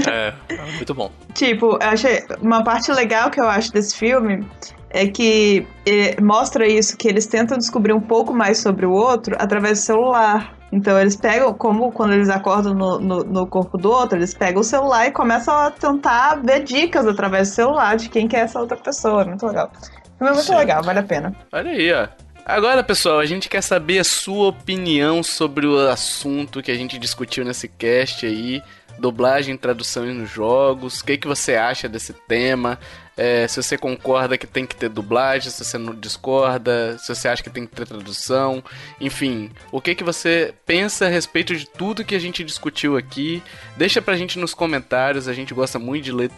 É, 0.08 0.34
é 0.54 0.62
muito 0.74 0.94
bom. 0.94 1.12
Tipo, 1.34 1.80
eu 1.82 1.90
achei 1.90 2.24
uma 2.40 2.64
parte 2.64 2.92
legal 2.92 3.32
que 3.32 3.42
eu 3.42 3.48
acho 3.48 3.72
desse 3.72 3.96
filme 3.96 4.46
é 4.92 5.08
que 5.08 5.68
eh, 5.88 6.22
mostra 6.22 6.68
isso, 6.68 6.96
que 6.96 7.08
eles 7.08 7.26
tentam 7.26 7.58
descobrir 7.58 7.92
um 7.92 8.00
pouco 8.00 8.32
mais 8.32 8.60
sobre 8.60 8.86
o 8.86 8.92
outro 8.92 9.36
através 9.40 9.80
do 9.80 9.86
celular. 9.86 10.55
Então 10.76 11.00
eles 11.00 11.16
pegam, 11.16 11.54
como 11.54 11.90
quando 11.90 12.12
eles 12.12 12.28
acordam 12.28 12.74
no, 12.74 13.00
no, 13.00 13.24
no 13.24 13.48
corpo 13.48 13.78
do 13.78 13.90
outro, 13.90 14.18
eles 14.18 14.34
pegam 14.34 14.60
o 14.60 14.64
celular 14.64 15.08
e 15.08 15.12
começam 15.12 15.56
a 15.56 15.72
tentar 15.72 16.36
ver 16.44 16.66
dicas 16.66 17.08
através 17.08 17.50
do 17.50 17.54
celular 17.54 17.96
de 17.96 18.10
quem 18.10 18.28
que 18.28 18.36
é 18.36 18.42
essa 18.42 18.60
outra 18.60 18.76
pessoa. 18.76 19.22
É 19.22 19.26
muito 19.26 19.48
legal. 19.48 19.72
O 19.74 20.18
filme 20.18 20.32
é 20.32 20.34
muito 20.34 20.44
Sim. 20.44 20.56
legal, 20.56 20.84
vale 20.84 21.00
a 21.00 21.04
pena. 21.04 21.34
Olha 21.54 21.72
aí, 21.72 21.94
ó. 21.94 22.10
Agora, 22.46 22.84
pessoal, 22.84 23.20
a 23.20 23.26
gente 23.26 23.48
quer 23.48 23.62
saber 23.62 24.00
a 24.00 24.04
sua 24.04 24.50
opinião 24.50 25.24
sobre 25.24 25.66
o 25.66 25.80
assunto 25.88 26.62
que 26.62 26.72
a 26.72 26.76
gente 26.76 27.00
discutiu 27.00 27.46
nesse 27.46 27.70
cast 27.70 28.26
aí. 28.26 28.62
Dublagem, 29.00 29.56
tradução 29.56 30.06
nos 30.06 30.30
jogos. 30.30 31.00
O 31.00 31.06
que, 31.06 31.18
que 31.18 31.28
você 31.28 31.56
acha 31.56 31.88
desse 31.88 32.12
tema? 32.28 32.78
É, 33.18 33.48
se 33.48 33.62
você 33.62 33.78
concorda 33.78 34.38
que 34.38 34.46
tem 34.46 34.66
que 34.66 34.76
ter 34.76 34.90
dublagem, 34.90 35.50
se 35.50 35.64
você 35.64 35.78
não 35.78 35.96
discorda, 35.96 36.98
se 36.98 37.14
você 37.14 37.30
acha 37.30 37.42
que 37.42 37.50
tem 37.50 37.66
que 37.66 37.74
ter 37.74 37.88
tradução, 37.88 38.62
enfim, 39.00 39.52
o 39.72 39.80
que 39.80 39.96
que 39.96 40.04
você 40.04 40.54
pensa 40.66 41.06
a 41.06 41.10
respeito 41.10 41.56
de 41.56 41.66
tudo 41.66 42.04
que 42.04 42.14
a 42.14 42.20
gente 42.20 42.44
discutiu 42.44 42.98
aqui? 42.98 43.42
Deixa 43.78 44.02
pra 44.02 44.18
gente 44.18 44.38
nos 44.38 44.54
comentários, 44.54 45.30
a 45.30 45.34
gente 45.34 45.54
gosta 45.54 45.80
muito 45.80 46.04
de 46.04 46.12
ler 46.12 46.30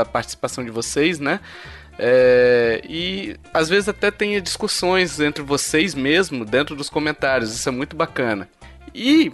a 0.00 0.04
participação 0.04 0.62
de 0.62 0.70
vocês, 0.70 1.18
né? 1.18 1.40
É, 1.98 2.82
e 2.86 3.36
às 3.54 3.70
vezes 3.70 3.88
até 3.88 4.10
tem 4.10 4.40
discussões 4.42 5.18
entre 5.18 5.42
vocês 5.42 5.94
mesmo 5.94 6.44
dentro 6.44 6.76
dos 6.76 6.90
comentários, 6.90 7.54
isso 7.54 7.68
é 7.68 7.72
muito 7.72 7.96
bacana. 7.96 8.46
E 8.94 9.32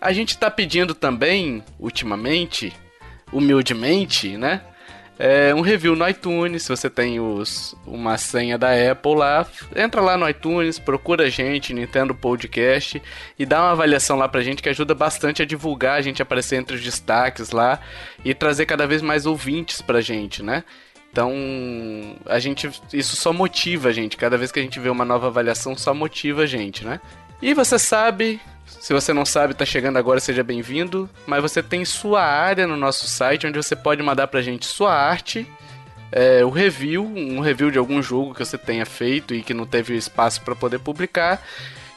a 0.00 0.12
gente 0.12 0.36
tá 0.36 0.50
pedindo 0.50 0.94
também, 0.94 1.64
ultimamente, 1.78 2.72
humildemente, 3.32 4.36
né? 4.36 4.62
É, 5.22 5.54
um 5.54 5.60
review 5.60 5.94
no 5.94 6.08
iTunes, 6.08 6.62
se 6.62 6.70
você 6.70 6.88
tem 6.88 7.20
os, 7.20 7.76
uma 7.86 8.16
senha 8.16 8.56
da 8.56 8.70
Apple 8.70 9.16
lá, 9.16 9.46
entra 9.76 10.00
lá 10.00 10.16
no 10.16 10.26
iTunes, 10.26 10.78
procura 10.78 11.24
a 11.26 11.28
gente, 11.28 11.74
Nintendo 11.74 12.14
Podcast, 12.14 13.02
e 13.38 13.44
dá 13.44 13.60
uma 13.60 13.72
avaliação 13.72 14.16
lá 14.16 14.26
pra 14.26 14.40
gente 14.40 14.62
que 14.62 14.70
ajuda 14.70 14.94
bastante 14.94 15.42
a 15.42 15.44
divulgar, 15.44 15.98
a 15.98 16.00
gente 16.00 16.22
aparecer 16.22 16.56
entre 16.56 16.74
os 16.74 16.82
destaques 16.82 17.50
lá 17.50 17.78
e 18.24 18.32
trazer 18.32 18.64
cada 18.64 18.86
vez 18.86 19.02
mais 19.02 19.26
ouvintes 19.26 19.82
pra 19.82 20.00
gente, 20.00 20.42
né? 20.42 20.64
Então, 21.12 21.34
a 22.24 22.38
gente 22.38 22.70
isso 22.90 23.14
só 23.14 23.30
motiva 23.30 23.90
a 23.90 23.92
gente, 23.92 24.16
cada 24.16 24.38
vez 24.38 24.50
que 24.50 24.58
a 24.58 24.62
gente 24.62 24.80
vê 24.80 24.88
uma 24.88 25.04
nova 25.04 25.26
avaliação 25.26 25.76
só 25.76 25.92
motiva 25.92 26.44
a 26.44 26.46
gente, 26.46 26.82
né? 26.82 26.98
E 27.42 27.52
você 27.52 27.78
sabe, 27.78 28.40
se 28.78 28.92
você 28.92 29.12
não 29.12 29.24
sabe, 29.24 29.54
tá 29.54 29.64
chegando 29.64 29.98
agora, 29.98 30.20
seja 30.20 30.42
bem-vindo. 30.42 31.08
Mas 31.26 31.42
você 31.42 31.62
tem 31.62 31.84
sua 31.84 32.22
área 32.22 32.66
no 32.66 32.76
nosso 32.76 33.06
site, 33.06 33.46
onde 33.46 33.56
você 33.56 33.74
pode 33.74 34.02
mandar 34.02 34.28
pra 34.28 34.42
gente 34.42 34.66
sua 34.66 34.94
arte, 34.94 35.46
é, 36.12 36.44
o 36.44 36.50
review, 36.50 37.04
um 37.04 37.40
review 37.40 37.70
de 37.70 37.78
algum 37.78 38.02
jogo 38.02 38.34
que 38.34 38.44
você 38.44 38.58
tenha 38.58 38.86
feito 38.86 39.34
e 39.34 39.42
que 39.42 39.54
não 39.54 39.66
teve 39.66 39.96
espaço 39.96 40.42
para 40.42 40.54
poder 40.54 40.78
publicar. 40.78 41.42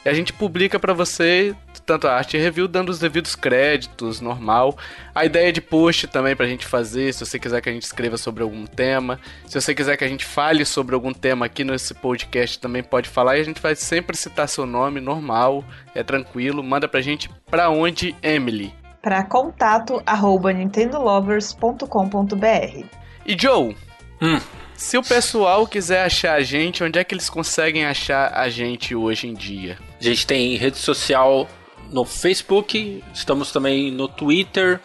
E 0.04 0.08
a 0.08 0.14
gente 0.14 0.32
publica 0.32 0.78
para 0.78 0.92
você 0.92 1.54
tanto 1.84 2.08
a 2.08 2.16
arte 2.16 2.36
e 2.36 2.40
review, 2.40 2.66
dando 2.66 2.88
os 2.90 2.98
devidos 2.98 3.36
créditos, 3.36 4.20
normal. 4.20 4.76
A 5.14 5.24
ideia 5.24 5.52
de 5.52 5.60
post 5.60 6.06
também 6.08 6.34
pra 6.34 6.46
gente 6.46 6.66
fazer, 6.66 7.12
se 7.12 7.24
você 7.24 7.38
quiser 7.38 7.60
que 7.60 7.68
a 7.68 7.72
gente 7.72 7.82
escreva 7.82 8.16
sobre 8.16 8.42
algum 8.42 8.66
tema. 8.66 9.20
Se 9.46 9.60
você 9.60 9.74
quiser 9.74 9.96
que 9.96 10.04
a 10.04 10.08
gente 10.08 10.24
fale 10.24 10.64
sobre 10.64 10.94
algum 10.94 11.12
tema 11.12 11.46
aqui 11.46 11.64
nesse 11.64 11.94
podcast, 11.94 12.58
também 12.58 12.82
pode 12.82 13.08
falar. 13.08 13.36
E 13.36 13.40
a 13.40 13.44
gente 13.44 13.60
vai 13.60 13.74
sempre 13.76 14.16
citar 14.16 14.48
seu 14.48 14.66
nome, 14.66 15.00
normal, 15.00 15.64
é 15.94 16.02
tranquilo. 16.02 16.62
Manda 16.62 16.88
pra 16.88 17.00
gente 17.00 17.28
pra 17.50 17.70
onde, 17.70 18.14
Emily? 18.22 18.72
Para 19.02 19.22
contato 19.22 20.02
arroba 20.06 20.52
nintendolovers.com.br. 20.52 22.84
E 23.26 23.36
Joe, 23.38 23.76
Hum. 24.22 24.40
se 24.74 24.96
o 24.96 25.02
pessoal 25.02 25.66
quiser 25.66 26.04
achar 26.04 26.34
a 26.34 26.42
gente, 26.42 26.82
onde 26.82 26.98
é 26.98 27.04
que 27.04 27.14
eles 27.14 27.28
conseguem 27.28 27.84
achar 27.84 28.32
a 28.34 28.48
gente 28.48 28.94
hoje 28.94 29.28
em 29.28 29.34
dia? 29.34 29.78
A 30.00 30.04
gente 30.04 30.26
tem 30.26 30.56
rede 30.56 30.78
social 30.78 31.46
no 31.90 32.04
Facebook, 32.04 33.02
estamos 33.12 33.52
também 33.52 33.90
no 33.90 34.08
Twitter, 34.08 34.80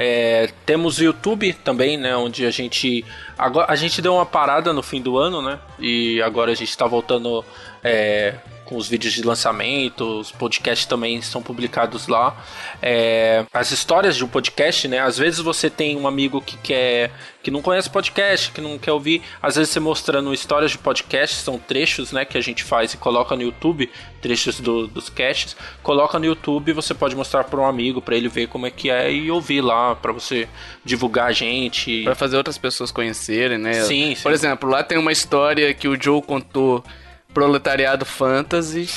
é, 0.00 0.48
temos 0.64 0.98
o 0.98 1.04
YouTube 1.04 1.52
também, 1.52 1.96
né? 1.96 2.16
Onde 2.16 2.46
a 2.46 2.52
gente. 2.52 3.04
Agora, 3.36 3.66
a 3.68 3.74
gente 3.74 4.00
deu 4.00 4.14
uma 4.14 4.24
parada 4.24 4.72
no 4.72 4.80
fim 4.80 5.02
do 5.02 5.18
ano, 5.18 5.42
né? 5.42 5.58
E 5.76 6.22
agora 6.22 6.52
a 6.52 6.54
gente 6.54 6.68
está 6.68 6.86
voltando 6.86 7.44
é, 7.82 8.34
com 8.68 8.76
os 8.76 8.86
vídeos 8.86 9.14
de 9.14 9.22
lançamento, 9.22 10.20
os 10.20 10.30
podcasts 10.30 10.86
também 10.86 11.22
são 11.22 11.42
publicados 11.42 12.06
lá. 12.06 12.36
É, 12.82 13.46
as 13.52 13.70
histórias 13.70 14.14
de 14.16 14.24
um 14.24 14.28
podcast, 14.28 14.86
né? 14.86 15.00
Às 15.00 15.16
vezes 15.16 15.40
você 15.40 15.70
tem 15.70 15.96
um 15.96 16.06
amigo 16.06 16.40
que 16.42 16.56
quer. 16.58 17.10
que 17.40 17.50
não 17.52 17.62
conhece 17.62 17.88
podcast, 17.88 18.50
que 18.52 18.60
não 18.60 18.76
quer 18.78 18.92
ouvir. 18.92 19.22
Às 19.40 19.56
vezes 19.56 19.70
você 19.72 19.80
mostrando 19.80 20.34
histórias 20.34 20.70
de 20.72 20.76
podcast, 20.76 21.36
são 21.36 21.58
trechos, 21.58 22.12
né? 22.12 22.24
Que 22.26 22.36
a 22.36 22.42
gente 22.42 22.62
faz 22.62 22.92
e 22.92 22.98
coloca 22.98 23.34
no 23.34 23.40
YouTube, 23.42 23.88
trechos 24.20 24.60
do- 24.60 24.86
dos 24.86 25.08
casts. 25.08 25.56
Coloca 25.82 26.18
no 26.18 26.26
YouTube, 26.26 26.72
você 26.74 26.92
pode 26.92 27.16
mostrar 27.16 27.44
para 27.44 27.58
um 27.58 27.64
amigo, 27.64 28.02
para 28.02 28.16
ele 28.16 28.28
ver 28.28 28.48
como 28.48 28.66
é 28.66 28.70
que 28.70 28.90
é 28.90 29.10
e 29.10 29.30
ouvir 29.30 29.62
lá, 29.62 29.94
para 29.96 30.12
você 30.12 30.46
divulgar 30.84 31.28
a 31.28 31.32
gente. 31.32 32.02
Pra 32.04 32.14
fazer 32.14 32.36
outras 32.36 32.58
pessoas 32.58 32.90
conhecerem, 32.90 33.56
né? 33.56 33.72
Sim, 33.84 34.14
sim. 34.14 34.22
Por 34.22 34.32
exemplo, 34.32 34.68
lá 34.68 34.82
tem 34.82 34.98
uma 34.98 35.12
história 35.12 35.72
que 35.72 35.88
o 35.88 35.96
Joe 36.00 36.20
contou 36.20 36.84
Proletariado 37.32 38.04
Fantasy, 38.04 38.88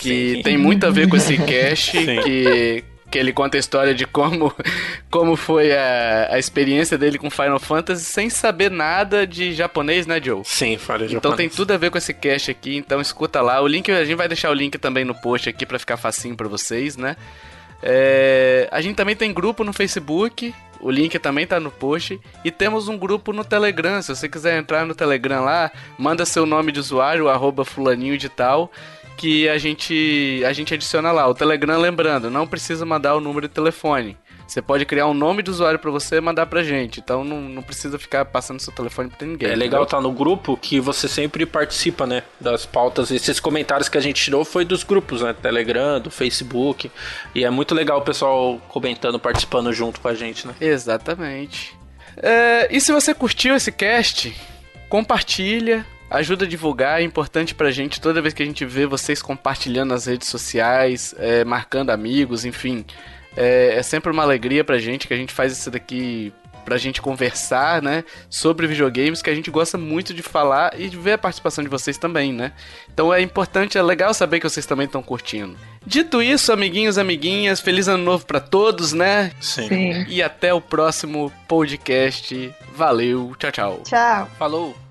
que 0.00 0.34
Sim. 0.36 0.42
tem 0.42 0.58
muito 0.58 0.86
a 0.86 0.90
ver 0.90 1.08
com 1.08 1.16
esse 1.16 1.38
cast, 1.38 1.92
que, 1.92 2.84
que 3.10 3.18
ele 3.18 3.32
conta 3.32 3.56
a 3.56 3.60
história 3.60 3.94
de 3.94 4.04
como, 4.04 4.52
como 5.10 5.36
foi 5.36 5.72
a, 5.72 6.28
a 6.32 6.38
experiência 6.38 6.98
dele 6.98 7.16
com 7.18 7.30
Final 7.30 7.60
Fantasy 7.60 8.04
sem 8.04 8.28
saber 8.28 8.70
nada 8.70 9.26
de 9.26 9.52
japonês, 9.52 10.06
né, 10.06 10.20
Joe? 10.22 10.42
Sim, 10.44 10.76
falha 10.76 11.06
Então 11.10 11.34
tem 11.36 11.48
tudo 11.48 11.72
a 11.72 11.76
ver 11.76 11.90
com 11.90 11.98
esse 11.98 12.12
cast 12.12 12.50
aqui, 12.50 12.76
então 12.76 13.00
escuta 13.00 13.40
lá. 13.40 13.60
O 13.60 13.66
link, 13.66 13.90
a 13.90 14.04
gente 14.04 14.16
vai 14.16 14.28
deixar 14.28 14.50
o 14.50 14.54
link 14.54 14.76
também 14.78 15.04
no 15.04 15.14
post 15.14 15.48
aqui 15.48 15.64
pra 15.64 15.78
ficar 15.78 15.96
facinho 15.96 16.36
pra 16.36 16.48
vocês, 16.48 16.96
né? 16.96 17.16
É, 17.82 18.68
a 18.72 18.80
gente 18.80 18.96
também 18.96 19.14
tem 19.14 19.32
grupo 19.32 19.62
no 19.62 19.72
Facebook, 19.72 20.54
o 20.86 20.90
link 20.90 21.18
também 21.18 21.44
tá 21.44 21.58
no 21.58 21.68
post. 21.68 22.20
E 22.44 22.50
temos 22.52 22.86
um 22.86 22.96
grupo 22.96 23.32
no 23.32 23.44
Telegram, 23.44 24.00
se 24.00 24.14
você 24.14 24.28
quiser 24.28 24.56
entrar 24.56 24.86
no 24.86 24.94
Telegram 24.94 25.42
lá, 25.44 25.72
manda 25.98 26.24
seu 26.24 26.46
nome 26.46 26.70
de 26.70 26.78
usuário, 26.78 27.28
arroba 27.28 27.64
fulaninho 27.64 28.16
de 28.16 28.28
tal, 28.28 28.70
que 29.16 29.48
a 29.48 29.58
gente, 29.58 30.44
a 30.46 30.52
gente 30.52 30.72
adiciona 30.72 31.10
lá. 31.10 31.26
O 31.26 31.34
Telegram, 31.34 31.76
lembrando, 31.80 32.30
não 32.30 32.46
precisa 32.46 32.86
mandar 32.86 33.16
o 33.16 33.20
número 33.20 33.48
de 33.48 33.54
telefone. 33.54 34.16
Você 34.46 34.62
pode 34.62 34.84
criar 34.84 35.06
um 35.08 35.14
nome 35.14 35.42
de 35.42 35.50
usuário 35.50 35.78
pra 35.78 35.90
você 35.90 36.16
e 36.16 36.20
mandar 36.20 36.46
pra 36.46 36.62
gente. 36.62 37.00
Então 37.00 37.24
não, 37.24 37.40
não 37.40 37.62
precisa 37.62 37.98
ficar 37.98 38.24
passando 38.24 38.60
seu 38.60 38.72
telefone 38.72 39.10
pra 39.10 39.26
ninguém. 39.26 39.50
É 39.50 39.56
legal 39.56 39.82
estar 39.82 40.00
no 40.00 40.12
grupo 40.12 40.56
que 40.56 40.78
você 40.78 41.08
sempre 41.08 41.44
participa, 41.44 42.06
né? 42.06 42.22
Das 42.40 42.64
pautas. 42.64 43.10
Esses 43.10 43.40
comentários 43.40 43.88
que 43.88 43.98
a 43.98 44.00
gente 44.00 44.22
tirou 44.22 44.44
foi 44.44 44.64
dos 44.64 44.84
grupos, 44.84 45.22
né? 45.22 45.32
Telegram, 45.32 46.00
do 46.00 46.10
Facebook. 46.10 46.90
E 47.34 47.44
é 47.44 47.50
muito 47.50 47.74
legal 47.74 47.98
o 47.98 48.02
pessoal 48.02 48.60
comentando, 48.68 49.18
participando 49.18 49.72
junto 49.72 50.00
com 50.00 50.08
a 50.08 50.14
gente, 50.14 50.46
né? 50.46 50.54
Exatamente. 50.60 51.76
É, 52.16 52.68
e 52.70 52.80
se 52.80 52.92
você 52.92 53.12
curtiu 53.12 53.54
esse 53.54 53.72
cast, 53.72 54.34
compartilha, 54.88 55.84
ajuda 56.08 56.44
a 56.44 56.48
divulgar, 56.48 57.00
é 57.00 57.04
importante 57.04 57.54
pra 57.54 57.70
gente 57.70 58.00
toda 58.00 58.22
vez 58.22 58.32
que 58.32 58.42
a 58.42 58.46
gente 58.46 58.64
vê 58.64 58.86
vocês 58.86 59.20
compartilhando 59.20 59.90
nas 59.90 60.06
redes 60.06 60.28
sociais, 60.28 61.14
é, 61.18 61.44
marcando 61.44 61.90
amigos, 61.90 62.44
enfim. 62.44 62.84
É, 63.36 63.76
é 63.76 63.82
sempre 63.82 64.10
uma 64.10 64.22
alegria 64.22 64.64
pra 64.64 64.78
gente 64.78 65.06
que 65.06 65.14
a 65.14 65.16
gente 65.16 65.32
faz 65.32 65.52
isso 65.52 65.70
daqui 65.70 66.32
pra 66.66 66.76
gente 66.76 67.00
conversar, 67.00 67.80
né, 67.80 68.02
sobre 68.28 68.66
videogames, 68.66 69.22
que 69.22 69.30
a 69.30 69.34
gente 69.34 69.52
gosta 69.52 69.78
muito 69.78 70.12
de 70.12 70.20
falar 70.20 70.72
e 70.76 70.88
de 70.88 70.96
ver 70.96 71.12
a 71.12 71.18
participação 71.18 71.62
de 71.62 71.70
vocês 71.70 71.96
também, 71.96 72.32
né? 72.32 72.50
Então 72.92 73.14
é 73.14 73.22
importante, 73.22 73.78
é 73.78 73.82
legal 73.82 74.12
saber 74.12 74.40
que 74.40 74.50
vocês 74.50 74.66
também 74.66 74.86
estão 74.86 75.00
curtindo. 75.00 75.56
Dito 75.86 76.20
isso, 76.20 76.52
amiguinhos, 76.52 76.98
amiguinhas, 76.98 77.60
feliz 77.60 77.86
ano 77.86 78.02
novo 78.02 78.26
pra 78.26 78.40
todos, 78.40 78.92
né? 78.92 79.30
Sim. 79.40 80.04
E 80.08 80.20
até 80.20 80.52
o 80.52 80.60
próximo 80.60 81.32
podcast. 81.46 82.52
Valeu, 82.74 83.32
tchau, 83.38 83.52
tchau. 83.52 83.80
Tchau. 83.84 84.28
Falou! 84.36 84.85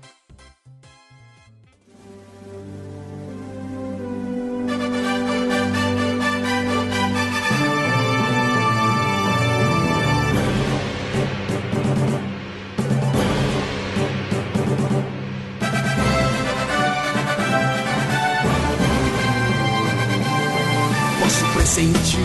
Pressentir 21.76 22.20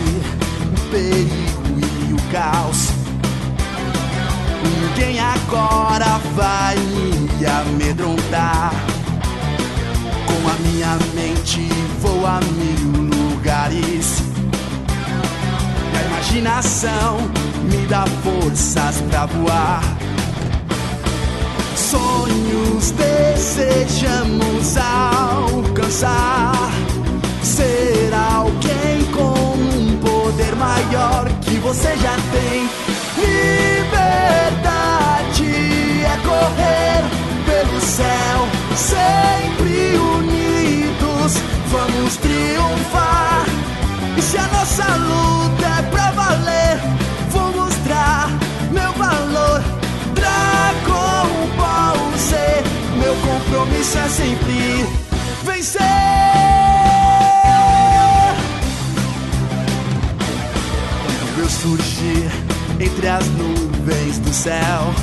o 0.64 0.80
perigo 0.90 1.76
e 2.08 2.14
o 2.14 2.16
caos. 2.32 2.88
Ninguém 4.64 5.20
agora 5.20 6.18
vai 6.34 6.74
me 6.78 7.44
amedrontar. 7.44 8.72
Com 10.24 10.48
a 10.48 10.54
minha 10.66 10.96
mente 11.14 11.68
vou 12.00 12.26
a 12.26 12.40
mil 12.40 13.02
lugares. 13.10 14.22
E 15.92 15.96
a 15.98 16.02
imaginação 16.02 17.18
me 17.70 17.86
dá 17.88 18.06
forças 18.24 19.02
pra 19.10 19.26
voar. 19.26 19.82
Sonhos 21.76 22.90
desejamos 22.92 24.78
alcançar. 24.78 26.72
Ser 27.42 27.82
poder 28.02 28.14
maior 30.72 31.28
que 31.42 31.56
você 31.58 31.96
já 31.96 32.16
tem. 32.32 32.68
Liberdade 33.18 33.92
é 36.04 36.16
correr 36.28 37.02
pelo 37.46 37.80
céu, 37.80 38.38
sempre 38.76 39.96
unidos. 40.18 41.32
Vamos 41.70 42.16
triunfar. 42.16 43.44
E 44.16 44.22
se 44.22 44.38
a 44.38 44.46
nossa 44.48 44.86
luta 44.96 45.66
é 45.78 45.82
pra 45.90 46.10
valer, 46.12 46.61
as 63.08 63.26
nuvens 63.28 64.18
do 64.18 64.32
céu. 64.32 64.94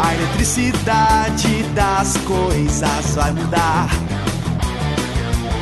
A 0.00 0.14
eletricidade 0.14 1.62
das 1.74 2.16
coisas 2.18 3.14
vai 3.14 3.32
mudar. 3.32 3.88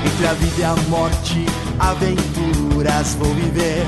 Entre 0.06 0.26
a 0.26 0.32
vida 0.34 0.60
e 0.60 0.64
a 0.64 0.76
morte, 0.88 1.46
aventuras 1.78 3.14
vou 3.14 3.34
viver. 3.34 3.86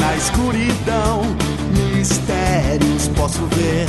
Na 0.00 0.16
escuridão, 0.16 1.22
mistérios 1.94 3.08
posso 3.16 3.46
ver. 3.46 3.86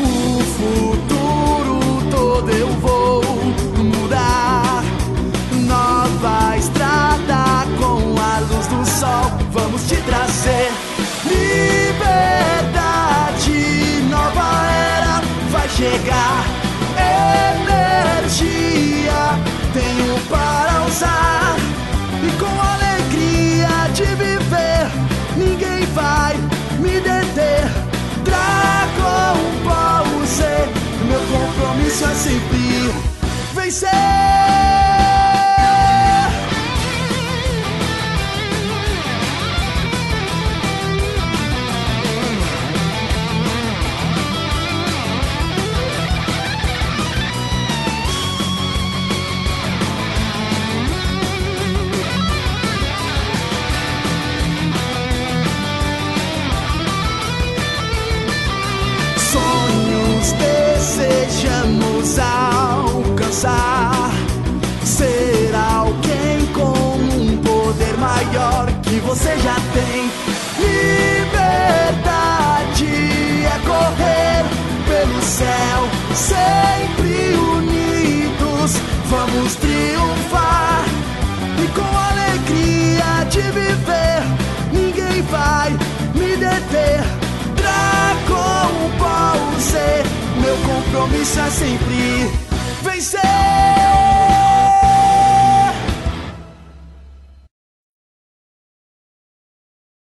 O 0.00 0.40
futuro 0.40 2.10
todo 2.10 2.50
eu 2.50 2.68
vou 2.80 3.33
vamos 9.54 9.82
te 9.84 9.96
trazer 10.02 10.70
liberdade. 11.24 12.02
Nova 14.10 14.66
era 14.98 15.22
vai 15.50 15.68
chegar. 15.68 16.44
Energia 18.16 19.38
tenho 19.72 20.18
para 20.28 20.84
usar 20.86 21.56
e 22.22 22.30
com 22.38 22.60
alegria 22.74 23.88
de 23.94 24.04
viver, 24.16 24.90
ninguém 25.36 25.86
vai 25.94 26.36
me 26.80 27.00
deter. 27.00 27.64
Dragon 28.24 29.38
Ball 29.64 30.26
Z, 30.26 30.68
meu 31.06 31.20
compromisso 31.20 32.04
é 32.04 32.14
sempre 32.14 32.92
vencer. 33.54 34.83
Desejamos 60.84 62.18
alcançar. 62.18 64.10
Ser 64.84 65.50
alguém 65.54 66.44
com 66.52 66.98
um 66.98 67.38
poder 67.38 67.96
maior 67.96 68.66
que 68.82 69.00
você 69.00 69.34
já 69.38 69.56
tem. 69.72 70.10
Liberdade 70.58 71.64
é 73.46 73.58
correr 73.66 74.44
pelo 74.86 75.22
céu, 75.22 75.88
sempre 76.14 77.34
unidos. 77.56 78.76
Vamos 79.08 79.54
triunfar 79.56 80.84
e 81.62 81.66
com 81.68 81.96
alegria 82.10 83.24
de 83.30 83.40
viver, 83.40 84.22
ninguém 84.70 85.22
vai 85.22 85.70
me 86.14 86.36
deter 86.36 87.23
vencer. 89.64 90.04
Meu 90.40 90.56
compromisso 90.58 91.40
é 91.40 91.50
sempre 91.50 92.30
vencer. 92.82 94.23